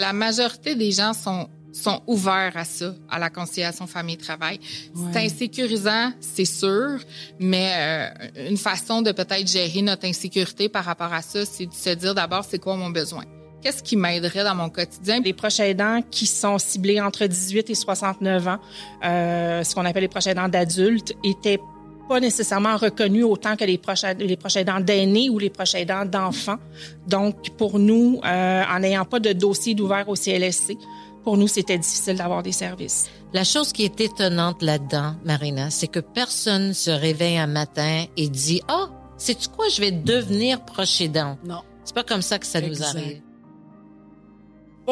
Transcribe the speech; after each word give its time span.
La 0.00 0.12
majorité 0.12 0.74
des 0.74 0.90
gens 0.90 1.12
sont 1.12 1.48
sont 1.72 2.02
ouverts 2.08 2.56
à 2.56 2.64
ça, 2.64 2.94
à 3.08 3.18
la 3.20 3.30
conciliation 3.30 3.86
famille-travail. 3.86 4.58
C'est 5.12 5.24
insécurisant, 5.24 6.12
c'est 6.20 6.44
sûr, 6.44 6.98
mais 7.38 7.72
euh, 7.76 8.48
une 8.48 8.56
façon 8.56 9.02
de 9.02 9.12
peut-être 9.12 9.46
gérer 9.46 9.82
notre 9.82 10.04
insécurité 10.04 10.68
par 10.68 10.84
rapport 10.84 11.12
à 11.12 11.22
ça, 11.22 11.44
c'est 11.46 11.66
de 11.66 11.72
se 11.72 11.90
dire 11.90 12.14
d'abord 12.14 12.44
c'est 12.44 12.58
quoi 12.58 12.74
mon 12.76 12.90
besoin? 12.90 13.22
Qu'est-ce 13.62 13.82
qui 13.82 13.96
m'aiderait 13.96 14.42
dans 14.42 14.54
mon 14.54 14.70
quotidien? 14.70 15.20
Les 15.20 15.34
proches 15.34 15.60
aidants 15.60 16.00
qui 16.10 16.26
sont 16.26 16.58
ciblés 16.58 17.00
entre 17.00 17.26
18 17.26 17.68
et 17.68 17.74
69 17.74 18.48
ans, 18.48 18.58
euh, 19.04 19.62
ce 19.62 19.74
qu'on 19.74 19.84
appelle 19.84 20.02
les 20.02 20.08
proches 20.08 20.28
aidants 20.28 20.48
d'adultes, 20.48 21.14
étaient 21.22 21.60
pas 22.10 22.18
nécessairement 22.18 22.76
reconnus 22.76 23.24
autant 23.24 23.54
que 23.54 23.62
les 23.62 23.78
proches, 23.78 24.02
les 24.18 24.36
proches 24.36 24.56
aidants 24.56 24.80
d'aînés 24.80 25.30
ou 25.30 25.38
les 25.38 25.48
proches 25.48 25.76
aidants 25.76 26.04
d'enfants. 26.04 26.58
Donc, 27.06 27.50
pour 27.50 27.78
nous, 27.78 28.20
euh, 28.24 28.62
en 28.68 28.80
n'ayant 28.80 29.04
pas 29.04 29.20
de 29.20 29.32
dossier 29.32 29.76
d'ouvert 29.76 30.08
au 30.08 30.16
CLSC, 30.16 30.76
pour 31.22 31.36
nous, 31.36 31.46
c'était 31.46 31.78
difficile 31.78 32.16
d'avoir 32.16 32.42
des 32.42 32.50
services. 32.50 33.08
La 33.32 33.44
chose 33.44 33.72
qui 33.72 33.84
est 33.84 34.00
étonnante 34.00 34.60
là-dedans, 34.60 35.14
Marina, 35.24 35.70
c'est 35.70 35.86
que 35.86 36.00
personne 36.00 36.74
se 36.74 36.90
réveille 36.90 37.38
un 37.38 37.46
matin 37.46 38.06
et 38.16 38.28
dit, 38.28 38.60
ah, 38.66 38.88
oh, 38.88 38.94
sais-tu 39.16 39.46
quoi, 39.48 39.68
je 39.68 39.80
vais 39.80 39.92
devenir 39.92 40.64
proche 40.64 41.00
aidant. 41.00 41.38
Non. 41.44 41.60
C'est 41.84 41.94
pas 41.94 42.02
comme 42.02 42.22
ça 42.22 42.40
que 42.40 42.46
ça 42.46 42.60
nous 42.60 42.82
arrive. 42.82 43.22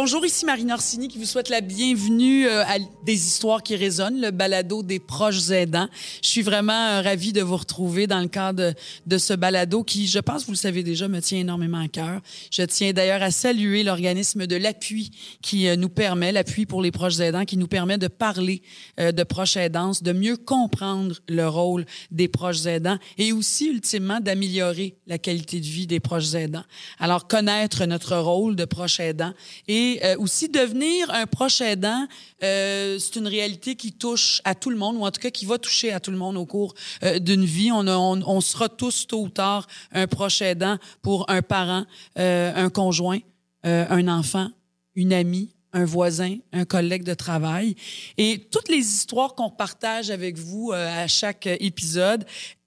Bonjour, 0.00 0.24
ici 0.24 0.46
Marine 0.46 0.70
Orsini 0.70 1.08
qui 1.08 1.18
vous 1.18 1.24
souhaite 1.24 1.48
la 1.48 1.60
bienvenue 1.60 2.46
euh, 2.46 2.62
à 2.62 2.78
des 3.02 3.26
histoires 3.26 3.64
qui 3.64 3.74
résonnent, 3.74 4.20
le 4.20 4.30
balado 4.30 4.84
des 4.84 5.00
proches 5.00 5.50
aidants. 5.50 5.88
Je 6.22 6.28
suis 6.28 6.42
vraiment 6.42 6.72
euh, 6.72 7.02
ravie 7.02 7.32
de 7.32 7.42
vous 7.42 7.56
retrouver 7.56 8.06
dans 8.06 8.20
le 8.20 8.28
cadre 8.28 8.74
de, 9.06 9.18
ce 9.18 9.34
balado 9.34 9.82
qui, 9.82 10.06
je 10.06 10.20
pense, 10.20 10.44
vous 10.44 10.52
le 10.52 10.56
savez 10.56 10.84
déjà, 10.84 11.08
me 11.08 11.20
tient 11.20 11.40
énormément 11.40 11.80
à 11.80 11.88
cœur. 11.88 12.20
Je 12.52 12.62
tiens 12.62 12.92
d'ailleurs 12.92 13.24
à 13.24 13.32
saluer 13.32 13.82
l'organisme 13.82 14.46
de 14.46 14.54
l'appui 14.54 15.10
qui 15.42 15.66
euh, 15.66 15.74
nous 15.74 15.88
permet, 15.88 16.30
l'appui 16.30 16.64
pour 16.64 16.80
les 16.80 16.92
proches 16.92 17.18
aidants, 17.18 17.44
qui 17.44 17.56
nous 17.56 17.66
permet 17.66 17.98
de 17.98 18.06
parler 18.06 18.62
de 18.98 19.22
proches 19.24 19.56
aidants, 19.56 19.90
de 20.00 20.12
mieux 20.12 20.36
comprendre 20.36 21.16
le 21.28 21.48
rôle 21.48 21.86
des 22.12 22.28
proches 22.28 22.66
aidants 22.66 22.98
et 23.16 23.32
aussi, 23.32 23.66
ultimement, 23.66 24.20
d'améliorer 24.20 24.96
la 25.08 25.18
qualité 25.18 25.58
de 25.58 25.66
vie 25.66 25.88
des 25.88 25.98
proches 25.98 26.34
aidants. 26.34 26.64
Alors, 27.00 27.26
connaître 27.26 27.84
notre 27.86 28.16
rôle 28.16 28.54
de 28.54 28.64
proche 28.64 29.00
aidant 29.00 29.32
et 29.66 29.87
euh, 30.02 30.16
aussi 30.18 30.48
devenir 30.48 31.10
un 31.10 31.26
proche 31.26 31.60
aidant, 31.60 32.06
euh, 32.42 32.98
c'est 32.98 33.16
une 33.16 33.26
réalité 33.26 33.74
qui 33.74 33.92
touche 33.92 34.40
à 34.44 34.54
tout 34.54 34.70
le 34.70 34.76
monde, 34.76 34.96
ou 34.96 35.06
en 35.06 35.10
tout 35.10 35.20
cas 35.20 35.30
qui 35.30 35.46
va 35.46 35.58
toucher 35.58 35.92
à 35.92 36.00
tout 36.00 36.10
le 36.10 36.16
monde 36.16 36.36
au 36.36 36.46
cours 36.46 36.74
euh, 37.02 37.18
d'une 37.18 37.44
vie. 37.44 37.70
On, 37.72 37.86
on, 37.86 38.40
sera 38.40 38.68
tous 38.68 39.06
tôt 39.06 39.22
ou 39.22 39.28
tard 39.28 39.66
un 39.92 40.06
proche 40.06 40.42
aidant 40.42 40.78
pour 41.02 41.28
un 41.30 41.42
parent, 41.42 41.84
un 42.16 42.70
conjoint, 42.70 43.20
un 43.64 44.08
enfant, 44.08 44.50
une 44.94 45.12
amie, 45.12 45.50
un 45.72 45.84
voisin, 45.84 46.36
un 46.52 46.64
collègue 46.64 47.04
de 47.04 47.14
travail. 47.14 47.74
Et 48.16 48.46
toutes 48.50 48.68
les 48.68 48.78
histoires 48.78 49.34
qu'on 49.34 49.50
partage 49.50 50.10
avec 50.10 50.38
vous 50.38 50.72
à 50.72 51.06
chaque 51.06 51.46
épisode, 51.46 52.24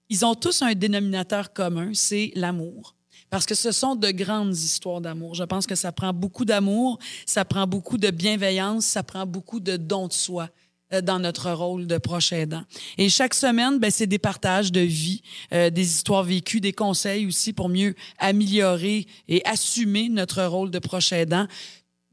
ils 0.09 0.25
ont 0.25 0.35
tous 0.35 0.61
un 0.61 0.73
dénominateur 0.73 1.53
commun, 1.53 1.91
c'est 1.93 2.31
l'amour 2.35 2.95
parce 3.31 3.45
que 3.45 3.55
ce 3.55 3.71
sont 3.71 3.95
de 3.95 4.11
grandes 4.11 4.55
histoires 4.55 4.99
d'amour. 4.99 5.35
Je 5.35 5.45
pense 5.45 5.65
que 5.65 5.73
ça 5.73 5.93
prend 5.93 6.11
beaucoup 6.13 6.43
d'amour, 6.43 6.99
ça 7.25 7.45
prend 7.45 7.65
beaucoup 7.65 7.97
de 7.97 8.11
bienveillance, 8.11 8.85
ça 8.85 9.03
prend 9.03 9.25
beaucoup 9.25 9.61
de 9.61 9.77
don 9.77 10.07
de 10.07 10.13
soi 10.13 10.49
euh, 10.91 10.99
dans 10.99 11.17
notre 11.17 11.49
rôle 11.49 11.87
de 11.87 11.97
proche 11.97 12.33
aidant. 12.33 12.63
Et 12.97 13.07
chaque 13.07 13.33
semaine, 13.33 13.79
ben, 13.79 13.89
c'est 13.89 14.05
des 14.05 14.19
partages 14.19 14.73
de 14.73 14.81
vie, 14.81 15.21
euh, 15.53 15.69
des 15.69 15.87
histoires 15.87 16.23
vécues, 16.23 16.59
des 16.59 16.73
conseils 16.73 17.25
aussi 17.25 17.53
pour 17.53 17.69
mieux 17.69 17.95
améliorer 18.19 19.07
et 19.29 19.41
assumer 19.45 20.09
notre 20.09 20.43
rôle 20.43 20.69
de 20.69 20.79
proche 20.79 21.13
aidant. 21.13 21.47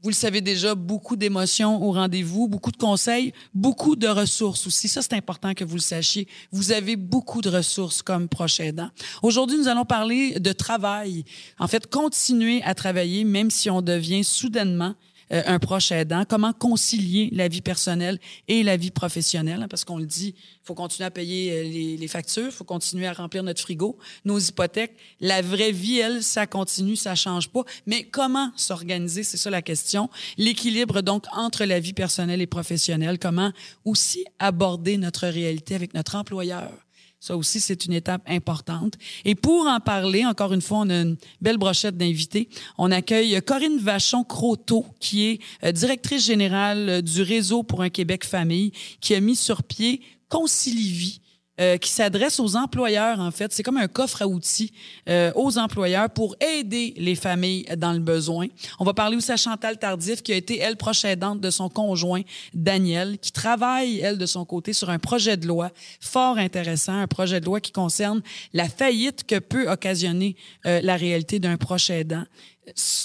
Vous 0.01 0.07
le 0.07 0.15
savez 0.15 0.39
déjà, 0.39 0.75
beaucoup 0.75 1.17
d'émotions 1.17 1.83
au 1.83 1.91
rendez-vous, 1.91 2.47
beaucoup 2.47 2.71
de 2.71 2.77
conseils, 2.77 3.33
beaucoup 3.53 3.97
de 3.97 4.07
ressources 4.07 4.65
aussi. 4.65 4.87
Ça, 4.87 5.01
c'est 5.01 5.11
important 5.11 5.53
que 5.53 5.65
vous 5.65 5.75
le 5.75 5.81
sachiez. 5.81 6.25
Vous 6.53 6.71
avez 6.71 6.95
beaucoup 6.95 7.41
de 7.41 7.49
ressources 7.49 8.01
comme 8.01 8.29
proche 8.29 8.61
aidant. 8.61 8.89
Aujourd'hui, 9.21 9.57
nous 9.57 9.67
allons 9.67 9.83
parler 9.83 10.39
de 10.39 10.53
travail. 10.53 11.25
En 11.59 11.67
fait, 11.67 11.87
continuer 11.87 12.61
à 12.63 12.75
travailler 12.75 13.25
même 13.25 13.51
si 13.51 13.69
on 13.69 13.81
devient 13.81 14.23
soudainement 14.23 14.95
euh, 15.31 15.41
un 15.45 15.59
proche 15.59 15.91
aidant, 15.91 16.23
comment 16.27 16.53
concilier 16.53 17.29
la 17.33 17.47
vie 17.47 17.61
personnelle 17.61 18.19
et 18.47 18.63
la 18.63 18.77
vie 18.77 18.91
professionnelle, 18.91 19.65
parce 19.69 19.85
qu'on 19.85 19.97
le 19.97 20.05
dit, 20.05 20.33
il 20.35 20.65
faut 20.65 20.73
continuer 20.73 21.05
à 21.05 21.11
payer 21.11 21.51
euh, 21.51 21.63
les, 21.63 21.97
les 21.97 22.07
factures, 22.07 22.47
il 22.47 22.51
faut 22.51 22.63
continuer 22.63 23.07
à 23.07 23.13
remplir 23.13 23.43
notre 23.43 23.61
frigo, 23.61 23.97
nos 24.25 24.39
hypothèques. 24.39 24.95
La 25.19 25.41
vraie 25.41 25.71
vie, 25.71 25.99
elle, 25.99 26.23
ça 26.23 26.47
continue, 26.47 26.95
ça 26.95 27.15
change 27.15 27.49
pas. 27.49 27.63
Mais 27.85 28.03
comment 28.03 28.51
s'organiser, 28.55 29.23
c'est 29.23 29.37
ça 29.37 29.49
la 29.49 29.61
question. 29.61 30.09
L'équilibre 30.37 31.01
donc 31.01 31.25
entre 31.31 31.65
la 31.65 31.79
vie 31.79 31.93
personnelle 31.93 32.41
et 32.41 32.47
professionnelle, 32.47 33.19
comment 33.19 33.51
aussi 33.85 34.25
aborder 34.39 34.97
notre 34.97 35.27
réalité 35.27 35.75
avec 35.75 35.93
notre 35.93 36.15
employeur? 36.15 36.71
Ça 37.19 37.35
aussi, 37.35 37.59
c'est 37.59 37.85
une 37.85 37.93
étape 37.93 38.21
importante. 38.27 38.93
Et 39.25 39.35
pour 39.35 39.67
en 39.67 39.79
parler, 39.79 40.25
encore 40.25 40.53
une 40.53 40.61
fois, 40.61 40.79
on 40.79 40.89
a 40.89 41.01
une 41.01 41.17
belle 41.41 41.57
brochette 41.57 41.97
d'invités. 41.97 42.47
On 42.77 42.91
accueille 42.91 43.41
Corinne 43.41 43.77
Vachon-Croteau, 43.77 44.85
qui 44.99 45.25
est 45.27 45.39
euh, 45.63 45.71
directrice 45.73 46.25
générale 46.25 47.01
du 47.01 47.21
Réseau 47.21 47.63
pour 47.63 47.81
un 47.81 47.89
Québec 47.89 48.23
famille, 48.23 48.71
qui 49.01 49.15
a 49.15 49.19
mis 49.19 49.35
sur 49.35 49.63
pied 49.63 50.01
Concilivie, 50.29 51.21
euh, 51.59 51.77
qui 51.77 51.89
s'adresse 51.89 52.39
aux 52.39 52.55
employeurs, 52.55 53.19
en 53.19 53.31
fait. 53.31 53.51
C'est 53.53 53.63
comme 53.63 53.77
un 53.77 53.87
coffre 53.87 54.21
à 54.21 54.27
outils 54.27 54.71
euh, 55.07 55.31
aux 55.35 55.57
employeurs 55.57 56.09
pour 56.09 56.35
aider 56.39 56.93
les 56.97 57.15
familles 57.15 57.65
dans 57.77 57.93
le 57.93 57.99
besoin. 57.99 58.47
On 58.79 58.85
va 58.85 58.93
parler 58.93 59.17
aussi 59.17 59.31
à 59.31 59.37
Chantal 59.37 59.77
Tardif, 59.77 60.21
qui 60.21 60.31
a 60.33 60.35
été, 60.35 60.59
elle, 60.59 60.77
proche 60.77 61.03
aidante 61.05 61.41
de 61.41 61.49
son 61.49 61.69
conjoint, 61.69 62.21
Daniel, 62.53 63.17
qui 63.19 63.31
travaille, 63.31 63.99
elle, 63.99 64.17
de 64.17 64.25
son 64.25 64.45
côté, 64.45 64.73
sur 64.73 64.89
un 64.89 64.99
projet 64.99 65.37
de 65.37 65.47
loi 65.47 65.71
fort 65.99 66.37
intéressant, 66.37 66.93
un 66.93 67.07
projet 67.07 67.39
de 67.39 67.45
loi 67.45 67.59
qui 67.59 67.71
concerne 67.71 68.21
la 68.53 68.69
faillite 68.69 69.25
que 69.25 69.39
peut 69.39 69.69
occasionner 69.69 70.35
euh, 70.65 70.79
la 70.81 70.95
réalité 70.95 71.39
d'un 71.39 71.57
proche 71.57 71.89
aidant. 71.89 72.23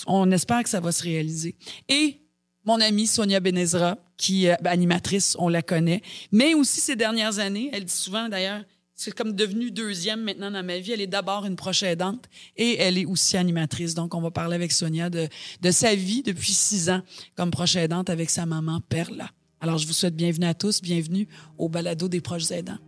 On 0.07 0.31
espère 0.31 0.63
que 0.63 0.69
ça 0.69 0.81
va 0.81 0.93
se 0.93 1.03
réaliser. 1.03 1.57
Et 1.89 2.21
mon 2.65 2.81
amie 2.81 3.07
Sonia 3.07 3.41
Benezra, 3.41 3.97
qui 4.17 4.47
est 4.47 4.67
animatrice, 4.67 5.37
on 5.39 5.49
la 5.49 5.63
connaît, 5.63 6.03
mais 6.33 6.55
aussi 6.55 6.81
ces 6.81 6.97
dernières 6.97 7.39
années, 7.39 7.71
elle 7.73 7.85
dit 7.85 7.93
souvent 7.93 8.29
d'ailleurs, 8.29 8.63
c'est 8.97 9.13
comme 9.13 9.33
devenu 9.33 9.71
deuxième 9.71 10.23
maintenant 10.23 10.51
dans 10.51 10.65
ma 10.65 10.79
vie. 10.79 10.93
Elle 10.93 11.01
est 11.01 11.09
d'abord 11.09 11.45
une 11.47 11.57
proche 11.57 11.83
aidante 11.83 12.27
et 12.57 12.79
elle 12.79 12.97
est 12.97 13.07
aussi 13.07 13.37
animatrice. 13.37 13.95
Donc, 13.95 14.15
on 14.15 14.21
va 14.21 14.31
parler 14.31 14.55
avec 14.55 14.71
Sonia 14.71 15.11
de, 15.11 15.29
de 15.61 15.71
sa 15.71 15.95
vie 15.97 16.23
depuis 16.23 16.53
six 16.53 16.91
ans 16.91 17.03
comme 17.35 17.51
proche 17.51 17.75
aidante 17.75 18.09
avec 18.09 18.31
sa 18.31 18.47
maman 18.47 18.81
Perla. 18.89 19.31
Alors, 19.61 19.79
je 19.79 19.87
vous 19.87 19.93
souhaite 19.93 20.15
bienvenue 20.15 20.47
à 20.47 20.55
tous, 20.55 20.81
bienvenue 20.81 21.27
au 21.59 21.69
balado 21.69 22.07
des 22.07 22.21
proches 22.21 22.51
aidants. 22.53 22.79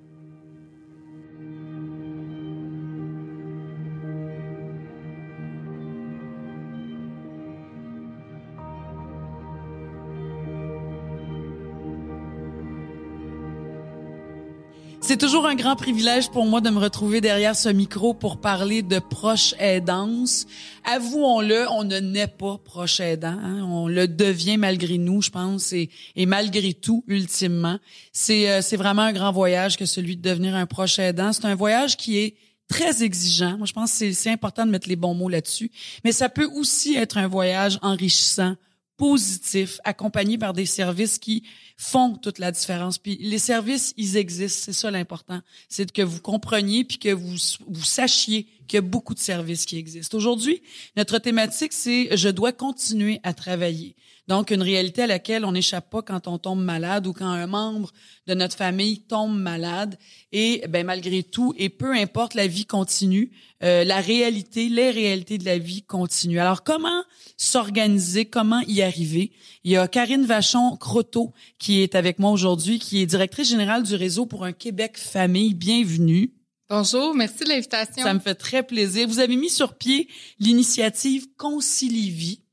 C'est 15.06 15.18
toujours 15.18 15.46
un 15.46 15.54
grand 15.54 15.76
privilège 15.76 16.30
pour 16.30 16.46
moi 16.46 16.60
de 16.60 16.68
me 16.68 16.80
retrouver 16.80 17.20
derrière 17.20 17.54
ce 17.54 17.68
micro 17.68 18.12
pour 18.12 18.40
parler 18.40 18.82
de 18.82 18.98
proche 18.98 19.54
aidance. 19.60 20.46
Avouons-le, 20.82 21.70
on 21.70 21.84
ne 21.84 22.00
naît 22.00 22.26
pas 22.26 22.58
proche 22.58 22.98
aidant. 22.98 23.38
Hein. 23.40 23.62
On 23.70 23.86
le 23.86 24.08
devient 24.08 24.56
malgré 24.56 24.98
nous, 24.98 25.22
je 25.22 25.30
pense, 25.30 25.72
et, 25.72 25.90
et 26.16 26.26
malgré 26.26 26.74
tout, 26.74 27.04
ultimement. 27.06 27.78
C'est 28.12 28.50
euh, 28.50 28.62
c'est 28.62 28.76
vraiment 28.76 29.02
un 29.02 29.12
grand 29.12 29.30
voyage 29.30 29.76
que 29.76 29.86
celui 29.86 30.16
de 30.16 30.28
devenir 30.28 30.56
un 30.56 30.66
proche 30.66 30.98
aidant. 30.98 31.32
C'est 31.32 31.44
un 31.44 31.54
voyage 31.54 31.96
qui 31.96 32.18
est 32.18 32.34
très 32.66 33.04
exigeant. 33.04 33.58
Moi, 33.58 33.66
je 33.68 33.72
pense 33.74 33.96
que 33.96 34.10
c'est 34.10 34.32
important 34.32 34.66
de 34.66 34.72
mettre 34.72 34.88
les 34.88 34.96
bons 34.96 35.14
mots 35.14 35.28
là-dessus. 35.28 35.70
Mais 36.02 36.10
ça 36.10 36.28
peut 36.28 36.50
aussi 36.56 36.96
être 36.96 37.16
un 37.16 37.28
voyage 37.28 37.78
enrichissant, 37.80 38.56
positif, 38.96 39.80
accompagné 39.84 40.38
par 40.38 40.52
des 40.52 40.66
services 40.66 41.18
qui 41.18 41.42
font 41.76 42.16
toute 42.16 42.38
la 42.38 42.50
différence. 42.50 42.98
Puis 42.98 43.16
les 43.20 43.38
services, 43.38 43.92
ils 43.96 44.16
existent, 44.16 44.62
c'est 44.64 44.72
ça 44.72 44.90
l'important. 44.90 45.40
C'est 45.68 45.90
que 45.92 46.02
vous 46.02 46.20
compreniez 46.20 46.84
puis 46.84 46.98
que 46.98 47.10
vous, 47.10 47.36
vous 47.66 47.84
sachiez 47.84 48.46
qu'il 48.66 48.76
y 48.76 48.78
a 48.78 48.82
beaucoup 48.82 49.14
de 49.14 49.18
services 49.18 49.66
qui 49.66 49.76
existent. 49.76 50.16
Aujourd'hui, 50.16 50.62
notre 50.96 51.18
thématique, 51.18 51.72
c'est 51.72 52.16
je 52.16 52.28
dois 52.28 52.52
continuer 52.52 53.20
à 53.22 53.34
travailler. 53.34 53.94
Donc, 54.28 54.50
une 54.50 54.62
réalité 54.62 55.02
à 55.02 55.06
laquelle 55.06 55.44
on 55.44 55.52
n'échappe 55.52 55.88
pas 55.88 56.02
quand 56.02 56.26
on 56.26 56.38
tombe 56.38 56.62
malade 56.62 57.06
ou 57.06 57.12
quand 57.12 57.28
un 57.28 57.46
membre 57.46 57.92
de 58.26 58.34
notre 58.34 58.56
famille 58.56 59.02
tombe 59.02 59.38
malade. 59.38 59.96
Et 60.32 60.64
ben 60.68 60.84
malgré 60.84 61.22
tout, 61.22 61.54
et 61.56 61.68
peu 61.68 61.92
importe, 61.92 62.34
la 62.34 62.48
vie 62.48 62.66
continue. 62.66 63.30
Euh, 63.62 63.84
la 63.84 64.00
réalité, 64.00 64.68
les 64.68 64.90
réalités 64.90 65.38
de 65.38 65.44
la 65.44 65.58
vie 65.58 65.82
continuent. 65.82 66.40
Alors, 66.40 66.64
comment 66.64 67.04
s'organiser, 67.36 68.24
comment 68.24 68.60
y 68.66 68.82
arriver? 68.82 69.30
Il 69.62 69.70
y 69.70 69.76
a 69.76 69.86
Karine 69.86 70.26
Vachon-Croteau 70.26 71.32
qui 71.58 71.82
est 71.82 71.94
avec 71.94 72.18
moi 72.18 72.32
aujourd'hui, 72.32 72.80
qui 72.80 73.02
est 73.02 73.06
directrice 73.06 73.48
générale 73.48 73.84
du 73.84 73.94
réseau 73.94 74.26
pour 74.26 74.44
un 74.44 74.52
Québec 74.52 74.98
famille. 74.98 75.54
Bienvenue. 75.54 76.32
Bonjour, 76.68 77.14
merci 77.14 77.44
de 77.44 77.50
l'invitation. 77.50 78.02
Ça 78.02 78.12
me 78.12 78.18
fait 78.18 78.34
très 78.34 78.64
plaisir. 78.64 79.06
Vous 79.06 79.20
avez 79.20 79.36
mis 79.36 79.50
sur 79.50 79.74
pied 79.74 80.08
l'initiative 80.40 81.28
Concilivie. 81.36 82.45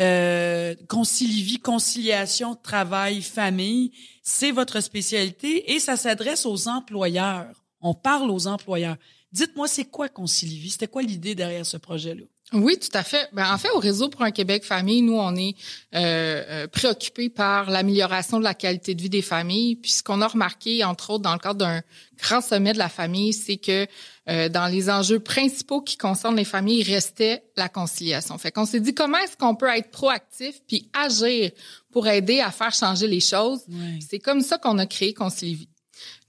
Euh, 0.00 0.74
concilivie, 0.88 1.60
conciliation, 1.60 2.56
travail, 2.56 3.22
famille. 3.22 3.92
C'est 4.22 4.50
votre 4.50 4.80
spécialité 4.80 5.72
et 5.72 5.78
ça 5.78 5.96
s'adresse 5.96 6.46
aux 6.46 6.68
employeurs. 6.68 7.64
On 7.80 7.94
parle 7.94 8.30
aux 8.30 8.46
employeurs. 8.46 8.96
Dites-moi, 9.32 9.68
c'est 9.68 9.84
quoi 9.84 10.08
Concilivie? 10.08 10.70
C'était 10.70 10.88
quoi 10.88 11.02
l'idée 11.02 11.34
derrière 11.34 11.66
ce 11.66 11.76
projet-là? 11.76 12.24
Oui, 12.54 12.78
tout 12.78 12.96
à 12.96 13.02
fait. 13.02 13.28
Ben, 13.32 13.52
en 13.52 13.58
fait, 13.58 13.70
au 13.70 13.80
réseau 13.80 14.08
pour 14.08 14.22
un 14.22 14.30
Québec 14.30 14.64
famille, 14.64 15.02
nous, 15.02 15.18
on 15.18 15.34
est 15.34 15.56
euh, 15.94 16.44
euh 16.48 16.66
préoccupés 16.68 17.28
par 17.28 17.68
l'amélioration 17.68 18.38
de 18.38 18.44
la 18.44 18.54
qualité 18.54 18.94
de 18.94 19.02
vie 19.02 19.10
des 19.10 19.22
familles. 19.22 19.76
Puis 19.76 19.90
ce 19.90 20.02
qu'on 20.04 20.22
a 20.22 20.28
remarqué, 20.28 20.84
entre 20.84 21.10
autres, 21.10 21.22
dans 21.22 21.32
le 21.32 21.40
cadre 21.40 21.58
d'un 21.58 21.82
grand 22.16 22.40
sommet 22.40 22.72
de 22.72 22.78
la 22.78 22.88
famille, 22.88 23.32
c'est 23.32 23.56
que 23.56 23.86
euh, 24.28 24.48
dans 24.48 24.68
les 24.68 24.88
enjeux 24.88 25.18
principaux 25.18 25.80
qui 25.80 25.96
concernent 25.96 26.36
les 26.36 26.44
familles, 26.44 26.80
il 26.80 26.94
restait 26.94 27.42
la 27.56 27.68
conciliation. 27.68 28.38
Fait 28.38 28.52
qu'on 28.52 28.66
s'est 28.66 28.80
dit 28.80 28.94
comment 28.94 29.18
est-ce 29.18 29.36
qu'on 29.36 29.56
peut 29.56 29.68
être 29.68 29.90
proactif 29.90 30.60
puis 30.68 30.88
agir 30.92 31.50
pour 31.90 32.06
aider 32.06 32.40
à 32.40 32.52
faire 32.52 32.72
changer 32.72 33.08
les 33.08 33.20
choses? 33.20 33.62
C'est 34.08 34.20
comme 34.20 34.42
ça 34.42 34.58
qu'on 34.58 34.78
a 34.78 34.86
créé 34.86 35.12
Concilivie. 35.12 35.68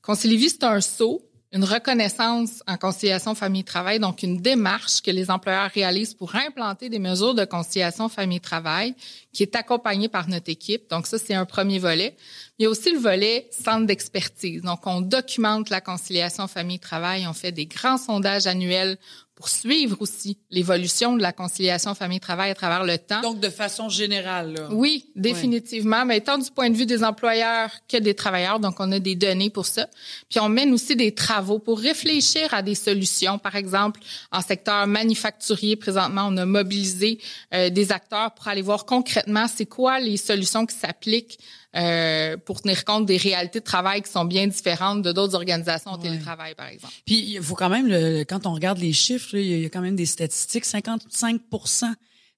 Concilivie, 0.01 0.49
c'est 0.49 0.63
un 0.63 0.81
saut 0.81 1.21
une 1.55 1.63
reconnaissance 1.63 2.61
en 2.67 2.75
conciliation 2.75 3.33
famille-travail, 3.33 3.97
donc 3.97 4.23
une 4.23 4.41
démarche 4.41 5.01
que 5.01 5.09
les 5.09 5.31
employeurs 5.31 5.71
réalisent 5.73 6.13
pour 6.13 6.35
implanter 6.35 6.89
des 6.89 6.99
mesures 6.99 7.33
de 7.33 7.45
conciliation 7.45 8.09
famille-travail 8.09 8.93
qui 9.31 9.43
est 9.43 9.55
accompagnée 9.55 10.09
par 10.09 10.27
notre 10.27 10.49
équipe. 10.49 10.89
Donc 10.89 11.07
ça, 11.07 11.17
c'est 11.17 11.33
un 11.33 11.45
premier 11.45 11.79
volet. 11.79 12.17
Il 12.59 12.63
y 12.63 12.65
a 12.65 12.69
aussi 12.69 12.91
le 12.91 12.99
volet 12.99 13.47
centre 13.51 13.85
d'expertise. 13.85 14.63
Donc 14.63 14.85
on 14.85 14.99
documente 14.99 15.69
la 15.69 15.79
conciliation 15.79 16.45
famille-travail, 16.49 17.25
on 17.25 17.33
fait 17.33 17.53
des 17.53 17.67
grands 17.67 17.97
sondages 17.97 18.47
annuels 18.47 18.97
pour 19.35 19.49
suivre 19.49 19.97
aussi 19.99 20.37
l'évolution 20.49 21.17
de 21.17 21.21
la 21.21 21.33
conciliation 21.33 21.93
famille-travail 21.93 22.51
à 22.51 22.55
travers 22.55 22.85
le 22.85 22.97
temps. 22.97 23.19
Donc, 23.19 23.41
de 23.41 23.49
façon 23.49 23.89
générale. 23.89 24.53
Là. 24.53 24.69
Oui, 24.71 25.07
définitivement, 25.15 26.05
mais 26.05 26.21
tant 26.21 26.37
du 26.37 26.49
point 26.49 26.69
de 26.69 26.75
vue 26.75 26.85
des 26.85 27.03
employeurs 27.03 27.69
que 27.89 27.97
des 27.97 28.15
travailleurs. 28.15 28.61
Donc, 28.61 28.75
on 28.79 28.89
a 28.93 28.99
des 28.99 29.15
données 29.15 29.49
pour 29.49 29.65
ça. 29.65 29.87
Puis, 30.29 30.39
on 30.39 30.47
mène 30.47 30.71
aussi 30.73 30.95
des 30.95 31.13
travaux 31.13 31.59
pour 31.59 31.79
réfléchir 31.79 32.53
à 32.53 32.61
des 32.61 32.75
solutions. 32.75 33.37
Par 33.37 33.57
exemple, 33.57 33.99
en 34.31 34.41
secteur 34.41 34.87
manufacturier, 34.87 35.75
présentement, 35.75 36.27
on 36.29 36.37
a 36.37 36.45
mobilisé 36.45 37.19
euh, 37.53 37.69
des 37.69 37.91
acteurs 37.91 38.31
pour 38.33 38.47
aller 38.47 38.61
voir 38.61 38.85
concrètement 38.85 39.47
c'est 39.53 39.65
quoi 39.65 39.99
les 39.99 40.15
solutions 40.15 40.65
qui 40.65 40.75
s'appliquent 40.75 41.37
euh, 41.75 42.37
pour 42.37 42.61
tenir 42.61 42.85
compte 42.85 43.05
des 43.05 43.17
réalités 43.17 43.59
de 43.59 43.65
travail 43.65 44.01
qui 44.01 44.09
sont 44.09 44.25
bien 44.25 44.47
différentes 44.47 45.01
de 45.01 45.11
d'autres 45.11 45.35
organisations 45.35 45.91
au 45.91 45.97
télétravail, 45.97 46.55
par 46.55 46.67
exemple. 46.67 46.93
Puis 47.05 47.33
il 47.33 47.41
faut 47.41 47.55
quand 47.55 47.69
même, 47.69 47.87
le, 47.87 48.23
quand 48.23 48.45
on 48.45 48.53
regarde 48.53 48.77
les 48.77 48.93
chiffres, 48.93 49.35
il 49.35 49.61
y 49.61 49.65
a 49.65 49.69
quand 49.69 49.81
même 49.81 49.95
des 49.95 50.05
statistiques. 50.05 50.65
55 50.65 51.41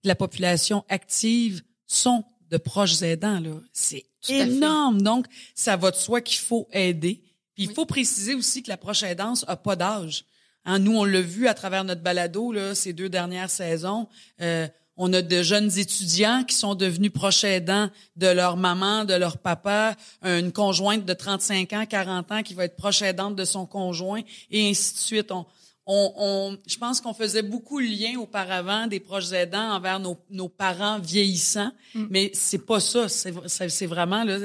de 0.03 0.07
la 0.07 0.15
population 0.15 0.83
active 0.89 1.61
sont 1.85 2.23
de 2.49 2.57
proches 2.57 3.01
aidants. 3.01 3.39
Là, 3.39 3.59
c'est 3.73 4.05
énorme. 4.29 5.01
Donc, 5.01 5.25
ça 5.53 5.75
va 5.75 5.91
de 5.91 5.95
soi 5.95 6.21
qu'il 6.21 6.39
faut 6.39 6.67
aider. 6.71 7.21
Puis 7.55 7.65
il 7.65 7.71
faut 7.71 7.85
préciser 7.85 8.35
aussi 8.35 8.63
que 8.63 8.69
la 8.69 8.77
proche 8.77 9.03
aidance 9.03 9.45
a 9.47 9.55
pas 9.55 9.75
d'âge. 9.75 10.25
Hein, 10.65 10.79
nous, 10.79 10.97
on 10.97 11.05
l'a 11.05 11.21
vu 11.21 11.47
à 11.47 11.53
travers 11.53 11.83
notre 11.83 12.01
balado 12.01 12.51
là, 12.51 12.75
ces 12.75 12.93
deux 12.93 13.09
dernières 13.09 13.49
saisons. 13.49 14.07
Euh, 14.41 14.67
on 14.97 15.13
a 15.13 15.21
de 15.21 15.43
jeunes 15.43 15.77
étudiants 15.77 16.43
qui 16.43 16.55
sont 16.55 16.75
devenus 16.75 17.11
proches 17.11 17.43
aidants 17.43 17.89
de 18.15 18.27
leur 18.27 18.57
maman, 18.57 19.05
de 19.05 19.13
leur 19.13 19.37
papa, 19.37 19.95
une 20.23 20.51
conjointe 20.51 21.05
de 21.05 21.13
35 21.13 21.73
ans, 21.73 21.85
40 21.85 22.31
ans 22.31 22.43
qui 22.43 22.53
va 22.55 22.65
être 22.65 22.75
proche 22.75 23.01
aidante 23.03 23.35
de 23.35 23.45
son 23.45 23.65
conjoint, 23.65 24.21
et 24.51 24.69
ainsi 24.69 24.93
de 24.93 24.99
suite. 24.99 25.31
On, 25.87 26.57
je 26.67 26.77
pense 26.77 26.99
qu'on 26.99 27.13
faisait 27.13 27.41
beaucoup 27.41 27.79
le 27.79 27.87
lien 27.87 28.19
auparavant 28.19 28.87
des 28.87 28.99
proches 28.99 29.31
aidants 29.31 29.71
envers 29.71 29.99
nos, 29.99 30.17
nos 30.29 30.49
parents 30.49 30.99
vieillissants, 30.99 31.71
mm. 31.95 32.05
mais 32.09 32.31
c'est 32.33 32.65
pas 32.65 32.79
ça. 32.79 33.07
C'est 33.07 33.85
vraiment 33.85 34.23
là, 34.23 34.37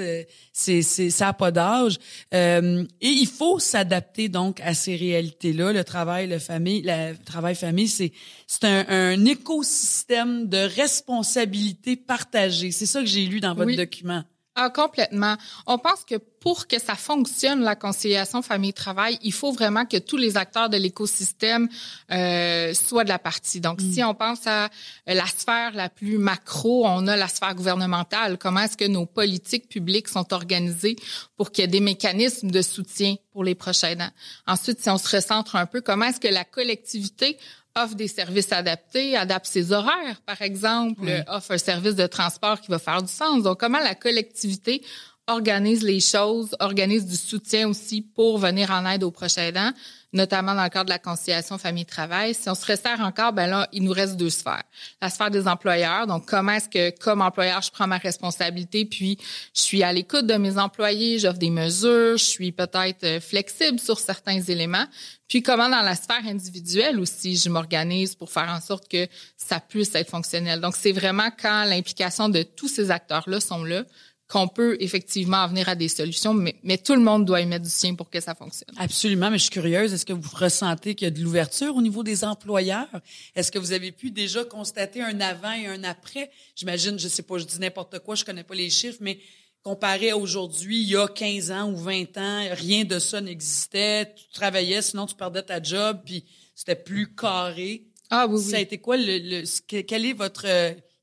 c'est 0.53 0.83
c'est 0.83 1.11
ça 1.11 1.29
a 1.29 1.33
pas 1.33 1.51
d'âge. 1.51 1.99
Euh, 2.33 2.85
et 3.01 3.09
il 3.09 3.27
faut 3.27 3.59
s'adapter 3.59 4.29
donc 4.29 4.61
à 4.61 4.75
ces 4.75 4.95
réalités-là. 4.95 5.73
Le 5.73 5.83
travail, 5.83 6.29
le 6.29 6.39
famille, 6.39 6.83
le 6.85 7.15
travail 7.25 7.57
famille, 7.57 7.89
c'est 7.89 8.13
c'est 8.47 8.65
un, 8.65 8.85
un, 8.89 9.25
écosystème 9.25 10.49
de 10.49 10.59
responsabilité 10.59 11.97
partagée. 11.97 12.71
C'est 12.71 12.87
ça 12.87 13.01
que 13.01 13.07
j'ai 13.07 13.27
lu 13.27 13.41
dans 13.41 13.55
votre 13.55 13.75
document. 13.75 14.23
Ah, 14.55 14.69
complètement. 14.69 15.37
On 15.67 15.79
pense 15.79 16.05
que 16.05 16.17
pour 16.17 16.67
que 16.67 16.79
ça 16.79 16.95
fonctionne, 16.95 17.63
la 17.63 17.75
conciliation 17.75 18.43
famille-travail, 18.43 19.19
il 19.23 19.33
faut 19.33 19.53
vraiment 19.53 19.87
que 19.87 19.97
tous 19.97 20.19
les 20.19 20.37
acteurs 20.37 20.69
de 20.69 20.77
l'écosystème 20.77 21.69
euh, 22.11 22.75
soient 22.75 23.05
de 23.05 23.09
la 23.09 23.19
partie. 23.19 23.61
Donc, 23.61 23.81
si 23.81 24.03
mm. 24.03 24.07
on 24.07 24.15
pense 24.15 24.47
à 24.47 24.69
la 25.07 25.27
sphère 25.27 25.73
la 25.73 25.89
plus 25.89 26.19
macro, 26.19 26.85
on 26.87 27.07
a 27.07 27.17
la 27.17 27.29
sphère 27.29 27.55
gouvernementale. 27.55 28.37
Comment 28.37 28.61
est-ce 28.61 28.77
que 28.77 28.87
nos 28.87 29.07
politiques 29.07 29.69
publiques 29.69 30.09
sont 30.09 30.35
organisées 30.35 30.97
pour 31.37 31.51
qu'il 31.51 31.63
y 31.63 31.65
ait 31.65 31.69
des 31.69 31.81
mécanismes 31.81 32.51
de 32.51 32.61
soutien 32.61 33.15
pour 33.31 33.45
les 33.45 33.55
prochains 33.55 33.91
aidants? 33.91 34.11
Ensuite, 34.47 34.81
si 34.81 34.91
on 34.91 34.99
se 34.99 35.17
recentre 35.17 35.57
un 35.57 35.65
peu, 35.67 35.81
comment 35.81 36.07
est-ce 36.07 36.21
que 36.21 36.29
la 36.29 36.45
collectivité 36.45 37.39
offre 37.75 37.95
des 37.95 38.09
services 38.09 38.53
adaptés, 38.53 39.17
adapte 39.17 39.47
ses 39.47 39.73
horaires, 39.73 40.21
par 40.27 40.43
exemple, 40.43 41.25
offre 41.29 41.53
un 41.53 41.59
service 41.59 41.95
de 41.95 42.07
transport 42.07 42.61
qui 42.61 42.71
va 42.71 42.79
faire 42.79 43.03
du 43.03 43.13
sens. 43.13 43.43
Donc, 43.43 43.61
comment 43.61 43.81
la 43.81 43.95
collectivité 43.95 44.83
organise 45.29 45.83
les 45.83 46.01
choses, 46.01 46.57
organise 46.59 47.07
du 47.07 47.17
soutien 47.17 47.69
aussi 47.69 48.03
pour 48.03 48.39
venir 48.39 48.71
en 48.73 48.85
aide 48.87 49.05
aux 49.05 49.13
prochains 49.13 49.43
aidants, 49.43 49.71
notamment 50.13 50.55
dans 50.55 50.65
le 50.65 50.69
cadre 50.69 50.87
de 50.87 50.91
la 50.91 50.99
conciliation 50.99 51.59
famille-travail. 51.59 52.35
Si 52.35 52.51
on 52.51 52.57
se 52.57 52.67
resserre 52.67 53.01
encore, 53.01 53.33
ben 53.33 53.47
là, 53.47 53.69
il 53.73 53.85
nous 53.85 53.93
reste 53.93 54.17
deux 54.17 54.31
sphères. 54.31 54.65
La 55.01 55.11
sphère 55.11 55.31
des 55.31 55.47
employeurs, 55.47 56.09
donc 56.09 56.27
comment 56.27 56.53
est-ce 56.53 56.69
que, 56.69 56.91
comme 56.99 57.21
employeur, 57.21 57.63
je 57.63 57.71
prends 57.71 57.87
ma 57.87 57.99
responsabilité, 57.99 58.85
puis 58.85 59.17
je 59.55 59.63
suis 59.63 59.83
à 59.85 59.93
l'écoute 59.93 60.27
de 60.27 60.35
mes 60.35 60.59
employés, 60.59 61.21
j'offre 61.21 61.39
des 61.39 61.51
mesures, 61.51 62.19
je 62.19 62.25
suis 62.25 62.51
peut-être 62.51 63.05
euh, 63.05 63.21
flexible 63.21 63.79
sur 63.79 64.01
certains 64.01 64.41
éléments. 64.41 64.87
Puis 65.29 65.43
comment 65.43 65.69
dans 65.69 65.83
la 65.83 65.95
sphère 65.95 66.27
individuelle 66.27 66.99
aussi, 66.99 67.37
je 67.37 67.49
m'organise 67.49 68.17
pour 68.17 68.31
faire 68.31 68.51
en 68.51 68.61
sorte 68.61 68.89
que 68.89 69.07
ça 69.37 69.61
puisse 69.61 69.95
être 69.95 70.11
fonctionnel. 70.11 70.61
Donc, 70.61 70.75
c'est 70.77 70.93
vraiment 70.93 71.31
quand 71.41 71.65
l'implication 71.65 72.29
de 72.29 72.43
tous 72.43 72.69
ces 72.69 72.91
acteurs-là 72.91 73.41
sont 73.41 73.65
là 73.65 73.85
qu'on 74.33 74.49
peut 74.49 74.79
effectivement 74.81 75.47
venir 75.47 75.69
à 75.69 75.75
des 75.75 75.89
solutions, 75.89 76.33
mais, 76.33 76.57
mais, 76.63 76.79
tout 76.79 76.95
le 76.95 77.03
monde 77.03 77.27
doit 77.27 77.43
y 77.43 77.47
mettre 77.47 77.65
du 77.67 77.71
sien 77.71 77.95
pour 77.95 78.09
que 78.09 78.19
ça 78.19 78.35
fonctionne. 78.35 78.75
Absolument, 78.79 79.31
mais 79.31 79.37
je 79.37 79.43
suis 79.43 79.51
curieuse. 79.51 79.93
Est-ce 79.93 80.07
que 80.07 80.15
vous 80.15 80.31
ressentez 80.35 80.95
qu'il 80.95 81.05
y 81.05 81.09
a 81.09 81.11
de 81.11 81.21
l'ouverture 81.21 81.77
au 81.77 81.83
niveau 81.83 82.03
des 82.03 82.25
employeurs? 82.25 82.89
Est-ce 83.37 83.53
que 83.53 83.59
vous 83.59 83.73
avez 83.73 83.93
pu 83.93 84.11
déjà 84.11 84.43
constater 84.45 85.03
un 85.03 85.21
avant 85.21 85.53
et 85.53 85.67
un 85.67 85.85
après? 85.85 86.31
J'imagine, 86.57 86.99
je 86.99 87.09
sais 87.09 87.23
pas, 87.23 87.37
je 87.37 87.45
dis 87.45 87.61
n'importe 87.61 87.99
quoi, 87.99 88.15
je 88.15 88.25
connais 88.25 88.43
pas 88.43 88.55
les 88.55 88.71
chiffres, 88.71 89.01
mais 89.03 89.19
comparé 89.63 90.13
à 90.13 90.17
aujourd'hui, 90.17 90.81
il 90.81 90.89
y 90.89 90.97
a 90.97 91.09
15 91.09 91.51
ans 91.51 91.71
ou 91.71 91.77
20 91.77 92.17
ans, 92.17 92.47
rien 92.53 92.85
de 92.85 92.99
ça 92.99 93.21
n'existait. 93.21 94.15
Tu 94.15 94.25
travaillais, 94.33 94.81
sinon 94.81 95.05
tu 95.05 95.15
perdais 95.15 95.43
ta 95.43 95.63
job, 95.63 96.01
puis 96.07 96.25
c'était 96.55 96.77
plus 96.77 97.15
carré. 97.15 97.85
Ah 98.09 98.27
oui, 98.27 98.37
oui. 98.39 98.51
Ça 98.51 98.57
a 98.57 98.61
été 98.61 98.79
quoi 98.79 98.97
le, 98.97 99.19
le 99.19 99.83
quel 99.83 100.07
est 100.07 100.15
votre 100.15 100.47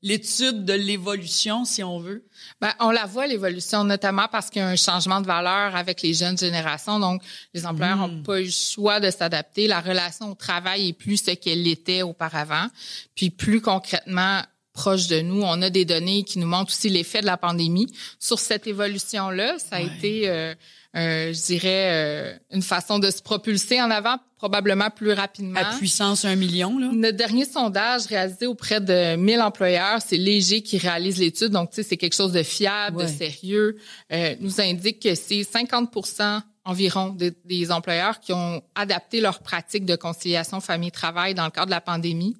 l'étude 0.02 0.64
de 0.64 0.72
l'évolution, 0.72 1.64
si 1.64 1.82
on 1.82 1.98
veut? 1.98 2.24
Ben, 2.60 2.72
on 2.80 2.90
la 2.90 3.06
voit, 3.06 3.26
l'évolution, 3.26 3.84
notamment 3.84 4.26
parce 4.30 4.50
qu'il 4.50 4.60
y 4.60 4.64
a 4.64 4.68
un 4.68 4.76
changement 4.76 5.20
de 5.20 5.26
valeur 5.26 5.76
avec 5.76 6.02
les 6.02 6.14
jeunes 6.14 6.38
générations. 6.38 6.98
Donc, 6.98 7.22
les 7.52 7.66
employeurs 7.66 7.96
n'ont 7.96 8.08
hmm. 8.08 8.22
pas 8.22 8.40
eu 8.40 8.46
le 8.46 8.50
choix 8.50 9.00
de 9.00 9.10
s'adapter. 9.10 9.66
La 9.66 9.80
relation 9.80 10.30
au 10.30 10.34
travail 10.34 10.88
est 10.88 10.92
plus 10.92 11.18
ce 11.18 11.32
qu'elle 11.32 11.66
était 11.66 12.02
auparavant. 12.02 12.66
Puis, 13.14 13.30
plus 13.30 13.60
concrètement, 13.60 14.42
proche 14.72 15.08
de 15.08 15.20
nous, 15.20 15.42
on 15.42 15.60
a 15.62 15.70
des 15.70 15.84
données 15.84 16.24
qui 16.24 16.38
nous 16.38 16.46
montrent 16.46 16.72
aussi 16.72 16.88
l'effet 16.88 17.20
de 17.20 17.26
la 17.26 17.36
pandémie 17.36 17.92
sur 18.18 18.38
cette 18.38 18.66
évolution-là. 18.66 19.58
Ça 19.58 19.76
a 19.76 19.80
été... 19.80 20.28
Euh, 20.28 20.54
euh, 20.96 21.32
je 21.32 21.46
dirais, 21.46 21.90
euh, 21.92 22.38
une 22.50 22.62
façon 22.62 22.98
de 22.98 23.10
se 23.10 23.22
propulser 23.22 23.80
en 23.80 23.90
avant 23.90 24.16
probablement 24.36 24.88
plus 24.88 25.12
rapidement. 25.12 25.60
À 25.60 25.76
puissance 25.76 26.24
un 26.24 26.34
million, 26.34 26.78
là? 26.78 26.88
Notre 26.92 27.16
dernier 27.16 27.44
sondage 27.44 28.06
réalisé 28.06 28.46
auprès 28.46 28.80
de 28.80 29.16
1000 29.16 29.40
employeurs, 29.40 30.00
c'est 30.04 30.16
Léger 30.16 30.62
qui 30.62 30.78
réalise 30.78 31.18
l'étude, 31.18 31.50
donc 31.50 31.70
tu 31.70 31.76
sais, 31.76 31.82
c'est 31.82 31.98
quelque 31.98 32.16
chose 32.16 32.32
de 32.32 32.42
fiable, 32.42 33.02
de 33.02 33.06
sérieux, 33.06 33.76
euh, 34.12 34.34
nous 34.40 34.60
indique 34.60 35.00
que 35.00 35.14
c'est 35.14 35.42
50% 35.42 36.40
environ 36.64 37.16
des 37.44 37.70
employeurs 37.70 38.20
qui 38.20 38.32
ont 38.32 38.62
adapté 38.74 39.20
leurs 39.20 39.40
pratiques 39.40 39.84
de 39.84 39.96
conciliation 39.96 40.60
famille-travail 40.60 41.34
dans 41.34 41.44
le 41.44 41.50
cadre 41.50 41.66
de 41.66 41.72
la 41.72 41.80
pandémie. 41.80 42.36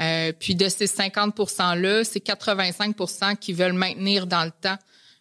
Euh, 0.00 0.32
puis 0.38 0.54
de 0.54 0.68
ces 0.68 0.86
50 0.86 1.34
%-là, 1.36 2.04
c'est 2.04 2.24
85% 2.24 3.36
qui 3.36 3.52
veulent 3.52 3.72
maintenir 3.72 4.26
dans 4.26 4.44
le 4.44 4.50
temps 4.50 4.78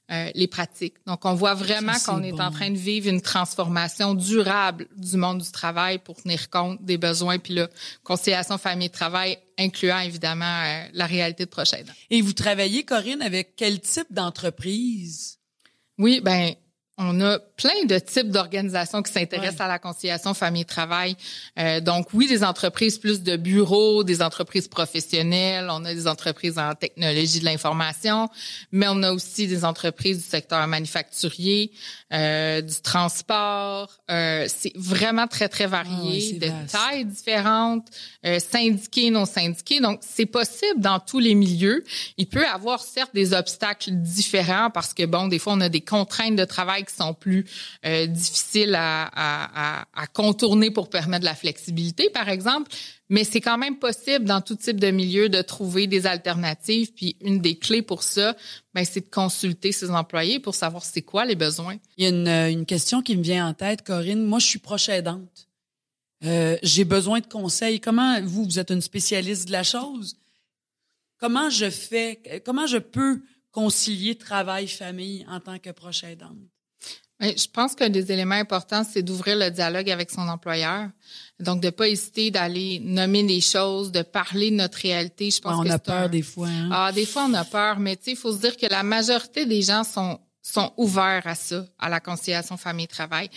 euh, 0.09 0.29
les 0.35 0.47
pratiques. 0.47 0.95
Donc, 1.05 1.25
on 1.25 1.33
voit 1.33 1.53
vraiment 1.53 1.93
qu'on 2.05 2.23
est 2.23 2.39
en 2.39 2.49
train 2.49 2.71
de 2.71 2.77
vivre 2.77 3.09
une 3.09 3.21
transformation 3.21 4.13
durable 4.13 4.87
du 4.95 5.17
monde 5.17 5.41
du 5.41 5.51
travail 5.51 5.99
pour 5.99 6.21
tenir 6.21 6.49
compte 6.49 6.81
des 6.83 6.97
besoins, 6.97 7.39
puis 7.39 7.55
là, 7.55 7.67
conciliation 8.03 8.57
famille-travail, 8.57 9.37
incluant 9.59 9.99
évidemment 9.99 10.45
euh, 10.45 10.85
la 10.93 11.05
réalité 11.05 11.43
de 11.45 11.49
prochaine. 11.49 11.85
Et 12.09 12.21
vous 12.21 12.33
travaillez, 12.33 12.83
Corinne, 12.83 13.21
avec 13.21 13.55
quel 13.57 13.81
type 13.81 14.07
d'entreprise? 14.11 15.39
Oui, 15.97 16.21
ben 16.21 16.53
on 16.97 17.21
a 17.21 17.37
plein 17.39 17.85
de 17.85 17.99
types 17.99 18.31
d'organisations 18.31 19.03
qui 19.03 19.11
s'intéressent 19.11 19.61
à 19.61 19.67
la 19.67 19.77
conciliation 19.77 20.33
famille-travail. 20.33 21.15
Euh, 21.59 21.79
donc 21.79 22.07
oui, 22.13 22.27
des 22.27 22.43
entreprises 22.43 22.97
plus 22.97 23.21
de 23.21 23.35
bureaux, 23.35 24.03
des 24.03 24.21
entreprises 24.23 24.67
professionnelles, 24.67 25.67
on 25.69 25.85
a 25.85 25.93
des 25.93 26.07
entreprises 26.07 26.57
en 26.57 26.73
technologie 26.73 27.39
de 27.39 27.45
l'information, 27.45 28.29
mais 28.71 28.87
on 28.89 29.03
a 29.03 29.11
aussi 29.11 29.47
des 29.47 29.63
entreprises 29.63 30.17
du 30.17 30.23
secteur 30.23 30.65
manufacturier, 30.65 31.71
euh, 32.13 32.61
du 32.61 32.81
transport. 32.81 33.89
Euh, 34.09 34.45
c'est 34.47 34.71
vraiment 34.75 35.27
très, 35.27 35.49
très 35.49 35.67
varié, 35.67 36.39
ah 36.41 36.45
de 36.45 36.71
tailles 36.71 37.05
différentes, 37.05 37.87
euh, 38.25 38.39
syndiqués, 38.39 39.09
non 39.09 39.25
syndiqués. 39.25 39.81
Donc, 39.81 39.99
c'est 40.01 40.25
possible 40.25 40.79
dans 40.79 40.99
tous 40.99 41.19
les 41.19 41.35
milieux. 41.35 41.83
Il 42.17 42.27
peut 42.27 42.45
avoir 42.45 42.81
certes 42.81 43.13
des 43.13 43.33
obstacles 43.33 43.91
différents 43.91 44.69
parce 44.69 44.93
que, 44.93 45.05
bon, 45.05 45.27
des 45.27 45.39
fois, 45.39 45.53
on 45.53 45.61
a 45.61 45.69
des 45.69 45.81
contraintes 45.81 46.35
de 46.35 46.45
travail 46.45 46.85
qui 46.85 46.95
sont 46.95 47.13
plus 47.13 47.45
euh, 47.85 48.05
difficiles 48.05 48.75
à, 48.75 49.09
à, 49.13 49.85
à, 49.93 50.07
contourner 50.07 50.71
pour 50.71 50.89
permettre 50.89 51.21
de 51.21 51.25
la 51.25 51.35
flexibilité, 51.35 52.09
par 52.09 52.29
exemple. 52.29 52.71
Mais 53.09 53.23
c'est 53.23 53.39
quand 53.39 53.57
même 53.57 53.79
possible 53.79 54.25
dans 54.25 54.41
tout 54.41 54.55
type 54.55 54.79
de 54.79 54.91
milieu 54.91 55.29
de 55.29 55.41
trouver 55.41 55.87
des 55.87 56.05
alternatives. 56.05 56.91
Puis 56.93 57.15
une 57.21 57.39
des 57.39 57.57
clés 57.57 57.81
pour 57.81 58.03
ça, 58.03 58.35
ben, 58.73 58.83
c'est 58.83 59.01
de 59.01 59.09
consulter 59.09 59.71
ses 59.71 59.89
employés 59.91 60.39
pour 60.39 60.55
savoir 60.55 60.83
c'est 60.83 61.01
quoi 61.01 61.25
les 61.25 61.35
besoins. 61.35 61.77
Il 61.97 62.03
y 62.03 62.07
a 62.07 62.09
une, 62.09 62.57
une, 62.59 62.65
question 62.65 63.01
qui 63.01 63.15
me 63.15 63.23
vient 63.23 63.47
en 63.47 63.53
tête, 63.53 63.83
Corinne. 63.83 64.23
Moi, 64.25 64.39
je 64.39 64.47
suis 64.47 64.59
proche 64.59 64.89
aidante. 64.89 65.47
Euh, 66.25 66.57
j'ai 66.63 66.83
besoin 66.83 67.19
de 67.19 67.27
conseils. 67.27 67.79
Comment 67.79 68.21
vous, 68.23 68.43
vous 68.43 68.59
êtes 68.59 68.71
une 68.71 68.81
spécialiste 68.81 69.47
de 69.47 69.51
la 69.53 69.63
chose? 69.63 70.17
Comment 71.19 71.49
je 71.49 71.69
fais, 71.69 72.41
comment 72.45 72.67
je 72.67 72.77
peux 72.77 73.21
concilier 73.51 74.15
travail-famille 74.15 75.25
en 75.29 75.39
tant 75.39 75.59
que 75.59 75.69
proche 75.69 76.03
aidante? 76.03 76.37
Je 77.19 77.47
pense 77.47 77.73
qu'un 77.73 77.89
des 77.89 78.11
éléments 78.11 78.35
importants, 78.35 78.83
c'est 78.83 79.01
d'ouvrir 79.01 79.37
le 79.37 79.49
dialogue 79.49 79.89
avec 79.89 80.11
son 80.11 80.27
employeur. 80.27 80.89
Donc, 81.39 81.61
de 81.61 81.69
pas 81.69 81.87
hésiter 81.87 82.31
d'aller 82.31 82.79
nommer 82.79 83.21
les 83.23 83.41
choses, 83.41 83.91
de 83.91 84.01
parler 84.01 84.49
de 84.49 84.55
notre 84.55 84.79
réalité. 84.79 85.29
Je 85.29 85.39
pense 85.39 85.63
on 85.63 85.69
a 85.69 85.77
peur 85.77 86.09
des 86.09 86.23
fois. 86.23 86.47
Hein? 86.47 86.69
Ah, 86.71 86.91
des 86.91 87.05
fois, 87.05 87.27
on 87.29 87.33
a 87.33 87.45
peur, 87.45 87.79
mais 87.79 87.95
tu 87.95 88.05
sais, 88.05 88.11
il 88.11 88.17
faut 88.17 88.33
se 88.33 88.39
dire 88.39 88.57
que 88.57 88.65
la 88.65 88.83
majorité 88.83 89.45
des 89.45 89.61
gens 89.61 89.83
sont 89.83 90.19
sont 90.41 90.71
ouverts 90.77 91.27
à 91.27 91.35
ça, 91.35 91.65
à 91.77 91.89
la 91.89 91.99
conciliation 91.99 92.55
famille-travail. 92.55 93.29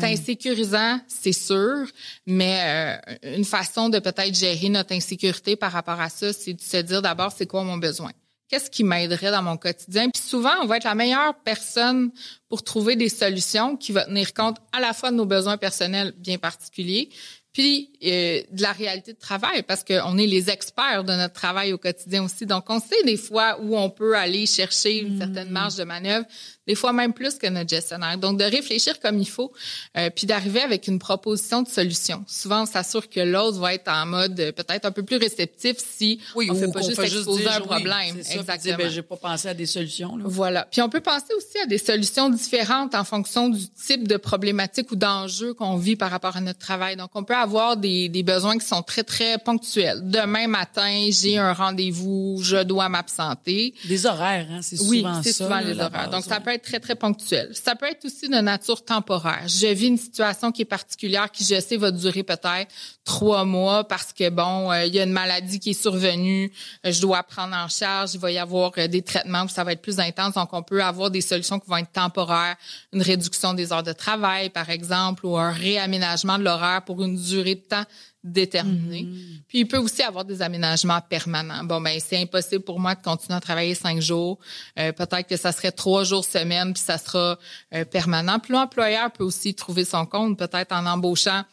C'est 0.00 0.06
insécurisant, 0.06 0.98
c'est 1.08 1.34
sûr, 1.34 1.86
mais 2.26 2.98
euh, 3.22 3.36
une 3.36 3.44
façon 3.44 3.90
de 3.90 3.98
peut-être 3.98 4.34
gérer 4.34 4.70
notre 4.70 4.94
insécurité 4.94 5.56
par 5.56 5.72
rapport 5.72 6.00
à 6.00 6.08
ça, 6.08 6.32
c'est 6.32 6.54
de 6.54 6.62
se 6.62 6.78
dire 6.78 7.02
d'abord, 7.02 7.32
c'est 7.36 7.46
quoi 7.46 7.64
mon 7.64 7.76
besoin? 7.76 8.12
qu'est-ce 8.54 8.70
qui 8.70 8.84
m'aiderait 8.84 9.32
dans 9.32 9.42
mon 9.42 9.56
quotidien? 9.56 10.10
Puis 10.10 10.22
souvent, 10.22 10.52
on 10.62 10.66
va 10.66 10.76
être 10.76 10.84
la 10.84 10.94
meilleure 10.94 11.34
personne 11.44 12.12
pour 12.48 12.62
trouver 12.62 12.94
des 12.94 13.08
solutions 13.08 13.76
qui 13.76 13.90
vont 13.90 14.04
tenir 14.04 14.32
compte 14.32 14.58
à 14.72 14.78
la 14.78 14.92
fois 14.92 15.10
de 15.10 15.16
nos 15.16 15.26
besoins 15.26 15.56
personnels 15.56 16.14
bien 16.18 16.38
particuliers, 16.38 17.08
puis 17.54 17.90
euh, 18.04 18.42
de 18.50 18.62
la 18.62 18.72
réalité 18.72 19.12
de 19.12 19.18
travail, 19.18 19.62
parce 19.62 19.84
qu'on 19.84 20.18
est 20.18 20.26
les 20.26 20.50
experts 20.50 21.04
de 21.04 21.12
notre 21.12 21.34
travail 21.34 21.72
au 21.72 21.78
quotidien 21.78 22.24
aussi. 22.24 22.46
Donc, 22.46 22.64
on 22.68 22.80
sait 22.80 23.02
des 23.04 23.16
fois 23.16 23.58
où 23.62 23.78
on 23.78 23.88
peut 23.90 24.16
aller 24.16 24.44
chercher 24.44 24.98
une 24.98 25.18
certaine 25.18 25.48
mm. 25.48 25.52
marge 25.52 25.76
de 25.76 25.84
manœuvre, 25.84 26.26
des 26.66 26.74
fois 26.74 26.92
même 26.92 27.12
plus 27.12 27.34
que 27.36 27.46
notre 27.46 27.68
gestionnaire. 27.68 28.16
Donc, 28.18 28.38
de 28.38 28.44
réfléchir 28.44 28.98
comme 29.00 29.18
il 29.18 29.28
faut, 29.28 29.52
euh, 29.96 30.10
puis 30.14 30.26
d'arriver 30.26 30.60
avec 30.60 30.88
une 30.88 30.98
proposition 30.98 31.62
de 31.62 31.68
solution. 31.68 32.24
Souvent, 32.26 32.62
on 32.62 32.66
s'assure 32.66 33.08
que 33.08 33.20
l'autre 33.20 33.58
va 33.58 33.74
être 33.74 33.88
en 33.88 34.06
mode 34.06 34.38
euh, 34.40 34.52
peut-être 34.52 34.86
un 34.86 34.90
peu 34.92 35.02
plus 35.02 35.16
réceptif 35.16 35.76
si 35.78 36.20
oui, 36.34 36.48
on 36.50 36.54
fait 36.54 36.72
pas 36.72 36.82
juste 36.82 36.98
exposer 36.98 37.48
un 37.48 37.60
problème. 37.60 38.22
Ça, 38.22 38.34
Exactement. 38.34 38.76
ben, 38.78 38.90
j'ai 38.90 39.02
pas 39.02 39.16
pensé 39.16 39.48
à 39.48 39.54
des 39.54 39.66
solutions. 39.66 40.16
Là. 40.16 40.24
Voilà. 40.26 40.66
Puis 40.70 40.80
on 40.80 40.88
peut 40.88 41.00
penser 41.00 41.34
aussi 41.36 41.58
à 41.62 41.66
des 41.66 41.78
solutions 41.78 42.30
différentes 42.30 42.94
en 42.94 43.04
fonction 43.04 43.48
du 43.48 43.68
type 43.68 44.08
de 44.08 44.16
problématique 44.16 44.90
ou 44.90 44.96
d'enjeu 44.96 45.54
qu'on 45.54 45.76
vit 45.76 45.96
par 45.96 46.10
rapport 46.10 46.36
à 46.36 46.40
notre 46.40 46.58
travail. 46.58 46.96
Donc, 46.96 47.10
on 47.14 47.24
peut 47.24 47.36
avoir 47.36 47.76
des, 47.76 48.08
des 48.08 48.22
besoins 48.22 48.58
qui 48.58 48.66
sont 48.66 48.82
très, 48.82 49.04
très 49.04 49.38
ponctuels. 49.38 50.00
Demain 50.02 50.46
matin, 50.46 51.08
j'ai 51.10 51.38
un 51.38 51.52
rendez-vous, 51.52 52.38
je 52.42 52.62
dois 52.62 52.88
m'absenter. 52.88 53.74
Des 53.84 54.06
horaires, 54.06 54.46
hein, 54.50 54.60
c'est 54.62 54.76
souvent 54.76 54.90
oui, 54.90 55.02
ça. 55.02 55.20
c'est 55.22 55.32
souvent 55.32 55.60
les 55.60 55.78
horaires. 55.78 56.10
Donc, 56.10 56.24
ça 56.24 56.40
peut 56.40 56.53
être 56.54 56.64
très, 56.64 56.80
très 56.80 56.94
ponctuel. 56.94 57.50
Ça 57.54 57.74
peut 57.74 57.86
être 57.86 58.04
aussi 58.04 58.28
de 58.28 58.36
nature 58.36 58.84
temporaire. 58.84 59.42
Je 59.46 59.66
vis 59.66 59.88
une 59.88 59.98
situation 59.98 60.52
qui 60.52 60.62
est 60.62 60.66
particulière, 60.66 61.30
qui, 61.30 61.44
je 61.44 61.60
sais, 61.60 61.76
va 61.76 61.90
durer 61.90 62.22
peut-être 62.22 62.70
trois 63.04 63.44
mois 63.44 63.84
parce 63.84 64.12
que, 64.12 64.30
bon, 64.30 64.72
euh, 64.72 64.86
il 64.86 64.94
y 64.94 65.00
a 65.00 65.04
une 65.04 65.12
maladie 65.12 65.60
qui 65.60 65.70
est 65.70 65.80
survenue, 65.80 66.52
euh, 66.84 66.92
je 66.92 67.00
dois 67.00 67.22
prendre 67.22 67.54
en 67.54 67.68
charge, 67.68 68.14
il 68.14 68.20
va 68.20 68.30
y 68.30 68.38
avoir 68.38 68.72
euh, 68.78 68.88
des 68.88 69.02
traitements 69.02 69.42
où 69.44 69.48
ça 69.48 69.64
va 69.64 69.72
être 69.72 69.82
plus 69.82 70.00
intense. 70.00 70.34
Donc, 70.34 70.52
on 70.52 70.62
peut 70.62 70.82
avoir 70.82 71.10
des 71.10 71.20
solutions 71.20 71.60
qui 71.60 71.68
vont 71.68 71.76
être 71.76 71.92
temporaires, 71.92 72.56
une 72.92 73.02
réduction 73.02 73.54
des 73.54 73.72
heures 73.72 73.82
de 73.82 73.92
travail, 73.92 74.50
par 74.50 74.70
exemple, 74.70 75.26
ou 75.26 75.36
un 75.36 75.52
réaménagement 75.52 76.38
de 76.38 76.44
l'horaire 76.44 76.82
pour 76.84 77.02
une 77.02 77.16
durée 77.16 77.56
de 77.56 77.60
temps 77.60 77.84
déterminé. 78.24 79.02
Mm-hmm. 79.02 79.42
Puis 79.46 79.60
il 79.60 79.68
peut 79.68 79.76
aussi 79.76 80.02
avoir 80.02 80.24
des 80.24 80.40
aménagements 80.40 81.00
permanents. 81.02 81.62
Bon 81.62 81.80
ben 81.80 82.00
c'est 82.00 82.20
impossible 82.20 82.64
pour 82.64 82.80
moi 82.80 82.94
de 82.94 83.02
continuer 83.02 83.36
à 83.36 83.40
travailler 83.40 83.74
cinq 83.74 84.00
jours. 84.00 84.38
Euh, 84.78 84.92
peut-être 84.92 85.28
que 85.28 85.36
ça 85.36 85.52
serait 85.52 85.72
trois 85.72 86.04
jours 86.04 86.24
semaine 86.24 86.72
puis 86.72 86.82
ça 86.82 86.96
sera 86.96 87.38
euh, 87.74 87.84
permanent. 87.84 88.38
Puis 88.38 88.54
l'employeur 88.54 89.12
peut 89.12 89.24
aussi 89.24 89.54
trouver 89.54 89.84
son 89.84 90.06
compte 90.06 90.38
peut-être 90.38 90.72
en 90.72 90.86
embauchant 90.86 91.44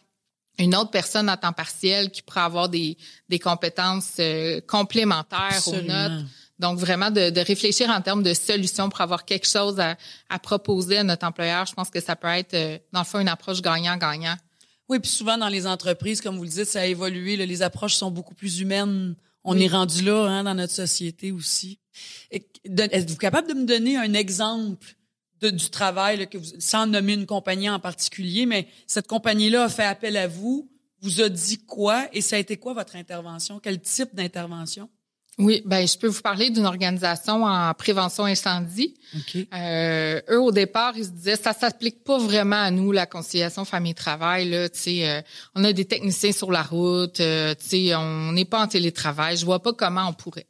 une 0.57 0.75
autre 0.75 0.91
personne 0.91 1.27
à 1.27 1.35
temps 1.35 1.53
partiel 1.53 2.09
qui 2.09 2.21
pourrait 2.21 2.41
avoir 2.41 2.69
des, 2.69 2.97
des 3.27 3.39
compétences 3.39 4.13
euh, 4.19 4.61
complémentaires 4.61 5.61
aux 5.67 5.81
notes. 5.81 6.25
Donc, 6.59 6.77
vraiment, 6.77 7.09
de, 7.09 7.31
de, 7.31 7.41
réfléchir 7.41 7.89
en 7.89 8.01
termes 8.01 8.21
de 8.21 8.35
solutions 8.35 8.87
pour 8.89 9.01
avoir 9.01 9.25
quelque 9.25 9.47
chose 9.47 9.79
à, 9.79 9.97
à, 10.29 10.37
proposer 10.37 10.99
à 10.99 11.03
notre 11.03 11.25
employeur. 11.25 11.65
Je 11.65 11.73
pense 11.73 11.89
que 11.89 11.99
ça 11.99 12.15
peut 12.15 12.27
être, 12.27 12.81
dans 12.93 12.99
le 12.99 13.05
fond, 13.05 13.19
une 13.19 13.29
approche 13.29 13.63
gagnant-gagnant. 13.63 14.35
Oui, 14.91 14.99
puis 14.99 15.09
souvent 15.09 15.37
dans 15.37 15.47
les 15.47 15.67
entreprises, 15.67 16.19
comme 16.19 16.35
vous 16.35 16.43
le 16.43 16.49
dites, 16.49 16.65
ça 16.65 16.81
a 16.81 16.85
évolué. 16.85 17.37
les 17.37 17.61
approches 17.61 17.95
sont 17.95 18.11
beaucoup 18.11 18.35
plus 18.35 18.59
humaines. 18.59 19.15
On 19.45 19.57
est 19.57 19.69
rendu 19.69 20.03
là 20.03 20.25
hein, 20.25 20.43
dans 20.43 20.53
notre 20.53 20.73
société 20.73 21.31
aussi. 21.31 21.79
Êtes-vous 22.29 23.15
capable 23.15 23.47
de 23.47 23.53
me 23.53 23.63
donner 23.63 23.95
un 23.95 24.13
exemple 24.13 24.97
de, 25.39 25.49
du 25.49 25.69
travail, 25.69 26.27
que 26.27 26.37
vous, 26.37 26.45
sans 26.59 26.87
nommer 26.87 27.13
une 27.13 27.25
compagnie 27.25 27.69
en 27.69 27.79
particulier, 27.79 28.45
mais 28.45 28.67
cette 28.85 29.07
compagnie-là 29.07 29.63
a 29.63 29.69
fait 29.69 29.85
appel 29.85 30.17
à 30.17 30.27
vous, 30.27 30.69
vous 30.99 31.21
a 31.21 31.29
dit 31.29 31.59
quoi 31.59 32.09
et 32.11 32.19
ça 32.19 32.35
a 32.35 32.39
été 32.39 32.57
quoi 32.57 32.73
votre 32.73 32.97
intervention? 32.97 33.61
Quel 33.61 33.79
type 33.79 34.13
d'intervention? 34.13 34.89
Oui, 35.37 35.61
ben 35.65 35.87
je 35.87 35.97
peux 35.97 36.07
vous 36.07 36.21
parler 36.21 36.49
d'une 36.49 36.65
organisation 36.65 37.45
en 37.45 37.73
prévention 37.73 38.25
incendie. 38.25 38.93
Euh, 39.53 40.21
eux 40.29 40.41
au 40.41 40.51
départ, 40.51 40.93
ils 40.97 41.05
se 41.05 41.09
disaient 41.09 41.37
ça 41.37 41.53
s'applique 41.53 42.03
pas 42.03 42.17
vraiment 42.17 42.61
à 42.61 42.69
nous 42.69 42.91
la 42.91 43.05
conciliation 43.05 43.63
famille-travail 43.63 44.49
là, 44.49 44.69
tu 44.69 44.79
sais 44.79 45.09
euh, 45.09 45.21
on 45.55 45.63
a 45.63 45.71
des 45.73 45.85
techniciens 45.85 46.33
sur 46.33 46.51
la 46.51 46.61
route, 46.61 47.21
euh, 47.21 47.55
tu 47.55 47.65
sais 47.65 47.95
on 47.95 48.33
n'est 48.33 48.45
pas 48.45 48.61
en 48.61 48.67
télétravail, 48.67 49.37
je 49.37 49.45
vois 49.45 49.61
pas 49.61 49.73
comment 49.73 50.07
on 50.09 50.13
pourrait. 50.13 50.47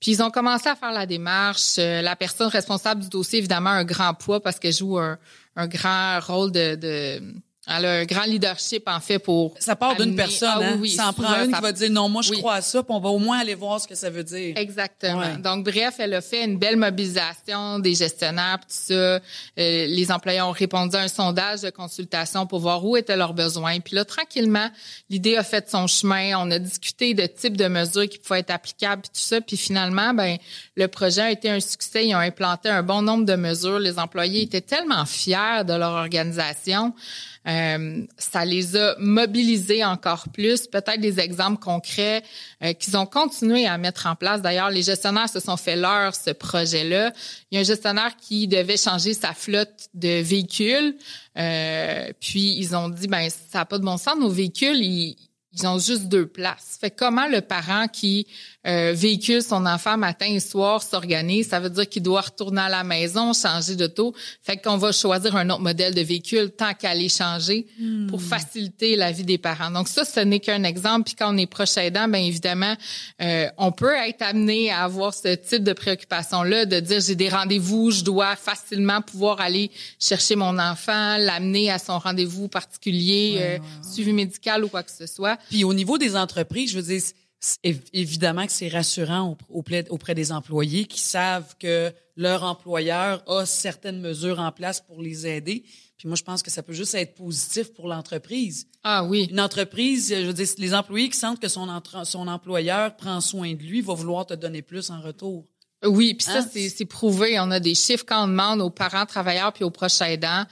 Puis 0.00 0.12
ils 0.12 0.22
ont 0.22 0.30
commencé 0.30 0.68
à 0.68 0.76
faire 0.76 0.92
la 0.92 1.06
démarche. 1.06 1.76
Euh, 1.78 2.02
la 2.02 2.14
personne 2.14 2.48
responsable 2.48 3.02
du 3.02 3.08
dossier 3.08 3.38
évidemment 3.38 3.70
a 3.70 3.74
un 3.74 3.84
grand 3.84 4.14
poids 4.14 4.40
parce 4.40 4.58
qu'elle 4.58 4.72
joue 4.72 4.98
un, 4.98 5.18
un 5.56 5.66
grand 5.66 6.20
rôle 6.20 6.52
de, 6.52 6.74
de 6.76 7.22
elle 7.66 7.84
a 7.86 7.92
un 7.92 8.04
grand 8.04 8.24
leadership 8.24 8.82
en 8.86 9.00
fait 9.00 9.18
pour. 9.18 9.54
Ça 9.58 9.74
part 9.74 9.96
d'une 9.96 10.14
personne. 10.14 10.48
Ah, 10.52 10.66
hein? 10.72 10.78
oui, 10.80 10.90
ça 10.90 11.08
en 11.08 11.12
prend 11.12 11.44
une 11.44 11.52
qui 11.52 11.60
va 11.60 11.72
dire 11.72 11.90
non, 11.90 12.08
moi 12.08 12.22
je 12.22 12.32
crois 12.32 12.54
à 12.54 12.60
ça, 12.60 12.82
puis 12.82 12.94
on 12.94 13.00
va 13.00 13.08
au 13.08 13.18
moins 13.18 13.38
aller 13.38 13.54
voir 13.54 13.80
ce 13.80 13.88
que 13.88 13.94
ça 13.94 14.10
veut 14.10 14.24
dire. 14.24 14.56
Exactement. 14.56 15.36
Donc 15.38 15.64
bref, 15.64 15.94
elle 15.98 16.14
a 16.14 16.20
fait 16.20 16.44
une 16.44 16.58
belle 16.58 16.76
mobilisation 16.76 17.78
des 17.78 17.94
gestionnaires, 17.94 18.58
tout 18.60 18.66
ça. 18.68 18.94
Euh, 18.94 19.20
les 19.56 20.12
employés 20.12 20.42
ont 20.42 20.50
répondu 20.50 20.96
à 20.96 21.00
un 21.00 21.08
sondage 21.08 21.62
de 21.62 21.70
consultation 21.70 22.46
pour 22.46 22.60
voir 22.60 22.84
où 22.84 22.96
étaient 22.96 23.16
leurs 23.16 23.34
besoins. 23.34 23.80
Puis 23.80 23.94
là, 23.94 24.04
tranquillement, 24.04 24.68
l'idée 25.08 25.36
a 25.36 25.42
fait 25.42 25.68
son 25.68 25.86
chemin. 25.86 26.38
On 26.38 26.50
a 26.50 26.58
discuté 26.58 27.14
de 27.14 27.26
types 27.26 27.56
de 27.56 27.68
mesures 27.68 28.08
qui 28.08 28.18
pouvaient 28.18 28.40
être 28.40 28.50
applicables, 28.50 29.02
puis 29.02 29.10
tout 29.14 29.26
ça. 29.26 29.40
Puis 29.40 29.56
finalement, 29.56 30.12
ben 30.12 30.36
le 30.76 30.88
projet 30.88 31.22
a 31.22 31.30
été 31.30 31.50
un 31.50 31.60
succès. 31.60 32.06
Ils 32.06 32.14
ont 32.14 32.18
implanté 32.18 32.68
un 32.68 32.82
bon 32.82 33.02
nombre 33.02 33.24
de 33.24 33.36
mesures. 33.36 33.78
Les 33.78 33.98
employés 33.98 34.42
étaient 34.42 34.60
tellement 34.60 35.04
fiers 35.06 35.64
de 35.66 35.72
leur 35.72 35.92
organisation. 35.92 36.94
Euh, 37.46 38.06
ça 38.16 38.44
les 38.44 38.76
a 38.76 38.96
mobilisés 38.98 39.84
encore 39.84 40.28
plus. 40.30 40.66
Peut-être 40.66 41.00
des 41.00 41.20
exemples 41.20 41.62
concrets 41.62 42.22
euh, 42.62 42.72
qu'ils 42.72 42.96
ont 42.96 43.06
continué 43.06 43.66
à 43.66 43.76
mettre 43.76 44.06
en 44.06 44.14
place. 44.14 44.40
D'ailleurs, 44.40 44.70
les 44.70 44.82
gestionnaires 44.82 45.28
se 45.28 45.40
sont 45.40 45.56
fait 45.56 45.76
leur 45.76 46.14
ce 46.14 46.30
projet-là. 46.30 47.12
Il 47.50 47.56
y 47.56 47.58
a 47.58 47.60
un 47.60 47.64
gestionnaire 47.64 48.16
qui 48.16 48.48
devait 48.48 48.76
changer 48.76 49.12
sa 49.12 49.34
flotte 49.34 49.88
de 49.92 50.22
véhicules. 50.22 50.96
Euh, 51.36 52.12
puis 52.20 52.56
ils 52.56 52.74
ont 52.74 52.88
dit 52.88 53.08
ben 53.08 53.28
ça 53.28 53.58
n'a 53.58 53.64
pas 53.64 53.78
de 53.78 53.84
bon 53.84 53.96
sens 53.96 54.16
nos 54.18 54.30
véhicules 54.30 54.76
ils, 54.76 55.16
ils 55.54 55.66
ont 55.66 55.78
juste 55.78 56.08
deux 56.08 56.26
places. 56.26 56.78
Fait 56.80 56.90
comment 56.90 57.26
le 57.28 57.40
parent 57.40 57.88
qui 57.88 58.26
euh, 58.66 58.92
véhicule 58.94 59.42
son 59.42 59.66
enfant 59.66 59.96
matin 59.96 60.26
et 60.26 60.40
soir, 60.40 60.82
s'organise, 60.82 61.48
ça 61.48 61.60
veut 61.60 61.70
dire 61.70 61.88
qu'il 61.88 62.02
doit 62.02 62.22
retourner 62.22 62.62
à 62.62 62.68
la 62.68 62.84
maison, 62.84 63.32
changer 63.32 63.76
d'auto. 63.76 64.14
Fait 64.42 64.56
qu'on 64.56 64.76
va 64.76 64.92
choisir 64.92 65.36
un 65.36 65.50
autre 65.50 65.60
modèle 65.60 65.94
de 65.94 66.00
véhicule 66.00 66.50
tant 66.50 66.72
qu'à 66.74 66.94
les 66.94 67.08
changer 67.08 67.66
pour 68.08 68.20
Hmm. 68.20 68.24
faciliter 68.24 68.96
la 68.96 69.12
vie 69.12 69.24
des 69.24 69.38
parents. 69.38 69.70
Donc 69.70 69.88
ça, 69.88 70.04
ce 70.04 70.20
n'est 70.20 70.40
qu'un 70.40 70.62
exemple. 70.64 71.04
Puis 71.04 71.14
quand 71.14 71.34
on 71.34 71.36
est 71.36 71.46
proche 71.46 71.76
aidant, 71.76 72.08
bien 72.08 72.20
évidemment, 72.20 72.74
euh, 73.22 73.46
on 73.58 73.72
peut 73.72 73.94
être 73.94 74.22
amené 74.22 74.70
à 74.70 74.84
avoir 74.84 75.12
ce 75.12 75.34
type 75.34 75.62
de 75.64 75.72
préoccupation-là, 75.72 76.66
de 76.66 76.80
dire 76.80 77.00
j'ai 77.00 77.14
des 77.14 77.28
rendez-vous, 77.28 77.90
je 77.90 78.02
dois 78.02 78.36
facilement 78.36 79.00
pouvoir 79.02 79.40
aller 79.40 79.70
chercher 79.98 80.36
mon 80.36 80.58
enfant, 80.58 81.16
l'amener 81.18 81.70
à 81.70 81.78
son 81.78 81.98
rendez-vous 81.98 82.48
particulier, 82.48 83.36
euh, 83.40 83.58
suivi 83.82 84.12
médical 84.12 84.64
ou 84.64 84.68
quoi 84.68 84.82
que 84.82 84.92
ce 84.92 85.06
soit. 85.06 85.38
Puis 85.50 85.64
au 85.64 85.74
niveau 85.74 85.98
des 85.98 86.16
entreprises, 86.16 86.70
je 86.70 86.76
veux 86.76 86.82
dire, 86.82 87.02
évidemment 87.92 88.46
que 88.46 88.52
c'est 88.52 88.68
rassurant 88.68 89.30
au- 89.50 89.58
auprès, 89.58 89.86
auprès 89.90 90.14
des 90.14 90.32
employés 90.32 90.84
qui 90.86 91.00
savent 91.00 91.54
que 91.58 91.92
leur 92.16 92.42
employeur 92.44 93.22
a 93.28 93.44
certaines 93.46 94.00
mesures 94.00 94.38
en 94.40 94.52
place 94.52 94.80
pour 94.80 95.02
les 95.02 95.26
aider. 95.26 95.64
Puis 95.96 96.08
moi, 96.08 96.16
je 96.16 96.22
pense 96.22 96.42
que 96.42 96.50
ça 96.50 96.62
peut 96.62 96.72
juste 96.72 96.94
être 96.94 97.14
positif 97.14 97.72
pour 97.72 97.88
l'entreprise. 97.88 98.66
Ah 98.82 99.04
oui. 99.04 99.28
Une 99.30 99.40
entreprise, 99.40 100.08
je 100.14 100.26
veux 100.26 100.32
dire, 100.32 100.46
les 100.58 100.74
employés 100.74 101.08
qui 101.08 101.16
sentent 101.18 101.40
que 101.40 101.48
son, 101.48 101.68
employeur 101.68 102.96
prend 102.96 103.20
soin 103.20 103.52
de 103.54 103.62
lui, 103.62 103.80
va 103.80 103.94
vouloir 103.94 104.26
te 104.26 104.34
donner 104.34 104.62
plus 104.62 104.90
en 104.90 105.00
retour. 105.00 105.46
Oui, 105.84 106.14
puis 106.14 106.24
ça, 106.24 106.38
Hein? 106.38 106.48
c'est, 106.52 106.68
c'est 106.70 106.84
prouvé. 106.86 107.38
On 107.40 107.50
a 107.50 107.60
des 107.60 107.74
chiffres 107.74 108.04
quand 108.06 108.24
on 108.24 108.28
demande 108.28 108.60
aux 108.62 108.70
parents 108.70 109.04
travailleurs 109.06 109.52
puis 109.52 109.64
aux 109.64 109.70
proches 109.70 110.00
aidants, 110.00 110.44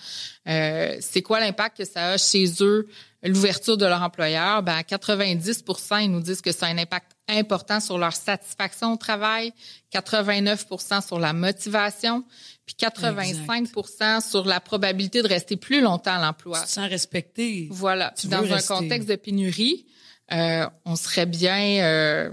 euh, 0.48 0.96
c'est 1.00 1.22
quoi 1.22 1.40
l'impact 1.40 1.78
que 1.78 1.84
ça 1.84 2.10
a 2.12 2.18
chez 2.18 2.44
eux, 2.60 2.86
l'ouverture 3.22 3.76
de 3.76 3.86
leur 3.86 4.02
employeur. 4.02 4.62
Ben, 4.62 4.76
à 4.76 4.82
90 4.82 5.64
ils 6.02 6.10
nous 6.10 6.20
disent 6.20 6.40
que 6.40 6.52
c'est 6.52 6.64
un 6.64 6.78
impact 6.78 7.12
important 7.28 7.80
sur 7.80 7.98
leur 7.98 8.12
satisfaction 8.12 8.92
au 8.92 8.96
travail, 8.96 9.52
89% 9.92 11.06
sur 11.06 11.18
la 11.18 11.32
motivation, 11.32 12.24
puis 12.66 12.76
85% 12.78 14.28
sur 14.28 14.44
la 14.44 14.60
probabilité 14.60 15.22
de 15.22 15.28
rester 15.28 15.56
plus 15.56 15.80
longtemps 15.80 16.14
à 16.14 16.20
l'emploi. 16.20 16.60
Tu 16.60 16.66
te 16.66 16.72
sens 16.72 16.88
respecté. 16.88 17.68
Voilà. 17.70 18.12
Tu 18.16 18.26
dans 18.26 18.38
un 18.38 18.54
rester. 18.54 18.74
contexte 18.74 19.08
de 19.08 19.16
pénurie, 19.16 19.86
euh, 20.32 20.66
on 20.84 20.96
serait 20.96 21.26
bien, 21.26 21.82
euh, 21.82 22.30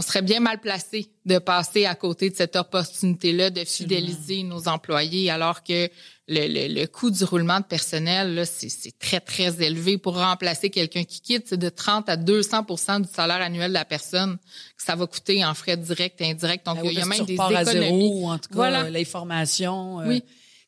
on 0.00 0.02
serait 0.02 0.22
bien 0.22 0.40
mal 0.40 0.58
placé 0.60 1.10
de 1.26 1.38
passer 1.38 1.84
à 1.84 1.94
côté 1.94 2.30
de 2.30 2.34
cette 2.34 2.56
opportunité-là 2.56 3.50
de 3.50 3.64
fidéliser 3.66 4.42
nos 4.44 4.66
employés, 4.66 5.30
alors 5.30 5.62
que 5.62 5.90
le, 6.26 6.46
le, 6.48 6.74
le 6.80 6.86
coût 6.86 7.10
du 7.10 7.22
roulement 7.24 7.60
de 7.60 7.64
personnel, 7.66 8.34
là, 8.34 8.46
c'est, 8.46 8.98
très 8.98 9.20
très 9.20 9.62
élevé 9.62 9.98
pour 9.98 10.16
remplacer 10.16 10.70
quelqu'un 10.70 11.04
qui 11.04 11.20
quitte, 11.20 11.48
c'est 11.48 11.58
de 11.58 11.68
30 11.68 12.08
à 12.08 12.16
200% 12.16 13.02
du 13.02 13.08
salaire 13.12 13.42
annuel 13.42 13.68
de 13.68 13.74
la 13.74 13.84
personne 13.84 14.38
que 14.76 14.82
ça 14.82 14.96
va 14.96 15.06
coûter 15.06 15.44
en 15.44 15.52
frais 15.52 15.76
directs 15.76 16.14
et 16.20 16.30
indirects. 16.30 16.64
Donc 16.64 16.78
oui, 16.82 16.90
il 16.92 16.98
y 16.98 17.02
a 17.02 17.04
même 17.06 17.24
des 17.26 17.34
repars 17.34 17.54
à 17.54 17.62
économies. 17.62 17.86
zéro, 17.86 18.30
en 18.30 18.38
tout 18.38 18.48
cas, 18.48 18.54
Voilà. 18.54 18.84
euh, 18.84 18.90
l'information. 18.90 20.00
euh, 20.00 20.08
Oui. 20.08 20.22